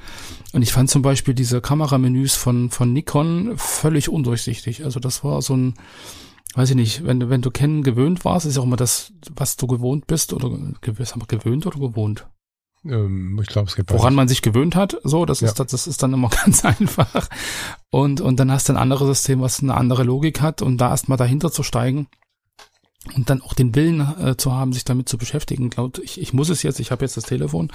[0.52, 4.84] Und ich fand zum Beispiel diese Kameramenüs von, von Nikon völlig undurchsichtig.
[4.84, 5.74] Also das war so ein,
[6.54, 9.12] weiß ich nicht, wenn du, wenn du kennen gewöhnt warst, ist ja auch immer das,
[9.36, 10.50] was du gewohnt bist oder
[10.80, 12.26] gewöhnt oder gewohnt?
[12.84, 15.64] Ähm, ich glaube, es gibt woran man sich gewöhnt hat, so, das ist, Ja.
[15.64, 17.28] das ist dann immer ganz einfach.
[17.90, 20.90] Und, und dann hast du ein anderes System, was eine andere Logik hat und da
[20.90, 22.08] erstmal dahinter zu steigen
[23.16, 25.70] und dann auch den Willen äh, zu haben, sich damit zu beschäftigen.
[25.70, 27.72] Glaub, ich, ich muss es jetzt, ich habe jetzt das Telefon,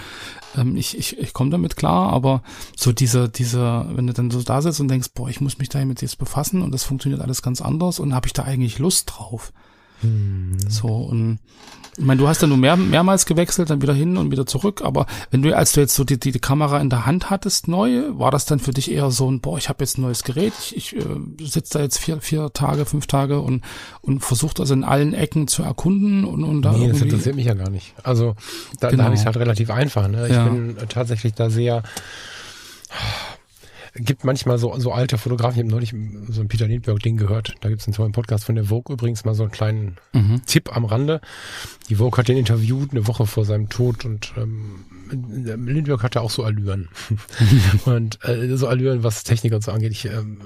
[0.56, 2.44] ähm, ich, ich, ich komme damit klar, aber
[2.76, 5.70] so dieser, dieser, wenn du dann so da sitzt und denkst, boah, ich muss mich
[5.70, 9.14] damit jetzt befassen und das funktioniert alles ganz anders und habe ich da eigentlich Lust
[9.16, 9.52] drauf?
[10.02, 10.58] Hm.
[10.70, 11.40] So, und
[11.98, 14.82] ich meine, du hast ja nur mehr, mehrmals gewechselt, dann wieder hin und wieder zurück,
[14.84, 17.68] aber wenn du, als du jetzt so die, die, die Kamera in der Hand hattest,
[17.70, 20.24] neu, war das dann für dich eher so ein, boah, ich habe jetzt ein neues
[20.24, 21.06] Gerät, ich, ich äh,
[21.40, 23.64] sitze da jetzt vier, vier Tage, fünf Tage und,
[24.02, 27.46] und versuche das in allen Ecken zu erkunden und, und da Nee, das interessiert mich
[27.46, 27.94] ja gar nicht.
[28.04, 28.36] Also
[28.80, 29.00] da, Genau.
[29.00, 30.08] da habe ich es halt relativ einfach.
[30.10, 30.28] Ne?
[30.28, 30.46] Ich Ja.
[30.50, 31.82] bin tatsächlich da sehr.
[33.96, 35.96] Gibt manchmal so, so alte Fotografen, ich habe neulich
[36.30, 39.24] so ein Peter Lindbergh-Ding gehört, da gibt es einen tollen Podcast von der Vogue übrigens,
[39.24, 40.42] mal so einen kleinen mhm.
[40.46, 41.22] Tipp am Rande.
[41.90, 46.32] Die Vogue hat den interviewt eine Woche vor seinem Tod und ähm, Lindbergh hatte auch
[46.32, 46.90] so Allüren.
[47.86, 49.92] und äh, so Allüren, was Technik und so angeht.
[49.92, 50.40] Ich ähm,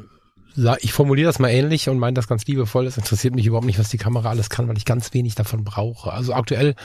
[0.81, 2.87] ich formuliere das mal ähnlich und meine das ganz liebevoll.
[2.87, 5.63] Es interessiert mich überhaupt nicht, was die Kamera alles kann, weil ich ganz wenig davon
[5.63, 6.11] brauche.
[6.11, 6.75] Also aktuell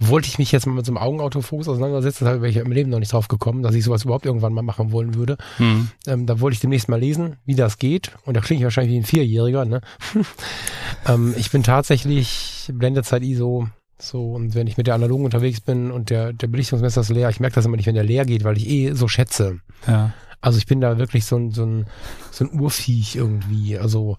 [0.00, 2.90] wollte ich mich jetzt mal mit so einem Augenautofokus auseinandersetzen, da habe ich im Leben
[2.90, 5.36] noch nicht drauf gekommen, dass ich sowas überhaupt irgendwann mal machen wollen würde.
[5.58, 5.88] Mhm.
[6.06, 8.12] Ähm, da wollte ich demnächst mal lesen, wie das geht.
[8.24, 9.64] Und da klinge ich wahrscheinlich wie ein Vierjähriger.
[9.64, 9.80] Ne?
[11.06, 15.90] ähm, ich bin tatsächlich Blendezeit ISO so, und wenn ich mit der analogen unterwegs bin
[15.90, 18.44] und der, der Belichtungsmesser ist leer, ich merke das immer nicht, wenn der leer geht,
[18.44, 19.60] weil ich eh so schätze.
[19.86, 20.12] Ja.
[20.44, 21.86] Also ich bin da wirklich so ein, so ein,
[22.30, 23.78] so ein Urviech irgendwie.
[23.78, 24.18] Also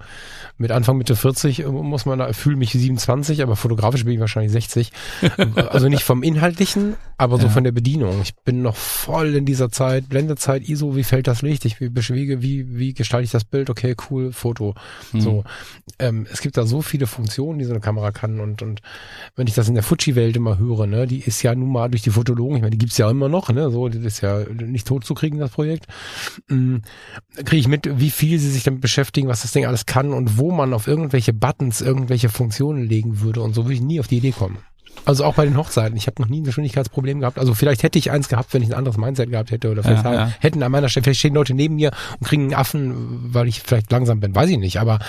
[0.57, 4.19] mit Anfang Mitte 40 äh, muss man da, fühle mich 27, aber fotografisch bin ich
[4.19, 4.91] wahrscheinlich 60.
[5.69, 7.49] also nicht vom Inhaltlichen, aber so ja.
[7.51, 8.21] von der Bedienung.
[8.23, 11.63] Ich bin noch voll in dieser Zeit, Blendezeit, ISO, wie fällt das Licht?
[11.63, 13.69] Ich beschwiege, wie, wie gestalte ich das Bild?
[13.69, 14.73] Okay, cool, Foto.
[15.13, 15.21] Mhm.
[15.21, 15.43] So.
[15.99, 18.81] Ähm, es gibt da so viele Funktionen, die so eine Kamera kann und, und
[19.35, 22.01] wenn ich das in der Fuji-Welt immer höre, ne, die ist ja nun mal durch
[22.01, 24.87] die Fotologen, ich meine, die gibt's ja immer noch, ne, so, das ist ja nicht
[24.87, 25.85] tot zu kriegen, das Projekt
[26.47, 30.37] kriege ich mit, wie viel sie sich damit beschäftigen, was das Ding alles kann und
[30.37, 34.07] wo man auf irgendwelche Buttons irgendwelche Funktionen legen würde und so würde ich nie auf
[34.07, 34.57] die Idee kommen.
[35.03, 35.97] Also auch bei den Hochzeiten.
[35.97, 37.37] Ich habe noch nie ein Geschwindigkeitsproblem gehabt.
[37.37, 39.69] Also vielleicht hätte ich eins gehabt, wenn ich ein anderes Mindset gehabt hätte.
[39.69, 40.33] Oder vielleicht ja, ja.
[40.39, 43.61] hätten an meiner Stelle, vielleicht stehen Leute neben mir und kriegen einen Affen, weil ich
[43.61, 44.33] vielleicht langsam bin.
[44.33, 44.79] Weiß ich nicht.
[44.79, 44.99] Aber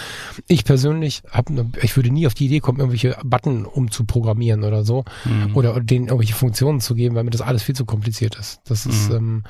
[0.49, 5.05] ich persönlich habe, ich würde nie auf die Idee kommen, irgendwelche Button umzuprogrammieren oder so.
[5.25, 5.57] Mhm.
[5.57, 8.61] Oder, denen irgendwelche Funktionen zu geben, weil mir das alles viel zu kompliziert ist.
[8.67, 9.17] Das ist mhm.
[9.17, 9.45] ähm,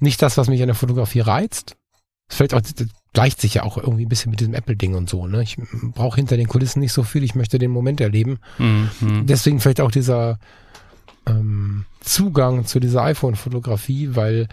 [0.00, 1.76] nicht das, was mich an der Fotografie reizt.
[2.28, 2.60] Vielleicht auch,
[3.18, 5.26] gleicht sich ja auch irgendwie ein bisschen mit diesem Apple-Ding und so.
[5.26, 5.42] Ne?
[5.42, 7.24] Ich brauche hinter den Kulissen nicht so viel.
[7.24, 8.38] Ich möchte den Moment erleben.
[8.58, 9.26] Mhm.
[9.26, 10.38] Deswegen vielleicht auch dieser
[11.26, 14.46] ähm, Zugang zu dieser iPhone-Fotografie, weil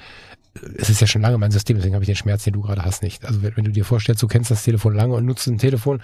[0.80, 2.84] es ist ja schon lange mein System, deswegen habe ich den Schmerz, den du gerade
[2.84, 3.24] hast, nicht.
[3.26, 6.02] Also wenn, wenn, du dir vorstellst, du kennst das Telefon lange und nutzt ein Telefon,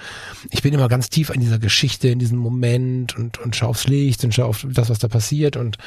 [0.52, 3.88] ich bin immer ganz tief in dieser Geschichte, in diesem Moment und, und schau aufs
[3.88, 5.78] Licht und schau auf das, was da passiert und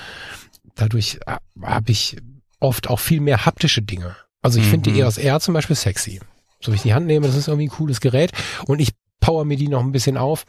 [0.74, 2.16] dadurch äh, habe ich
[2.58, 4.16] oft auch viel mehr haptische Dinge.
[4.42, 4.70] Also ich mhm.
[4.70, 6.20] finde die EOS R zum Beispiel sexy.
[6.64, 8.32] So wie ich die Hand nehme, das ist irgendwie ein cooles Gerät
[8.66, 10.44] und ich power mir die noch ein bisschen auf,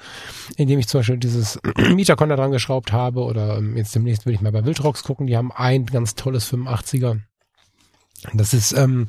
[0.58, 1.60] indem ich zum Beispiel dieses
[1.94, 5.28] Mietercon da dran geschraubt habe oder ähm, jetzt demnächst will ich mal bei Wildrocks gucken,
[5.28, 7.20] die haben ein ganz tolles 85er.
[8.34, 9.08] Das ist ähm,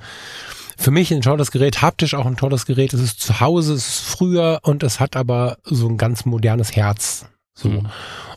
[0.77, 2.93] für mich ein tolles Gerät, haptisch auch ein tolles Gerät.
[2.93, 6.77] Es ist zu Hause, es ist früher und es hat aber so ein ganz modernes
[6.77, 7.27] Herz.
[7.55, 7.69] So.
[7.69, 7.89] Mhm.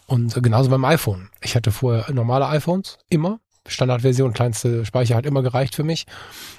[0.08, 1.30] Und genauso beim iPhone.
[1.42, 3.40] Ich hatte vorher normale iPhones, immer.
[3.70, 6.06] Standardversion, kleinste Speicher hat immer gereicht für mich.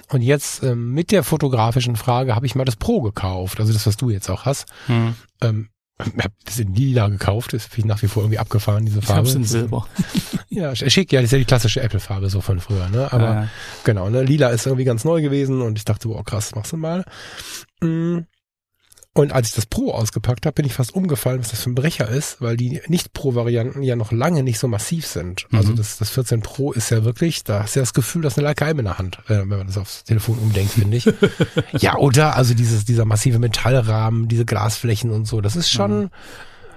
[0.08, 3.86] Und jetzt ähm, mit der fotografischen Frage habe ich mal das Pro gekauft, also das,
[3.86, 4.66] was du jetzt auch hast.
[4.86, 5.14] Hm.
[5.40, 5.68] Ähm,
[6.00, 9.28] habe das in lila gekauft, das finde ich nach wie vor irgendwie abgefahren, diese Farbe.
[9.28, 9.86] Ich hab's in Silber.
[10.48, 13.12] ja, schick, ja, das ist ja die klassische Apple-Farbe so von früher, ne?
[13.12, 13.48] Aber ja,
[13.84, 16.76] genau, ne, lila ist irgendwie ganz neu gewesen und ich dachte, oh krass, machst du
[16.76, 17.04] mal.
[17.82, 18.26] Mhm.
[19.12, 21.74] Und als ich das Pro ausgepackt habe, bin ich fast umgefallen, was das für ein
[21.74, 25.46] Brecher ist, weil die Nicht-Pro-Varianten ja noch lange nicht so massiv sind.
[25.46, 25.58] Also mhm.
[25.58, 28.38] Also das, das 14 Pro ist ja wirklich, da hast du ja das Gefühl, dass
[28.38, 31.12] eine M in der Hand, äh, wenn man das aufs Telefon umdenkt, finde ich.
[31.72, 32.36] ja, oder?
[32.36, 36.02] Also dieses, dieser massive Metallrahmen, diese Glasflächen und so, das ist schon...
[36.02, 36.10] Mhm.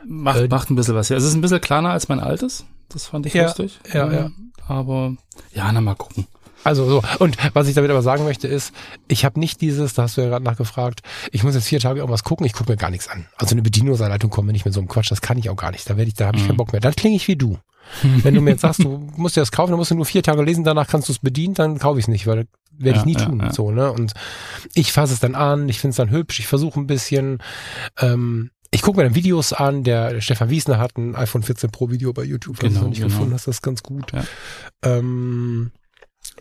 [0.06, 1.10] Macht, äh, macht ein bisschen was.
[1.10, 2.66] Ja, es ist ein bisschen kleiner als mein altes.
[2.90, 3.80] Das fand ich ja, lustig.
[3.94, 4.32] Ja, ja.
[4.68, 5.16] Aber
[5.54, 6.28] ja, na mal gucken.
[6.64, 7.04] Also so.
[7.20, 8.74] Und was ich damit aber sagen möchte ist,
[9.08, 11.02] ich habe nicht dieses, da hast du ja gerade nachgefragt,
[11.32, 13.26] ich muss jetzt vier Tage irgendwas gucken, ich gucke mir gar nichts an.
[13.38, 15.72] Also eine Bedienungsanleitung kommt mir nicht mit so einem Quatsch, das kann ich auch gar
[15.72, 15.90] nicht.
[15.90, 16.48] Da werde ich, da habe ich mhm.
[16.48, 16.82] keinen Bock mehr.
[16.82, 17.58] Dann klinge ich wie du.
[18.02, 20.24] Wenn du mir jetzt sagst, du musst dir das kaufen, dann musst du nur vier
[20.24, 22.48] Tage lesen, danach kannst du es bedienen, dann kaufe ich es nicht, weil
[22.78, 23.40] werde ja, ich nie ja, tun.
[23.40, 23.54] Ja.
[23.54, 23.92] So, ne?
[23.92, 24.14] Und
[24.74, 27.40] ich fasse es dann an, ich finde es dann hübsch, ich versuche ein bisschen,
[28.00, 31.92] ähm, ich gucke mir dann Videos an, der Stefan Wiesner hat ein iPhone 14 Pro
[31.92, 33.10] Video bei YouTube, genau, das nicht genau.
[33.10, 34.12] gefunden hast, das ist ganz gut.
[34.82, 35.72] Ähm,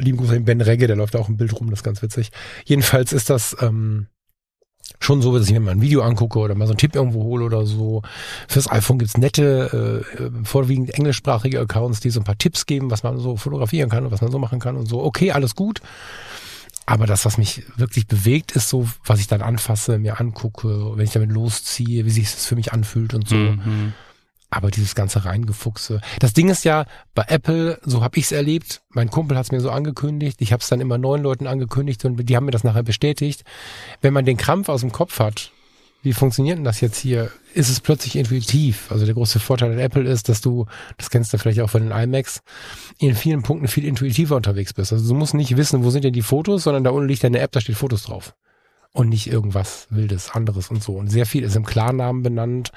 [0.03, 2.31] Lieben Gruß an Ben Regge, der läuft auch im Bild rum, das ist ganz witzig.
[2.65, 4.07] Jedenfalls ist das ähm,
[5.01, 7.25] schon so, dass ich mir mal ein Video angucke oder mal so einen Tipp irgendwo
[7.25, 8.03] hole oder so.
[8.49, 13.03] Fürs iPhone gibt's nette, äh, vorwiegend englischsprachige Accounts, die so ein paar Tipps geben, was
[13.03, 15.03] man so fotografieren kann und was man so machen kann und so.
[15.03, 15.81] Okay, alles gut.
[16.85, 21.05] Aber das, was mich wirklich bewegt, ist so, was ich dann anfasse, mir angucke, wenn
[21.05, 23.37] ich damit losziehe, wie sich das für mich anfühlt und so.
[23.37, 23.93] Mhm.
[24.55, 26.03] Aber dieses ganze Reingefuchse.
[26.19, 26.85] Das Ding ist ja,
[27.15, 30.53] bei Apple, so habe ich es erlebt, mein Kumpel hat es mir so angekündigt, ich
[30.53, 33.45] habe es dann immer neun Leuten angekündigt und die haben mir das nachher bestätigt.
[34.03, 35.53] Wenn man den Krampf aus dem Kopf hat,
[36.03, 37.31] wie funktioniert denn das jetzt hier?
[37.55, 38.93] Ist es plötzlich intuitiv?
[38.93, 40.67] Also der große Vorteil an Apple ist, dass du,
[40.99, 42.43] das kennst du vielleicht auch von den iMacs,
[42.99, 44.93] in vielen Punkten viel intuitiver unterwegs bist.
[44.93, 47.39] Also du musst nicht wissen, wo sind denn die Fotos, sondern da unten liegt eine
[47.39, 48.35] App, da steht Fotos drauf.
[48.95, 50.93] Und nicht irgendwas Wildes anderes und so.
[50.97, 52.73] Und sehr viel ist im Klarnamen benannt.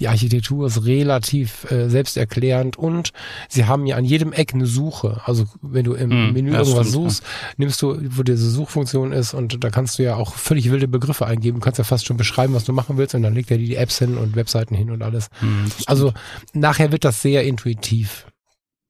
[0.00, 3.12] Die Architektur ist relativ äh, selbsterklärend und
[3.48, 5.20] sie haben ja an jedem Eck eine Suche.
[5.24, 7.22] Also wenn du im Hm, Menü ja, irgendwas stimmt, suchst,
[7.58, 11.26] nimmst du, wo diese Suchfunktion ist und da kannst du ja auch völlig wilde Begriffe
[11.26, 11.60] eingeben.
[11.60, 13.66] Du kannst ja fast schon beschreiben, was du machen willst und dann legt er dir
[13.68, 15.28] die Apps hin und Webseiten hin und alles.
[15.76, 16.12] Das Also
[16.54, 18.26] nachher wird das sehr intuitiv.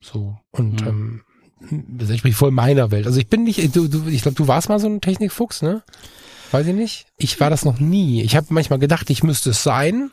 [0.02, 0.38] So.
[0.52, 0.88] Und Mhm.
[0.88, 3.06] ähm, das entspricht voll meiner Welt.
[3.06, 5.82] Also ich bin nicht, du, du, ich glaube, du warst mal so ein Technikfuchs, ne?
[6.52, 7.06] Weiß ich nicht.
[7.18, 8.22] Ich war das noch nie.
[8.22, 10.10] Ich habe manchmal gedacht, ich müsste es sein,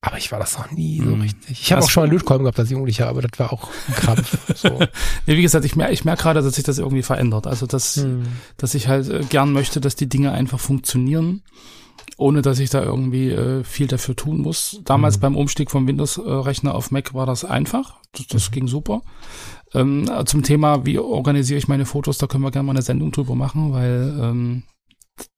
[0.00, 1.20] aber ich war das noch nie so Mhm.
[1.22, 1.62] richtig.
[1.62, 4.36] Ich habe auch schon mal Lötkolben gehabt als Jugendlicher, aber das war auch ein Krampf.
[4.56, 4.80] so.
[5.26, 7.46] Nee, wie gesagt, ich merke ich merk gerade, dass sich das irgendwie verändert.
[7.46, 8.24] Also, dass, Hm.
[8.56, 11.42] dass ich halt äh, gern möchte, dass die Dinge einfach funktionieren,
[12.16, 14.80] ohne dass ich da irgendwie äh, viel dafür tun muss.
[14.84, 15.20] Damals Mhm.
[15.20, 17.98] beim Umstieg vom Windows-Rechner auf Mac war das einfach.
[18.12, 19.02] Das, das ging super.
[19.74, 23.12] Ähm, zum Thema, wie organisiere ich meine Fotos, da können wir gerne mal eine Sendung
[23.12, 24.62] drüber machen, weil ähm,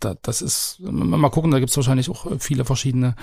[0.01, 3.17] da, das ist, mal gucken, da gibt's wahrscheinlich auch viele verschiedene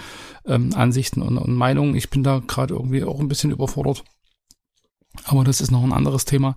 [0.46, 1.96] ähm, Ansichten und, und Meinungen.
[1.96, 4.04] Ich bin da gerade irgendwie auch ein bisschen überfordert.
[5.26, 6.56] Aber das ist noch ein anderes Thema.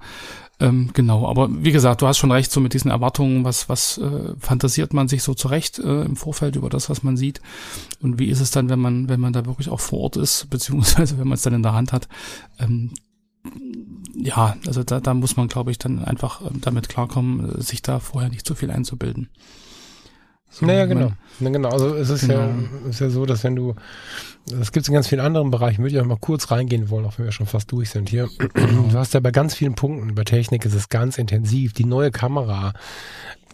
[0.61, 3.99] Ähm, genau, aber wie gesagt, du hast schon recht, so mit diesen Erwartungen, was, was
[3.99, 7.41] äh, fantasiert man sich so zurecht äh, im Vorfeld über das, was man sieht.
[8.01, 10.49] Und wie ist es dann, wenn man, wenn man da wirklich auch vor Ort ist,
[10.51, 12.09] beziehungsweise wenn man es dann in der Hand hat.
[12.61, 12.93] Ähm,
[14.15, 17.83] ja, also da, da muss man, glaube ich, dann einfach ähm, damit klarkommen, äh, sich
[17.83, 19.31] da vorher nicht zu viel einzubilden.
[20.55, 21.11] So, Naja, genau.
[21.41, 21.71] Na, genau.
[21.71, 22.89] Also es ist ja, Genau.
[22.89, 23.75] ist ja so, dass wenn du,
[24.47, 27.05] das gibt es in ganz vielen anderen Bereichen, würde ich auch mal kurz reingehen wollen,
[27.07, 28.29] auch wenn wir schon fast durch sind hier.
[28.57, 31.73] Du hast ja bei ganz vielen Punkten, bei Technik ist es ganz intensiv.
[31.73, 32.73] Die neue Kamera,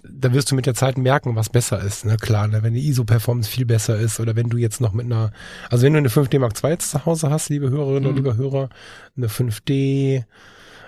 [0.03, 2.05] da wirst du mit der Zeit merken, was besser ist.
[2.05, 2.63] Na klar, ne?
[2.63, 5.33] wenn die ISO-Performance viel besser ist oder wenn du jetzt noch mit einer,
[5.71, 8.17] also wenn du eine 5D Mark II jetzt zu Hause hast, liebe Hörerinnen und Mhm.
[8.25, 8.69] liebe Hörer,
[9.17, 10.25] eine 5D,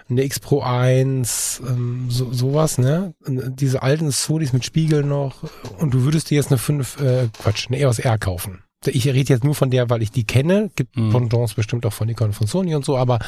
[0.08, 3.14] eine X Pro 1, ähm, so, sowas, ne?
[3.26, 5.34] Diese alten Sonys mit Spiegel noch
[5.78, 8.62] und du würdest dir jetzt eine 5, äh, Quatsch, eine EOS R kaufen.
[8.84, 10.70] Ich rede jetzt nur von der, weil ich die kenne.
[10.74, 11.10] Gibt Mhm.
[11.10, 13.20] Pendants bestimmt auch von Nikon von Sony und so, aber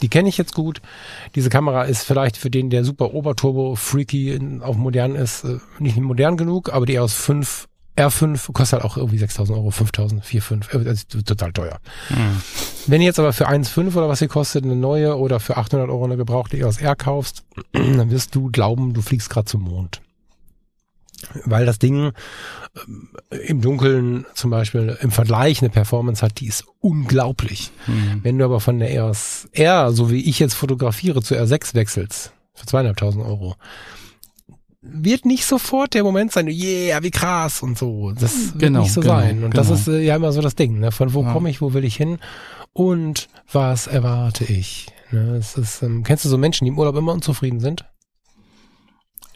[0.00, 0.80] die kenne ich jetzt gut.
[1.34, 6.36] Diese Kamera ist vielleicht für den, der super Oberturbo-Freaky auf modern ist, äh, nicht modern
[6.36, 10.74] genug, aber die EOS 5 R5 kostet halt auch irgendwie 6000 Euro, 5000, 4, 5,
[10.74, 11.78] äh, das ist total teuer.
[12.08, 12.42] Hm.
[12.86, 15.88] Wenn ihr jetzt aber für 1,5 oder was sie kostet, eine neue oder für 800
[15.90, 20.00] Euro eine gebrauchte EOS R kaufst, dann wirst du glauben, du fliegst gerade zum Mond.
[21.44, 22.12] Weil das Ding
[22.86, 23.08] ähm,
[23.46, 27.72] im Dunkeln zum Beispiel im Vergleich eine Performance hat, die ist unglaublich.
[27.84, 28.20] Hm.
[28.22, 32.32] Wenn du aber von der EOS R, so wie ich jetzt fotografiere, zur R6 wechselst,
[32.54, 33.56] für zweieinhalbtausend Euro,
[34.82, 38.10] wird nicht sofort der Moment sein, yeah, wie krass und so.
[38.12, 39.44] Das wird Genau, nicht so genau, sein.
[39.44, 39.78] Und das genau.
[39.78, 40.90] ist äh, ja immer so das Ding, ne?
[40.92, 41.32] Von wo Ja.
[41.32, 42.18] komme ich, wo will ich hin
[42.72, 44.88] und was erwarte ich?
[45.12, 45.36] Ne?
[45.36, 47.84] Es ist, ähm, kennst du so Menschen, die im Urlaub immer unzufrieden sind?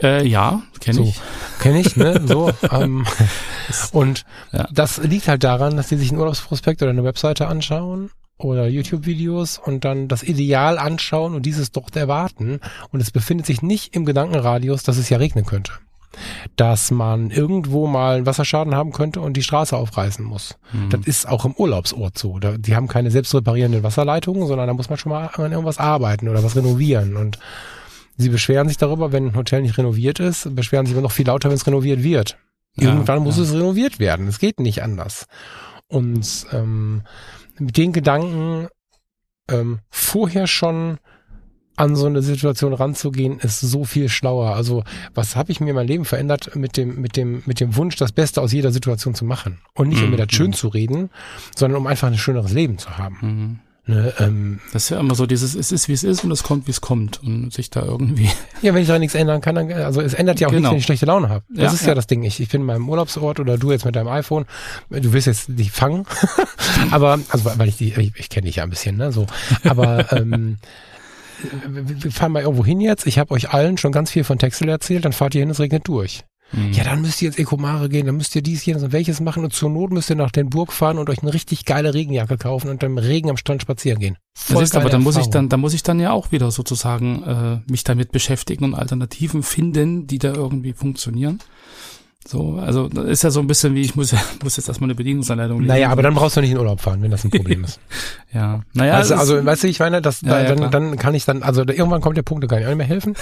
[0.02, 1.02] Äh, ja, kenne So.
[1.04, 1.20] ich.
[1.60, 2.20] Kenn ich, ne?
[2.26, 2.50] So.
[2.70, 3.06] ähm,
[3.92, 4.68] und Ja.
[4.72, 9.58] das liegt halt daran, dass die sich einen Urlaubsprospekt oder eine Webseite anschauen oder YouTube-Videos
[9.58, 12.60] und dann das Ideal anschauen und dieses dort erwarten.
[12.90, 15.72] Und es befindet sich nicht im Gedankenradius, dass es ja regnen könnte.
[16.54, 20.56] Dass man irgendwo mal einen Wasserschaden haben könnte und die Straße aufreißen muss.
[20.70, 20.90] Hm.
[20.90, 22.38] Das ist auch im Urlaubsort so.
[22.38, 26.28] Da, die haben keine selbstreparierenden Wasserleitungen, sondern da muss man schon mal an irgendwas arbeiten
[26.28, 27.16] oder was renovieren.
[27.16, 27.38] Und
[28.16, 31.26] sie beschweren sich darüber, wenn ein Hotel nicht renoviert ist, beschweren sich aber noch viel
[31.26, 32.38] lauter, wenn es renoviert wird.
[32.76, 33.44] Ja, Irgendwann muss ja.
[33.44, 34.28] es renoviert werden.
[34.28, 35.26] Es geht nicht anders.
[35.88, 37.02] Und ähm,
[37.58, 38.68] mit den Gedanken
[39.48, 40.98] ähm, vorher schon
[41.78, 44.54] an so eine Situation ranzugehen, ist so viel schlauer.
[44.56, 44.82] Also
[45.14, 47.96] was habe ich mir in meinem Leben verändert mit dem mit dem mit dem Wunsch,
[47.96, 50.26] das Beste aus jeder Situation zu machen und nicht um mir Mhm.
[50.26, 51.10] das schön zu reden,
[51.54, 53.60] sondern um einfach ein schöneres Leben zu haben.
[53.88, 56.42] Ne, ähm, Das ist ja immer so dieses, es ist wie es ist und es
[56.42, 58.28] kommt wie es kommt und sich da irgendwie.
[58.62, 60.60] ja, wenn ich da nichts ändern kann, dann also es ändert ja auch Genau.
[60.62, 61.44] nichts, wenn ich schlechte Laune habe.
[61.48, 61.94] Das Ja, ist ja, ja.
[61.94, 62.24] das Ding.
[62.24, 64.44] Ich, ich bin in meinem Urlaubsort oder du jetzt mit deinem iPhone.
[64.90, 66.04] Du willst jetzt nicht fangen,
[66.90, 69.12] aber also weil ich die, ich, ich kenne dich ja ein bisschen, ne?
[69.12, 69.26] So,
[69.62, 70.58] aber ähm,
[71.68, 73.06] wir wir fahren mal irgendwo hin jetzt.
[73.06, 75.04] Ich habe euch allen schon ganz viel von Texel erzählt.
[75.04, 76.24] Dann fahrt ihr hin, es regnet durch.
[76.50, 76.72] Hm.
[76.72, 79.42] Ja, dann müsst ihr jetzt Ecomare gehen, dann müsst ihr dies, jenes und welches machen
[79.44, 82.38] und zur Not müsst ihr nach den Burg fahren und euch eine richtig geile Regenjacke
[82.38, 84.16] kaufen und dann im Regen am Strand spazieren gehen.
[84.48, 87.22] Das ist aber, dann muss ich dann, da muss ich dann ja auch wieder sozusagen
[87.24, 91.40] äh, mich damit beschäftigen und Alternativen finden, die da irgendwie funktionieren.
[92.26, 94.12] So, also das ist ja so ein bisschen wie ich muss,
[94.42, 95.68] muss jetzt erstmal eine Bedienungsanleitung lesen.
[95.68, 97.78] Naja, aber dann brauchst du nicht in Urlaub fahren, wenn das ein Problem ist.
[98.32, 101.14] ja, naja, also, also, weißt du, ich meine, das, Ja, da, ja, dann, dann kann
[101.14, 103.14] ich dann, also irgendwann kommt der Punkt, da kann ich auch nicht mehr helfen.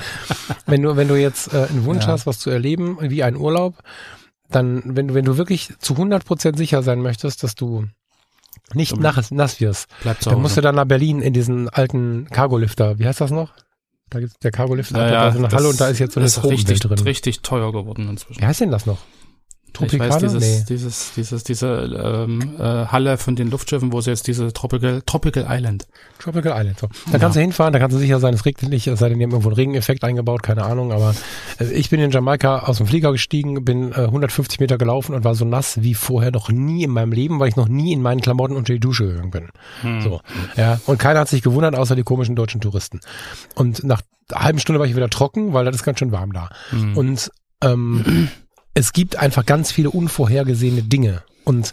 [0.66, 2.12] wenn du, wenn du jetzt äh, einen Wunsch Ja.
[2.12, 3.74] hast, was zu erleben, wie ein Urlaub,
[4.50, 7.86] dann, wenn du, wenn du wirklich zu 100 Prozent sicher sein möchtest, dass du
[8.74, 9.88] nicht Dann nass, nass wirst,
[10.24, 13.50] dann musst du dann nach Berlin in diesen alten Cargolifter, wie heißt das noch?
[14.10, 16.14] Da gibt's der Cargolift Ja, hat ja, da so eine Halle und da ist jetzt
[16.14, 16.98] so eine Drogenwelt drin.
[17.00, 18.40] richtig teuer geworden inzwischen.
[18.40, 18.98] Wie heißt denn das noch?
[19.80, 20.18] Ich weiß, Tropicana?
[20.18, 20.64] dieses, Nee.
[20.68, 25.46] dieses, dieses, diese ähm, äh, Halle von den Luftschiffen, wo sie jetzt diese Tropical, Tropical
[25.48, 25.86] Island.
[26.18, 26.78] Tropical Island.
[26.78, 26.88] So.
[27.06, 27.18] Da Ja.
[27.18, 29.24] kannst du hinfahren, da kannst du sicher sein, es regnet nicht, es sei denn, die
[29.24, 30.92] haben irgendwo einen Regeneffekt eingebaut, keine Ahnung.
[30.92, 31.14] Aber
[31.60, 35.24] äh, ich bin in Jamaika aus dem Flieger gestiegen, bin äh, 150 Meter gelaufen und
[35.24, 38.02] war so nass wie vorher noch nie in meinem Leben, weil ich noch nie in
[38.02, 39.48] meinen Klamotten unter die Dusche gegangen bin.
[39.82, 40.00] Hm.
[40.00, 40.20] So,
[40.56, 40.80] ja.
[40.86, 43.00] Und keiner hat sich gewundert, außer die komischen deutschen Touristen.
[43.54, 44.00] Und nach
[44.32, 46.48] einer halben Stunde war ich wieder trocken, weil das ist ganz schön warm da.
[46.70, 46.96] Hm.
[46.96, 47.30] Und
[47.62, 48.28] ähm,
[48.76, 51.22] es gibt einfach ganz viele unvorhergesehene Dinge.
[51.44, 51.72] Und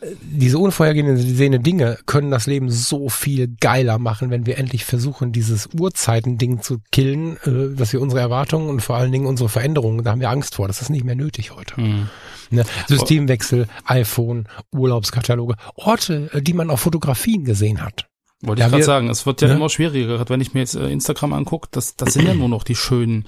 [0.00, 5.30] äh, diese unvorhergesehene Dinge können das Leben so viel geiler machen, wenn wir endlich versuchen,
[5.30, 10.02] dieses Uhrzeitending zu killen, äh, dass wir unsere Erwartungen und vor allen Dingen unsere Veränderungen,
[10.02, 10.66] da haben wir Angst vor.
[10.66, 11.76] Das ist nicht mehr nötig heute.
[11.76, 12.08] Hm.
[12.50, 12.64] Ne?
[12.88, 18.09] Systemwechsel, iPhone, Urlaubskataloge, Orte, äh, die man auf Fotografien gesehen hat.
[18.42, 19.54] Wollte Ja, ich gerade sagen, es wird ja ne?
[19.54, 22.48] immer schwieriger, gerade wenn ich mir jetzt äh, Instagram angucke, das, das sind ja nur
[22.48, 23.26] noch die schönen,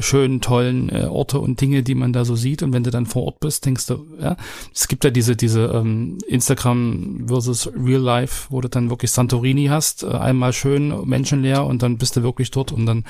[0.00, 2.62] schönen, tollen äh, Orte und Dinge, die man da so sieht.
[2.62, 4.36] Und wenn du dann vor Ort bist, denkst du, ja,
[4.74, 9.66] es gibt ja diese, diese ähm, Instagram versus Real Life, wo du dann wirklich Santorini
[9.66, 13.04] hast, äh, einmal schön menschenleer und dann bist du wirklich dort und dann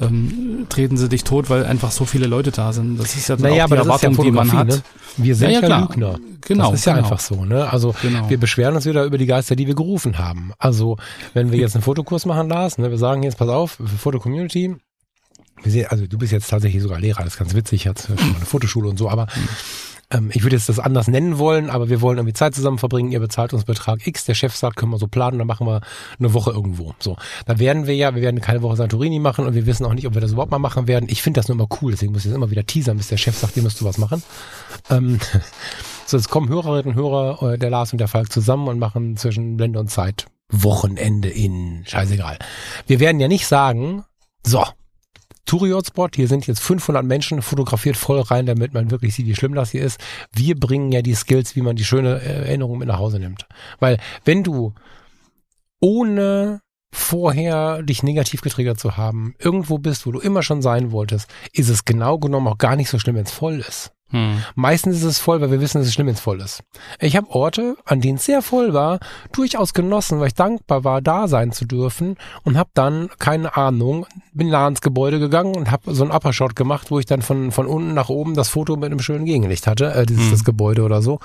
[0.00, 2.98] ähm, treten sie dich tot, weil einfach so viele Leute da sind.
[2.98, 4.66] Das ist ja dann Naja, auch die ist ja Erwartung, die man hat.
[4.66, 4.82] ne?
[5.18, 5.78] Wir sind Ja, ja.
[5.82, 6.18] Lügner.
[6.46, 7.04] Genau, Das ist ja genau.
[7.06, 7.70] einfach so, ne?
[7.70, 8.28] Also Genau.
[8.28, 10.52] wir beschweren uns wieder über die Geister, die wir gerufen haben.
[10.64, 10.96] Also
[11.34, 14.74] wenn wir jetzt einen Fotokurs machen, Lars, ne, wir sagen jetzt, pass auf, für Foto-Community,
[15.62, 18.16] wir sehen, also du bist jetzt tatsächlich sogar Lehrer, das ist ganz witzig, jetzt schon
[18.16, 19.26] mal eine Fotoschule und so, aber
[20.10, 23.12] ähm, ich würde jetzt das anders nennen wollen, aber wir wollen irgendwie Zeit zusammen verbringen,
[23.12, 25.82] ihr bezahlt uns Betrag X, der Chef sagt, können wir so planen, dann machen wir
[26.18, 26.94] eine Woche irgendwo.
[26.98, 29.92] So, dann werden wir ja, wir werden keine Woche Santorini machen und wir wissen auch
[29.92, 31.10] nicht, ob wir das überhaupt mal machen werden.
[31.10, 33.18] Ich finde das nur immer cool, deswegen muss ich das immer wieder teasern, bis der
[33.18, 34.22] Chef sagt, ihr müsst du was machen.
[34.88, 35.20] Ähm,
[36.06, 39.18] so, jetzt kommen Hörerinnen und Hörer, äh, der Lars und der Falk zusammen und machen
[39.18, 40.24] zwischen Blende und Zeit
[40.62, 42.38] Wochenende in, scheißegal.
[42.86, 44.04] Wir werden ja nicht sagen,
[44.46, 44.64] so,
[45.46, 49.54] Touri-Hotspot, hier sind jetzt 500 Menschen, fotografiert voll rein, damit man wirklich sieht, wie schlimm
[49.54, 50.00] das hier ist.
[50.32, 53.46] Wir bringen ja die Skills, wie man die schöne äh, Erinnerung mit nach Hause nimmt.
[53.78, 54.74] Weil wenn du
[55.80, 56.60] ohne
[56.92, 61.68] vorher dich negativ getriggert zu haben, irgendwo bist, wo du immer schon sein wolltest, ist
[61.68, 63.93] es genau genommen auch gar nicht so schlimm, wenn es voll ist.
[64.14, 64.42] Hm.
[64.54, 66.62] Meistens ist es voll, weil wir wissen, dass es schlimm, wenn es voll ist.
[67.00, 69.00] Ich habe Orte, an denen es sehr voll war,
[69.32, 74.06] durchaus genossen, weil ich dankbar war, da sein zu dürfen und habe dann, keine Ahnung,
[74.32, 77.50] bin nah ans Gebäude gegangen und habe so einen Uppershot gemacht, wo ich dann von,
[77.50, 80.30] von unten nach oben das Foto mit einem schönen Gegenlicht hatte, äh, dieses Mhm.
[80.30, 81.18] das Gebäude oder so.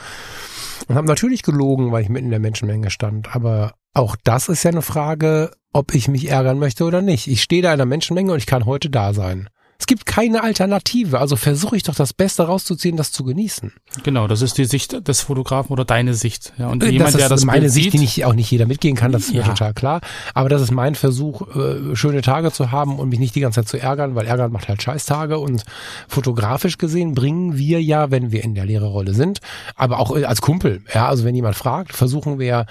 [0.87, 3.35] Und habe natürlich gelogen, weil ich mitten in der Menschenmenge stand.
[3.35, 7.27] Aber auch das ist ja eine Frage, ob ich mich ärgern möchte oder nicht.
[7.27, 9.49] Ich stehe da in der Menschenmenge und ich kann heute da sein.
[9.81, 13.71] Es gibt keine Alternative, also versuche ich doch das Beste rauszuziehen, das zu genießen.
[14.03, 16.51] Genau, das ist die Sicht des Fotografen oder deine Sicht.
[16.57, 18.33] Ja, und Äh, jemand, das ist der das meine Bild Sicht, sieht, die nicht, auch
[18.33, 19.47] nicht jeder mitgehen kann, das ist mir Ja.
[19.47, 20.01] total klar.
[20.33, 23.61] Aber das ist mein Versuch, äh, schöne Tage zu haben und mich nicht die ganze
[23.61, 25.63] Zeit zu ärgern, weil Ärgern macht halt Scheißtage und
[26.09, 29.39] fotografisch gesehen bringen wir ja, wenn wir in der Lehrerrolle sind,
[29.75, 32.65] aber auch äh, als Kumpel, ja, also wenn jemand fragt, versuchen wir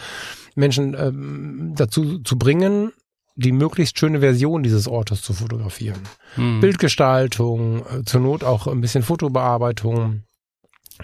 [0.57, 2.93] Menschen ähm, dazu zu bringen,
[3.41, 6.01] die möglichst schöne Version dieses Ortes zu fotografieren.
[6.34, 6.59] Hm.
[6.61, 10.24] Bildgestaltung, äh, zur Not auch ein bisschen Fotobearbeitung.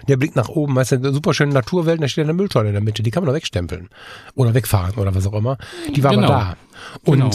[0.09, 2.73] Der Blick nach oben, weißt du, eine super schöne Naturwelt, da steht eine Mülltonne in
[2.73, 3.87] der Mitte, die kann man doch wegstempeln.
[4.35, 5.57] Oder wegfahren oder was auch immer.
[5.95, 6.27] Die war Genau.
[6.27, 6.57] aber
[7.05, 7.09] da.
[7.09, 7.31] Und Genau.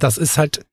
[0.00, 0.64] das ist halt,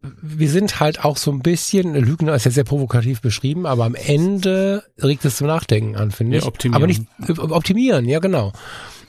[0.00, 3.94] wir sind halt auch so ein bisschen, Lügner ist ja sehr provokativ beschrieben, aber am
[3.94, 6.48] Ende regt es zum Nachdenken an, finde Ja, ich.
[6.48, 6.82] optimieren.
[6.82, 8.52] Aber nicht äh, optimieren, ja genau.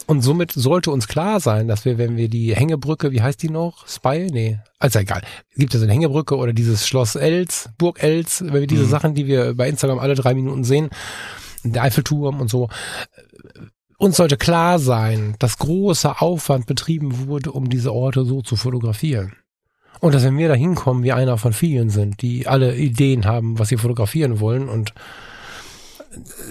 [0.05, 3.49] Und somit sollte uns klar sein, dass wir, wenn wir die Hängebrücke, wie heißt die
[3.49, 3.87] noch?
[3.87, 4.27] Spy?
[4.31, 5.21] Nee, also egal.
[5.55, 8.89] Gibt es eine Hängebrücke oder dieses Schloss Els, Burg Els, wenn wir diese Mhm.
[8.89, 10.89] Sachen, die wir bei Instagram alle drei Minuten sehen,
[11.63, 12.67] der Eiffelturm und so,
[13.97, 19.33] uns sollte klar sein, dass großer Aufwand betrieben wurde, um diese Orte so zu fotografieren.
[20.01, 23.57] Und dass wenn wir da hinkommen, wir einer von vielen sind, die alle Ideen haben,
[23.57, 24.93] was sie fotografieren wollen und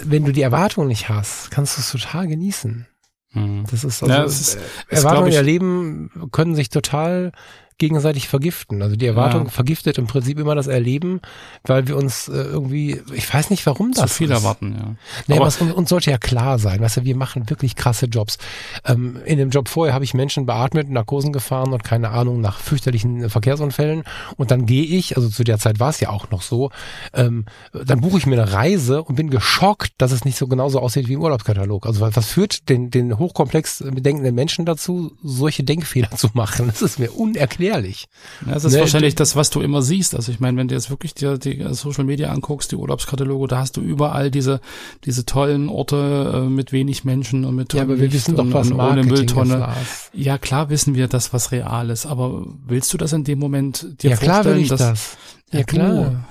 [0.05, 2.87] wenn du die Erwartung nicht hast, kannst du es total genießen.
[3.33, 3.65] Hm.
[3.71, 4.59] Das ist also, Ja, es ist-
[4.89, 7.33] Erwartungen erleben können sich total
[7.79, 8.83] gegenseitig vergiften.
[8.83, 9.51] Also die Erwartung Ja.
[9.51, 11.21] vergiftet im Prinzip immer das Erleben,
[11.65, 14.39] weil wir uns äh, irgendwie, ich weiß nicht, warum das zu viel ist.
[14.39, 14.95] erwarten, ja.
[15.27, 18.39] Nee, Aber- aber uns, sollte ja klar sein, weißt du, wir machen wirklich krasse Jobs.
[18.85, 22.59] Ähm, in dem Job vorher habe ich Menschen beatmet, Narkosen gefahren und keine Ahnung nach
[22.59, 24.05] fürchterlichen Verkehrsunfällen
[24.37, 26.71] und dann gehe ich, also zu der Zeit war es ja auch noch so,
[27.15, 30.81] ähm, dann buche ich mir eine Reise und bin geschockt, dass es nicht so genauso
[30.81, 31.87] aussieht wie im Urlaubskatalog.
[31.87, 36.67] Also was führt den, den hochkomplex denkenden Menschen dazu, solche Denkfehler zu machen?
[36.69, 37.62] Das ist mir unerklärlich.
[37.63, 38.09] Unerklärlich.
[38.47, 40.15] Ja, das ist ne, wahrscheinlich das, was du immer siehst.
[40.15, 43.59] Also ich meine, wenn du jetzt wirklich dir die Social Media anguckst, die Urlaubskataloge, da
[43.59, 44.61] hast du überall diese,
[45.05, 48.71] diese tollen Orte äh, mit wenig Menschen und mit Ja, aber wir wissen doch, was
[48.71, 49.69] und ohne Mülltonne.
[50.13, 52.07] Ja, klar wissen wir das, was real ist.
[52.07, 54.37] Aber willst du das in dem Moment dir ja, vorstellen?
[54.37, 55.17] Ja, klar will ich das.
[55.53, 56.25] Ja, klar.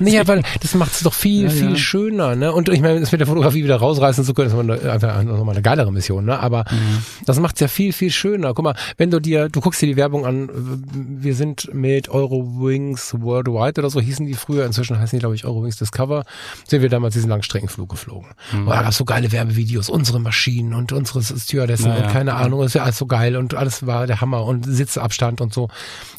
[0.00, 1.76] Nee, aber das macht es doch viel, ja, viel ja.
[1.76, 2.52] schöner, ne?
[2.52, 5.62] Und ich meine, das mit der Fotografie wieder rausreißen zu können, ist einfach nochmal eine
[5.62, 6.38] geilere Mission, ne?
[6.38, 7.02] Aber mhm.
[7.26, 8.54] das macht es ja viel, viel schöner.
[8.54, 10.48] Guck mal, wenn du dir, du guckst dir die Werbung an,
[10.92, 15.44] wir sind mit Eurowings Worldwide oder so hießen die früher, inzwischen heißen die, glaube ich,
[15.44, 16.24] Eurowings Discover,
[16.66, 18.28] sind wir damals diesen Langstreckenflug geflogen.
[18.52, 18.60] Mhm.
[18.60, 22.60] Und da gab so geile Werbevideos, unsere Maschinen und unsere Stewardessen ja, und keine Ahnung,
[22.60, 25.68] das wäre alles so geil und alles war der Hammer und Sitzabstand und so.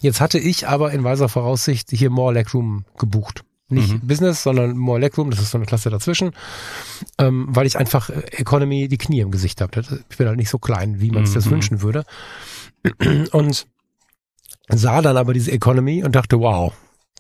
[0.02, 3.44] Jetzt hatte ich aber in weiser Voraussicht hier More Legroom gebucht.
[3.74, 4.08] Nicht mhm.
[4.08, 6.32] Business, sondern more Legroom, das ist so eine Klasse dazwischen,
[7.18, 9.82] ähm, weil ich einfach äh, Economy die Knie im Gesicht habe.
[10.10, 11.36] Ich bin halt nicht so klein, wie man es mhm.
[11.36, 12.06] das wünschen würde.
[13.32, 13.68] Und
[14.70, 16.74] sah dann aber diese Economy und dachte, wow,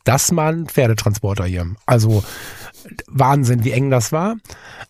[0.05, 1.75] das mal ein Pferdetransporter hier.
[1.85, 2.23] Also
[3.07, 4.35] Wahnsinn, wie eng das war.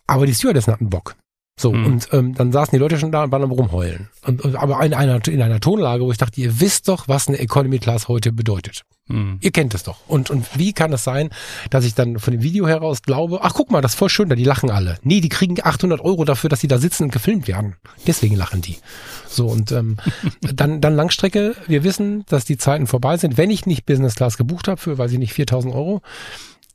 [0.06, 1.16] Aber die Stewardessen hatten Bock.
[1.56, 1.86] So, mhm.
[1.86, 4.08] und ähm, dann saßen die Leute schon da und waren am rumheulen.
[4.26, 7.28] Und, und, aber in einer, in einer Tonlage, wo ich dachte, ihr wisst doch, was
[7.28, 8.82] eine Economy Class heute bedeutet.
[9.06, 9.38] Mhm.
[9.40, 9.98] Ihr kennt es doch.
[10.08, 11.30] Und, und wie kann es sein,
[11.70, 14.28] dass ich dann von dem Video heraus glaube, ach guck mal, das ist voll schön
[14.28, 14.98] da, die lachen alle.
[15.02, 17.76] Nee, die kriegen 800 Euro dafür, dass sie da sitzen und gefilmt werden.
[18.06, 18.78] Deswegen lachen die.
[19.28, 19.98] So, und ähm,
[20.40, 21.54] dann, dann Langstrecke.
[21.68, 23.36] Wir wissen, dass die Zeiten vorbei sind.
[23.36, 26.02] Wenn ich nicht Business Class gebucht habe für, weiß ich nicht, 4000 Euro,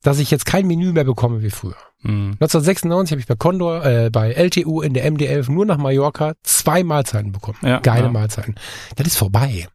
[0.01, 1.75] dass ich jetzt kein Menü mehr bekomme wie früher.
[2.01, 2.37] Mhm.
[2.39, 6.83] 1996 habe ich bei Condor, äh, bei LTU in der MD11 nur nach Mallorca zwei
[6.83, 7.57] Mahlzeiten bekommen.
[7.61, 8.11] Ja, Geile ja.
[8.11, 8.55] Mahlzeiten.
[8.95, 9.67] Das ist vorbei.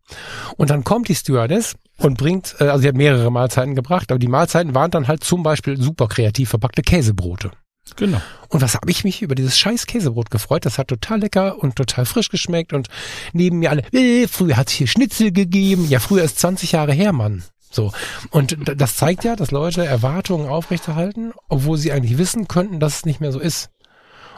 [0.57, 4.19] Und dann kommt die Stewardess und bringt, äh, also sie hat mehrere Mahlzeiten gebracht, aber
[4.19, 7.51] die Mahlzeiten waren dann halt zum Beispiel super kreativ verpackte Käsebrote.
[7.97, 8.21] Genau.
[8.49, 10.65] Und was habe ich mich über dieses scheiß Käsebrot gefreut?
[10.65, 12.89] Das hat total lecker und total frisch geschmeckt und
[13.35, 15.87] neben mir alle, äh, früher hat es hier Schnitzel gegeben.
[15.91, 17.45] Ja, früher ist 20 Jahre her, Mann.
[17.75, 17.93] So.
[18.31, 23.07] Und das zeigt ja, dass Leute Erwartungen aufrechterhalten, obwohl sie eigentlich wissen könnten, dass es
[23.07, 23.71] nicht mehr so ist.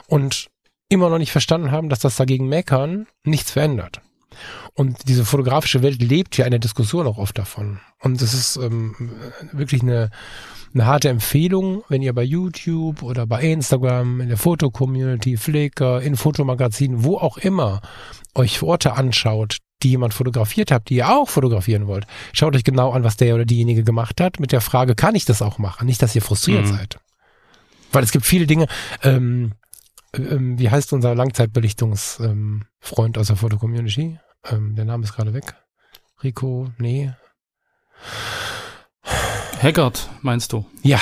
[0.06, 0.48] Und
[0.88, 4.00] immer noch nicht verstanden haben, dass das dagegen meckern nichts verändert.
[4.74, 7.80] Und diese fotografische Welt lebt ja in der Diskussion auch oft davon.
[8.00, 8.94] Und es ist ähm,
[9.52, 10.10] wirklich eine,
[10.74, 16.16] eine harte Empfehlung, wenn ihr bei YouTube oder bei Instagram, in der Fotocommunity, Flickr, in
[16.16, 17.80] Fotomagazinen, wo auch immer
[18.34, 22.92] euch Orte anschaut, die jemand fotografiert habt, die ihr auch fotografieren wollt, schaut euch genau
[22.92, 25.86] an, was der oder diejenige gemacht hat, mit der Frage, kann ich das auch machen?
[25.86, 26.76] Nicht, dass ihr frustriert mhm.
[26.76, 26.98] seid.
[27.92, 28.66] Weil es gibt viele Dinge,
[29.02, 29.52] ähm,
[30.14, 34.18] ähm, wie heißt unser Langzeitbelichtungsfreund ähm, aus der Fotocommunity?
[34.50, 35.54] Ähm, der Name ist gerade weg.
[36.22, 37.12] Rico, nee.
[39.62, 40.66] Haggard, meinst du?
[40.82, 41.00] Ja.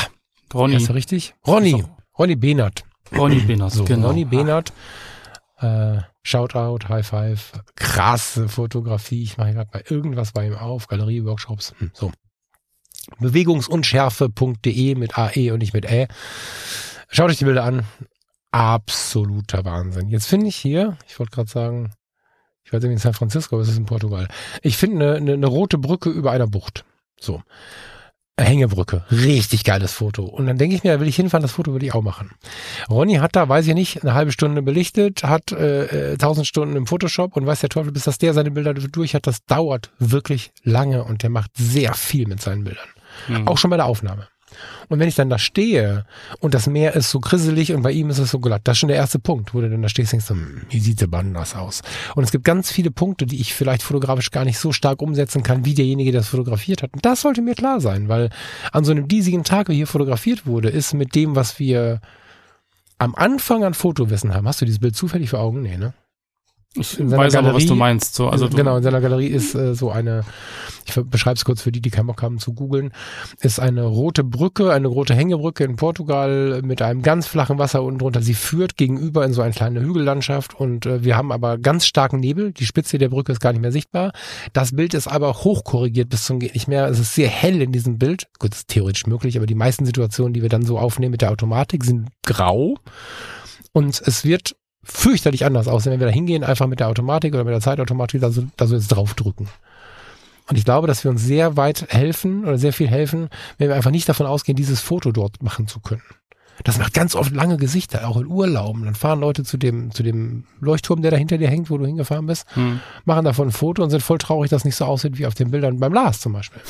[0.53, 0.77] Ronny.
[0.77, 1.35] Ist richtig?
[1.47, 1.85] Ronny.
[2.19, 2.85] Ronny Behnert.
[3.13, 4.09] Ronny Behnert, so, genau.
[4.09, 4.73] Ronny Behnert.
[5.59, 9.23] Äh, Shoutout, High Five, krasse Fotografie.
[9.23, 12.11] Ich mache gerade bei irgendwas bei ihm auf, Galerie, Workshops, hm, so.
[13.21, 16.09] Bewegungsunschärfe.de mit AE und nicht mit Ä.
[17.11, 17.85] Schaut euch die Bilder an.
[18.51, 20.09] Absoluter Wahnsinn.
[20.09, 21.93] Jetzt finde ich hier, ich wollte gerade sagen,
[22.65, 24.27] ich weiß nicht in San Francisco, aber es ist in Portugal.
[24.63, 26.87] Ich finde eine, eine, eine rote Brücke über einer Bucht.
[27.21, 27.43] So.
[28.39, 29.05] Hängebrücke.
[29.11, 30.25] Richtig geiles Foto.
[30.25, 32.33] Und dann denke ich mir, da will ich hinfahren, das Foto würde ich auch machen.
[32.91, 36.75] Ronny hat da, weiß ich nicht, eine halbe Stunde belichtet, hat äh, äh tausend Stunden
[36.75, 39.93] im Photoshop und weiß der Teufel, bis dass der seine Bilder durch hat, das dauert
[39.99, 42.89] wirklich lange und der macht sehr viel mit seinen Bildern.
[43.29, 43.47] Mhm.
[43.47, 44.29] Auch schon bei der Aufnahme.
[44.89, 46.05] Und wenn ich dann da stehe
[46.41, 48.81] und das Meer ist so grisselig und bei ihm ist es so glatt, das ist
[48.81, 51.07] schon der erste Punkt, wo du dann da stehst und denkst, hm, wie sieht der
[51.07, 51.83] Band das aus?
[52.15, 55.43] Und es gibt ganz viele Punkte, die ich vielleicht fotografisch gar nicht so stark umsetzen
[55.43, 56.93] kann, wie derjenige, der das fotografiert hat.
[56.93, 58.31] Und das sollte mir klar sein, weil
[58.73, 62.01] an so einem diesigen Tag, wie hier fotografiert wurde, ist mit dem, was wir
[62.99, 64.47] am Anfang an Fotowissen haben.
[64.47, 65.63] Hast du dieses Bild zufällig vor Augen?
[65.63, 65.95] Nee, ne?
[66.77, 68.15] Ich weiß Galerie, aber, was du meinst.
[68.17, 70.25] So, also genau, in seiner Galerie ist äh, so eine,
[70.87, 72.93] ich beschreibe es kurz für die, die keinen Bock haben zu googeln,
[73.41, 78.01] ist eine rote Brücke, eine rote Hängebrücke in Portugal mit einem ganz flachen Wasser unten
[78.01, 78.23] drunter.
[78.23, 82.19] Sie führt gegenüber in so eine kleine Hügellandschaft und äh, wir haben aber ganz starken
[82.19, 82.51] Nebel.
[82.51, 84.13] Die Spitze der Brücke ist gar nicht mehr sichtbar.
[84.53, 86.89] Das Bild ist aber hochkorrigiert bis zum geht nicht mehr.
[86.89, 88.27] Es ist sehr hell in diesem Bild.
[88.41, 91.31] Gut, ist theoretisch möglich, aber die meisten Situationen, die wir dann so aufnehmen mit der
[91.31, 92.75] Automatik, sind grau.
[93.73, 97.45] Und es wird fürchterlich anders aussehen, wenn wir da hingehen, einfach mit der Automatik oder
[97.45, 99.49] mit der Zeitautomatik da so, da so jetzt draufdrücken.
[100.49, 103.29] Und ich glaube, dass wir uns sehr weit helfen oder sehr viel helfen,
[103.59, 106.03] wenn wir einfach nicht davon ausgehen, dieses Foto dort machen zu können.
[106.63, 108.85] Das macht ganz oft lange Gesichter, auch in Urlauben.
[108.85, 111.87] Dann fahren Leute zu dem, zu dem Leuchtturm, der da hinter dir hängt, wo du
[111.87, 112.81] hingefahren bist, hm.
[113.05, 115.35] machen davon ein Foto und sind voll traurig, dass es nicht so aussieht wie auf
[115.35, 116.63] den Bildern beim Lars zum Beispiel.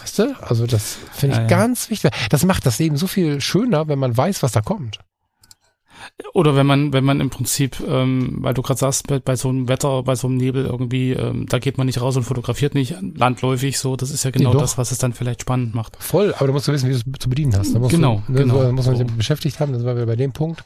[0.00, 0.34] Weißt du?
[0.40, 1.48] Also das finde ich ja, ja.
[1.48, 2.12] ganz wichtig.
[2.30, 5.00] Das macht das Leben so viel schöner, wenn man weiß, was da kommt.
[6.32, 9.48] Oder wenn man, wenn man im Prinzip, ähm, weil du gerade sagst, bei, bei so
[9.48, 12.74] einem Wetter, bei so einem Nebel irgendwie, ähm, da geht man nicht raus und fotografiert
[12.74, 15.96] nicht landläufig so, das ist ja genau Nee, das, was es dann vielleicht spannend macht.
[15.98, 17.74] Voll, aber du musst du wissen, wie du es zu bedienen hast.
[17.74, 18.62] Genau, du, ne, genau.
[18.62, 19.04] Da muss man sich So.
[19.04, 20.64] damit beschäftigt haben, das war wieder bei dem Punkt.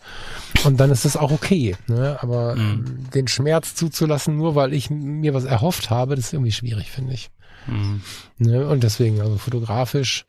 [0.65, 1.77] Und dann ist das auch okay.
[1.87, 2.19] Ne?
[2.21, 3.11] Aber Mhm.
[3.15, 7.15] den Schmerz zuzulassen, nur weil ich mir was erhofft habe, das ist irgendwie schwierig, finde
[7.15, 7.31] ich.
[7.67, 8.03] Mhm.
[8.39, 8.67] Ne?
[8.69, 10.27] Und deswegen, also fotografisch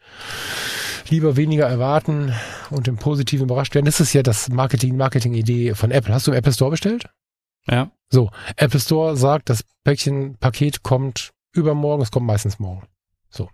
[1.10, 2.34] lieber weniger erwarten
[2.70, 3.86] und im Positiven überrascht werden.
[3.86, 6.14] Das ist ja das Marketing, Marketing-Idee von Apple.
[6.14, 7.10] Hast du im Apple Store bestellt?
[7.68, 7.92] Ja.
[8.10, 12.88] So, Apple Store sagt, das Päckchen, Paket kommt übermorgen, es kommt meistens morgen.
[13.30, 13.50] So.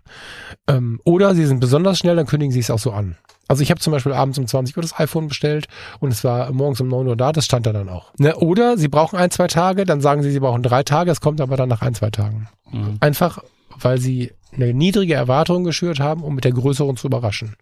[0.68, 3.16] Ähm, oder sie sind besonders schnell, dann kündigen sie es auch so an.
[3.48, 5.66] Also ich habe zum Beispiel abends um 20 Uhr das iPhone bestellt
[6.00, 8.12] und es war morgens um 9 Uhr da, das stand da dann auch.
[8.18, 8.36] Ne?
[8.36, 11.40] Oder sie brauchen ein, zwei Tage, dann sagen sie, sie brauchen drei Tage, es kommt
[11.40, 12.48] aber dann nach ein, zwei Tagen.
[12.70, 12.96] Mhm.
[13.00, 13.42] Einfach,
[13.78, 17.56] weil sie eine niedrige Erwartung geschürt haben, um mit der größeren zu überraschen.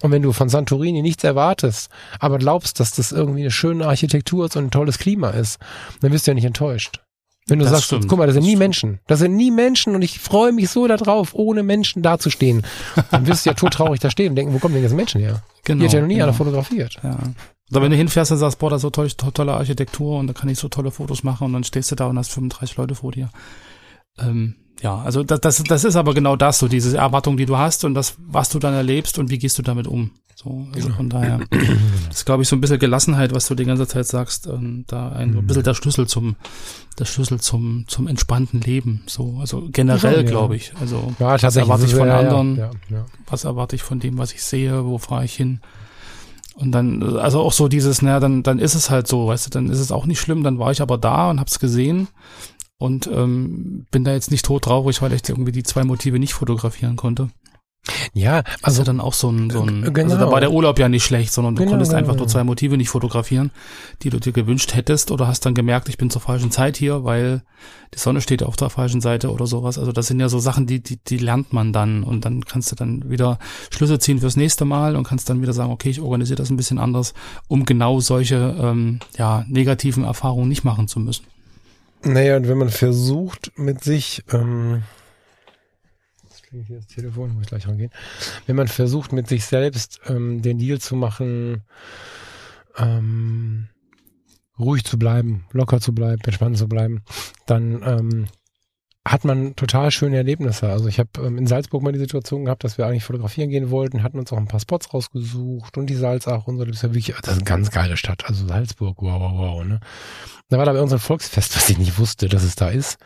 [0.00, 1.88] Und wenn du von Santorini nichts erwartest,
[2.18, 5.58] aber glaubst, dass das irgendwie eine schöne Architektur ist und ein tolles Klima ist,
[6.00, 7.00] dann wirst du ja nicht enttäuscht.
[7.46, 8.08] Wenn du Das sagst, stimmt.
[8.08, 8.58] guck mal, das sind Das nie stimmt.
[8.60, 9.00] Menschen.
[9.06, 12.62] Das sind nie Menschen und ich freue mich so darauf, ohne Menschen dazustehen.
[13.10, 15.42] Dann wirst du ja todtraurig da stehen und denken, wo kommen denn jetzt Menschen her?
[15.64, 15.80] Genau.
[15.80, 16.24] Hier hat ja noch nie genau.
[16.26, 16.96] einer fotografiert.
[17.04, 17.18] Ja.
[17.70, 20.26] Oder wenn du hinfährst und sagst, boah, da ist so toll, to- tolle Architektur und
[20.26, 22.76] da kann ich so tolle Fotos machen und dann stehst du da und hast 35
[22.78, 23.28] Leute vor dir.
[24.18, 27.56] Ähm, ja, also das, das, das ist aber genau das, so diese Erwartung, die du
[27.56, 30.10] hast und das, was du dann erlebst und wie gehst du damit um.
[30.36, 30.96] So, also Genau.
[30.96, 31.40] von daher
[32.08, 34.84] das ist, glaube ich, so ein bisschen Gelassenheit, was du die ganze Zeit sagst, ähm,
[34.88, 35.38] da ein, Mhm.
[35.38, 36.34] ein bisschen der Schlüssel zum,
[36.98, 39.02] der Schlüssel zum, zum entspannten Leben.
[39.06, 40.72] So, also generell, Ja, glaube ich.
[40.80, 42.56] Also Ja, was erwarte ich von ja, anderen?
[42.58, 42.70] Ja.
[43.28, 45.60] was erwarte ich von dem, was ich sehe, wo fahre ich hin.
[46.56, 49.50] Und dann, also auch so dieses, naja, dann, dann ist es halt so, weißt du,
[49.50, 52.06] dann ist es auch nicht schlimm, dann war ich aber da und hab's gesehen
[52.78, 56.34] und ähm, bin da jetzt nicht tot traurig, weil ich irgendwie die zwei Motive nicht
[56.34, 57.30] fotografieren konnte.
[58.14, 60.12] ja, Also also dann auch so ein, so ein Äh, genau.
[60.12, 62.26] also da war der Urlaub ja nicht schlecht, sondern du Genau, konntest genau, einfach nur
[62.28, 63.50] zwei Motive nicht fotografieren,
[64.02, 67.04] die du dir gewünscht hättest oder hast dann gemerkt, ich bin zur falschen Zeit hier,
[67.04, 67.42] weil
[67.94, 69.78] die Sonne steht auf der falschen Seite oder sowas.
[69.78, 72.72] Also das sind ja so Sachen, die, die, die lernt man dann und dann kannst
[72.72, 73.38] du dann wieder
[73.70, 76.56] Schlüsse ziehen fürs nächste Mal und kannst dann wieder sagen, okay, ich organisiere das ein
[76.56, 77.12] bisschen anders,
[77.48, 81.24] um genau solche ähm, ja, negativen Erfahrungen nicht machen zu müssen.
[82.04, 84.82] Naja, und wenn man versucht, mit sich, ähm,
[86.28, 87.90] das klingt hier das Telefon, muss ich gleich rangehen,
[88.46, 91.62] wenn man versucht, mit sich selbst ähm, den Deal zu machen,
[92.76, 93.68] ähm,
[94.58, 97.02] ruhig zu bleiben, locker zu bleiben, entspannt zu bleiben,
[97.46, 98.26] dann ähm,
[99.06, 100.70] hat man total schöne Erlebnisse.
[100.70, 103.70] Also ich habe ähm, in Salzburg mal die Situation gehabt, dass wir eigentlich fotografieren gehen
[103.70, 106.82] wollten, hatten uns auch ein paar Spots rausgesucht und die Salzach und so, das ist
[106.82, 108.24] ja wirklich, das ist eine ganz geile Stadt.
[108.26, 109.80] Also Salzburg, wow, wow, wow, ne?
[110.48, 112.98] Da war da bei uns ein Volksfest, was ich nicht wusste, dass es da ist,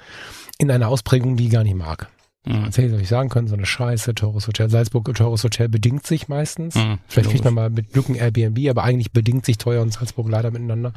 [0.59, 2.09] in einer Ausprägung, die ich gar nicht mag.
[2.49, 2.67] Mhm.
[2.67, 4.71] Was ich sagen können, so eine Scheiße, teures Hotel.
[4.71, 6.75] Salzburg, teures Hotel bedingt sich meistens.
[6.77, 6.99] Mhm.
[7.07, 10.29] Vielleicht kriegt man mal mit Glück ein Airbnb, aber eigentlich bedingt sich teuer und Salzburg
[10.31, 10.93] leider miteinander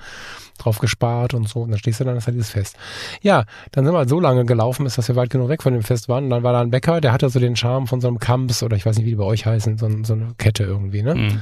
[0.57, 1.61] drauf gespart und so.
[1.61, 2.77] Und dann stehst du dann, das ist halt dieses Fest.
[3.21, 5.73] Ja, dann sind wir halt so lange gelaufen, bis dass wir weit genug weg von
[5.73, 6.25] dem Fest waren.
[6.25, 8.63] Und dann war da ein Bäcker, der hatte so den Charme von so einem Kamps
[8.63, 11.15] oder ich weiß nicht, wie die bei euch heißen, so, so eine Kette irgendwie, ne?
[11.15, 11.41] Mhm.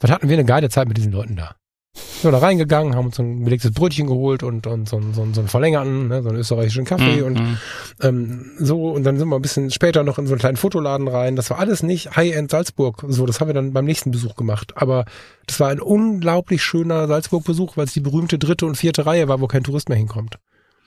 [0.00, 1.54] Was hatten wir eine geile Zeit mit diesen Leuten da.
[1.96, 5.14] Sind wir da reingegangen, haben uns so ein belegtes Brötchen geholt und, und so, einen-
[5.14, 7.56] so, so einen verlängerten, ne, so einen österreichischen Kaffee und Mhm.
[8.02, 11.06] ähm, so, und dann sind wir ein bisschen später noch in so einen kleinen Fotoladen
[11.06, 11.36] rein.
[11.36, 13.04] Das war alles nicht High-End Salzburg.
[13.08, 14.72] So, das haben wir dann beim nächsten Besuch gemacht.
[14.76, 15.04] Aber
[15.46, 19.40] das war ein unglaublich schöner Salzburg-Besuch, weil es die berühmte dritte und vierte Reihe war,
[19.40, 20.36] wo kein Tourist mehr hinkommt.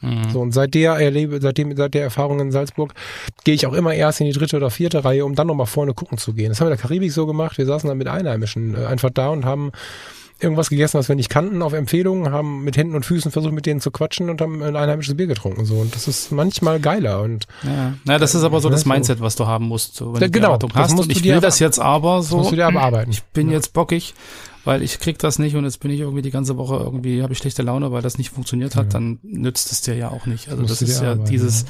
[0.02, 0.30] Mhm.
[0.32, 2.94] So, und seit der erlebe, seitdem, seit der Erfahrung in Salzburg
[3.46, 5.94] gehe ich auch immer erst in die dritte oder vierte Reihe, um dann nochmal vorne
[5.94, 6.50] gucken zu gehen.
[6.50, 7.58] Das haben wir in der Karibik so gemacht.
[7.58, 9.72] Wir saßen dann mit Einheimischen äh, einfach da und haben
[10.40, 13.66] irgendwas gegessen, was wir nicht kannten, auf Empfehlung, haben mit Händen und Füßen versucht, mit
[13.66, 15.66] denen zu quatschen und haben ein einheimisches Bier getrunken.
[15.66, 18.86] So, und das ist manchmal geiler und Ja, ja, das ist aber so das.
[18.86, 19.96] Mindset, was du haben musst.
[19.96, 20.92] So, wenn Ja, du genau, das hast.
[20.92, 22.38] musst Und ich du dir will das jetzt aber so.
[22.38, 23.12] musst du dir aber arbeiten.
[23.12, 23.56] Ich bin Ja.
[23.56, 24.14] jetzt bockig,
[24.64, 27.34] weil ich krieg das nicht und jetzt bin ich irgendwie die ganze Woche irgendwie, habe
[27.34, 28.92] ich schlechte Laune, weil das nicht funktioniert hat, Ja.
[28.92, 30.50] dann nützt es dir ja auch nicht.
[30.50, 31.66] Also das du ist ja arbeiten, dieses,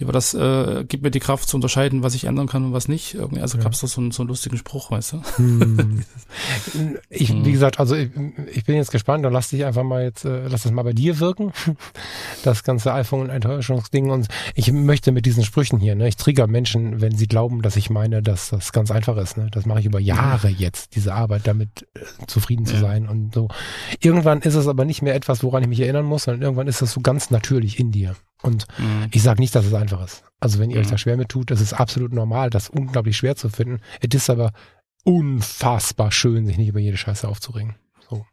[0.00, 0.04] ja.
[0.04, 2.88] über das äh, gibt mir die Kraft zu unterscheiden, was ich ändern kann und was
[2.88, 3.14] nicht.
[3.14, 3.64] Irgendwie, also Ja.
[3.64, 5.22] gab's da so, einen- so einen lustigen Spruch, weißt du?
[5.36, 6.02] Hm.
[7.08, 7.44] Ich, Hm.
[7.44, 8.10] wie gesagt, also ich,
[8.52, 10.92] ich bin jetzt gespannt, dann lass dich einfach mal jetzt, äh, lass das mal bei
[10.92, 11.52] dir wirken.
[12.42, 16.46] Das ganze iPhone und Enttäuschungsding und ich möchte mit diesen Sprüchen hier, ne, ich trigger
[16.46, 19.48] Menschen, wenn sie glauben, dass ich meine, dass das ganz einfach ist, ne.
[19.52, 22.80] Das mache ich über Jahre jetzt, diese Arbeit, damit äh, zufrieden zu Ja.
[22.80, 23.48] sein und so.
[24.00, 26.80] Irgendwann ist es aber nicht mehr etwas, woran ich mich erinnern muss, sondern irgendwann ist
[26.80, 28.14] das so ganz natürlich in dir.
[28.42, 29.08] Und Mhm.
[29.10, 30.22] ich sage nicht, dass es einfach ist.
[30.40, 30.90] Also wenn ihr euch Mhm.
[30.92, 33.80] da schwer mit tut, das ist absolut normal, das unglaublich schwer zu finden.
[34.00, 34.52] Es ist aber
[35.04, 37.74] unfassbar schön, sich nicht über jede Scheiße aufzuregen.
[38.08, 38.24] So.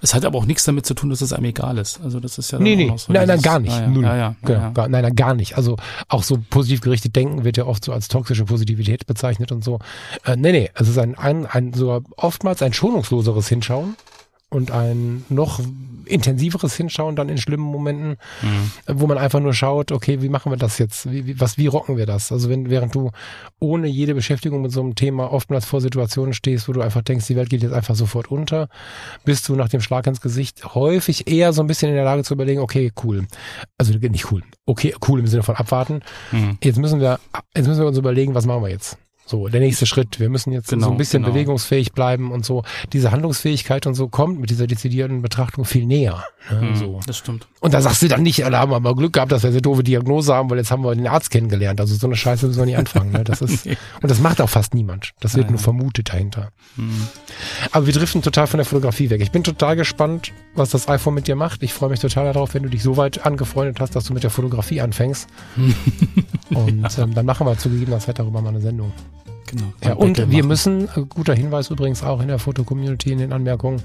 [0.00, 2.00] Es hat aber auch nichts damit zu tun, dass es einem egal ist.
[2.00, 3.76] Also das ist ja Nee, nee, so nein, nein, gar nicht.
[3.76, 4.04] Ja, Null.
[4.04, 4.70] ja, ja, Genau, ja.
[4.70, 5.56] Gar, nein, nein, gar nicht.
[5.58, 5.76] Also
[6.08, 9.78] auch so positiv gerichtet denken wird ja oft so als toxische Positivität bezeichnet und so.
[10.24, 13.96] Äh, nee, nee, es ist ein, ein, ein sogar oftmals ein schonungsloseres Hinschauen
[14.54, 15.60] und ein noch
[16.06, 18.70] intensiveres Hinschauen dann in schlimmen Momenten, Mhm.
[19.00, 21.10] wo man einfach nur schaut, okay, wie machen wir das jetzt?
[21.10, 22.30] Wie, wie, was, wie rocken wir das?
[22.30, 23.10] Also wenn, während du
[23.58, 27.26] ohne jede Beschäftigung mit so einem Thema oftmals vor Situationen stehst, wo du einfach denkst,
[27.26, 28.68] die Welt geht jetzt einfach sofort unter,
[29.24, 32.22] bist du nach dem Schlag ins Gesicht häufig eher so ein bisschen in der Lage
[32.22, 33.26] zu überlegen, okay, cool.
[33.78, 34.42] Also nicht cool.
[34.66, 36.00] Okay, cool im Sinne von abwarten.
[36.32, 36.58] Mhm.
[36.62, 37.18] Jetzt müssen wir,
[37.56, 38.98] jetzt müssen wir uns überlegen, was machen wir jetzt?
[39.26, 40.20] So, der nächste Schritt.
[40.20, 41.32] Wir müssen jetzt Genau, so ein bisschen genau.
[41.32, 42.62] bewegungsfähig bleiben und so.
[42.92, 46.24] Diese Handlungsfähigkeit und so kommt mit dieser dezidierten Betrachtung viel näher.
[46.50, 46.70] Ne?
[46.70, 46.76] Mhm.
[46.76, 47.00] So.
[47.06, 47.46] Das stimmt.
[47.60, 49.62] Und da sagst du dann nicht, da haben wir mal Glück gehabt, dass wir eine
[49.62, 51.80] doofe Diagnose haben, weil jetzt haben wir den Arzt kennengelernt.
[51.80, 53.12] Also so eine Scheiße müssen wir nicht anfangen.
[53.12, 53.24] Ne?
[53.24, 53.66] Das ist,
[54.02, 55.12] und das macht auch fast niemand.
[55.20, 56.50] Das wird Ja, nur vermutet dahinter.
[56.76, 57.08] Mhm.
[57.72, 59.22] Aber wir driften total von der Fotografie weg.
[59.22, 61.62] Ich bin total gespannt, was das iPhone mit dir macht.
[61.62, 64.22] Ich freue mich total darauf, wenn du dich so weit angefreundet hast, dass du mit
[64.22, 65.28] der Fotografie anfängst.
[66.50, 68.92] Und ähm, dann machen wir zu gegebener Zeit darüber mal eine Sendung.
[69.46, 69.72] Genau.
[69.82, 70.48] Ja, und Deckel wir machen.
[70.48, 73.82] müssen, äh, guter Hinweis übrigens auch in der Fotocommunity in den Anmerkungen,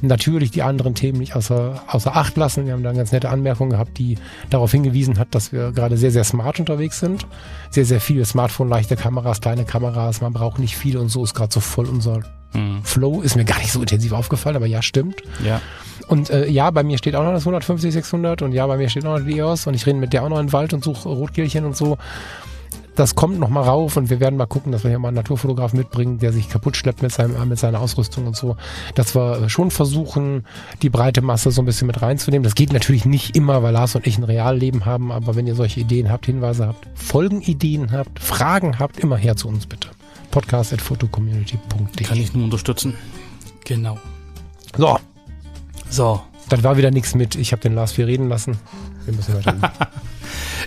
[0.00, 2.66] natürlich die anderen Themen nicht außer, außer Acht lassen.
[2.66, 4.16] Wir haben da eine ganz nette Anmerkung gehabt, die
[4.50, 7.26] darauf hingewiesen hat, dass wir gerade sehr, sehr smart unterwegs sind.
[7.70, 11.34] Sehr, sehr viele Smartphone, leichte Kameras, kleine Kameras, man braucht nicht viel und so ist
[11.34, 12.22] gerade so voll unser
[12.54, 12.82] Mhm.
[12.84, 13.22] Flow.
[13.22, 15.22] Ist mir gar nicht so intensiv aufgefallen, aber ja, stimmt.
[15.44, 15.60] Ja.
[16.08, 18.88] Und äh, ja, bei mir steht auch noch das 150, 600 und ja, bei mir
[18.88, 20.74] steht auch noch die EOS und ich renne mit der auch noch in den Wald
[20.74, 21.98] und suche Rotkehlchen und so.
[22.94, 25.16] Das kommt noch mal rauf und wir werden mal gucken, dass wir hier mal einen
[25.16, 28.56] Naturfotograf mitbringen, der sich kaputt schleppt mit, seinem, mit seiner Ausrüstung und so.
[28.94, 30.44] Dass wir schon versuchen,
[30.82, 32.44] die breite Masse so ein bisschen mit reinzunehmen.
[32.44, 35.54] Das geht natürlich nicht immer, weil Lars und ich ein Realleben haben, aber wenn ihr
[35.54, 39.88] solche Ideen habt, Hinweise habt, Folgenideen habt, Fragen habt, immer her zu uns bitte.
[40.32, 40.80] Podcast at
[42.08, 42.94] Kann ich nur unterstützen.
[43.64, 43.98] Genau.
[44.76, 44.98] So,
[45.90, 46.22] So.
[46.48, 47.36] das war wieder nichts mit.
[47.36, 48.56] Ich habe den Lars viel reden lassen.
[49.04, 49.72] Wir müssen weiter.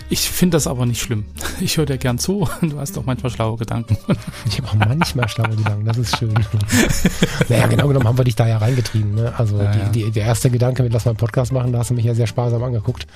[0.08, 1.24] Ich finde das aber nicht schlimm.
[1.58, 2.48] Ich höre dir gern zu.
[2.62, 3.96] Du hast auch manchmal schlaue Gedanken.
[4.46, 6.32] Ich habe auch manchmal schlaue Gedanken, das ist schön.
[7.48, 9.16] naja, genau genommen haben wir dich da ja reingetrieben.
[9.16, 9.34] Ne?
[9.36, 9.88] Also Ja, die, ja.
[9.88, 12.14] Die, der erste Gedanke mit Lass mal einen Podcast machen, da hast du mich ja
[12.14, 13.08] sehr sparsam angeguckt.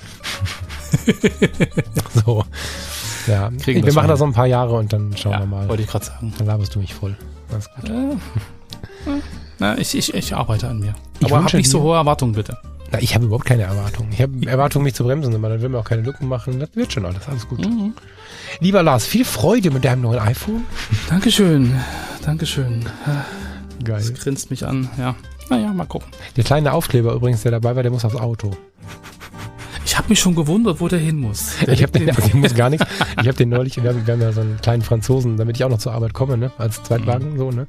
[2.25, 2.43] so.
[3.27, 5.69] Ja, Kriegen wir machen das noch ein paar Jahre und dann schauen wir mal.
[5.69, 6.33] wollte ich gerade sagen.
[6.37, 7.15] Dann laberst du mich voll.
[7.51, 7.89] Alles gut.
[7.89, 8.15] Äh,
[9.59, 10.93] na, ich, ich, ich arbeite an mir.
[11.19, 12.57] Ich Aber hab nicht so hohe Erwartungen, bitte.
[12.91, 14.11] Na, ich habe überhaupt keine Erwartungen.
[14.11, 16.59] Ich habe Erwartungen, mich zu bremsen, aber dann will man auch keine Lücken machen.
[16.59, 17.59] Das wird schon alles, alles gut.
[17.65, 17.93] Mhm.
[18.59, 20.65] Lieber Lars, viel Freude mit deinem neuen iPhone.
[21.09, 21.73] Dankeschön.
[22.25, 22.85] Dankeschön.
[23.83, 23.97] Geil.
[23.97, 24.89] Das grinst mich an.
[24.97, 25.15] Ja.
[25.49, 26.09] Naja, mal gucken.
[26.37, 28.51] Der kleine Aufkleber übrigens, der dabei war, der muss aufs Auto.
[30.01, 31.57] Ich habe mich schon gewundert, wo der hin muss.
[31.67, 32.87] Ich habe den, ich muss gar nichts.
[33.21, 35.63] Ich habe den neulich, wir haben, wir haben ja so einen kleinen Franzosen, damit ich
[35.63, 37.67] auch noch zur Arbeit komme, ne, als Zweitwagen so, ne.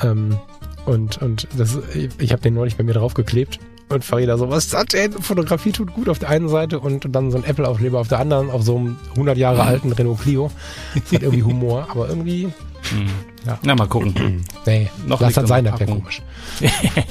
[0.00, 0.38] Ähm,
[0.86, 1.76] und und das,
[2.18, 5.10] ich habe den neulich bei mir draufgeklebt und Farida so, was das denn?
[5.12, 8.50] Fotografie tut gut auf der einen Seite und dann so ein Apple-Aufkleber auf der anderen,
[8.50, 10.52] auf so einem 100 Jahre alten Renault Clio.
[10.94, 12.44] Das hat irgendwie Humor, aber irgendwie,
[12.90, 13.06] Hm.
[13.44, 13.58] Ja.
[13.62, 14.44] Na, mal gucken.
[14.64, 16.22] nee, Noch lass das er sein, das wäre komisch.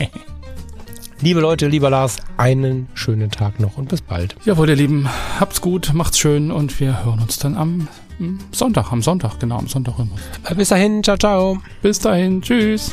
[1.20, 4.36] Liebe Leute, lieber Lars, einen schönen Tag noch und bis bald.
[4.46, 5.10] Jawohl, ihr Lieben,
[5.40, 7.88] habt's gut, macht's schön und wir hören uns dann am
[8.52, 10.12] Sonntag, am Sonntag, genau, am Sonntag uns.
[10.56, 11.58] Bis dahin, ciao, ciao.
[11.82, 12.92] Bis dahin, tschüss.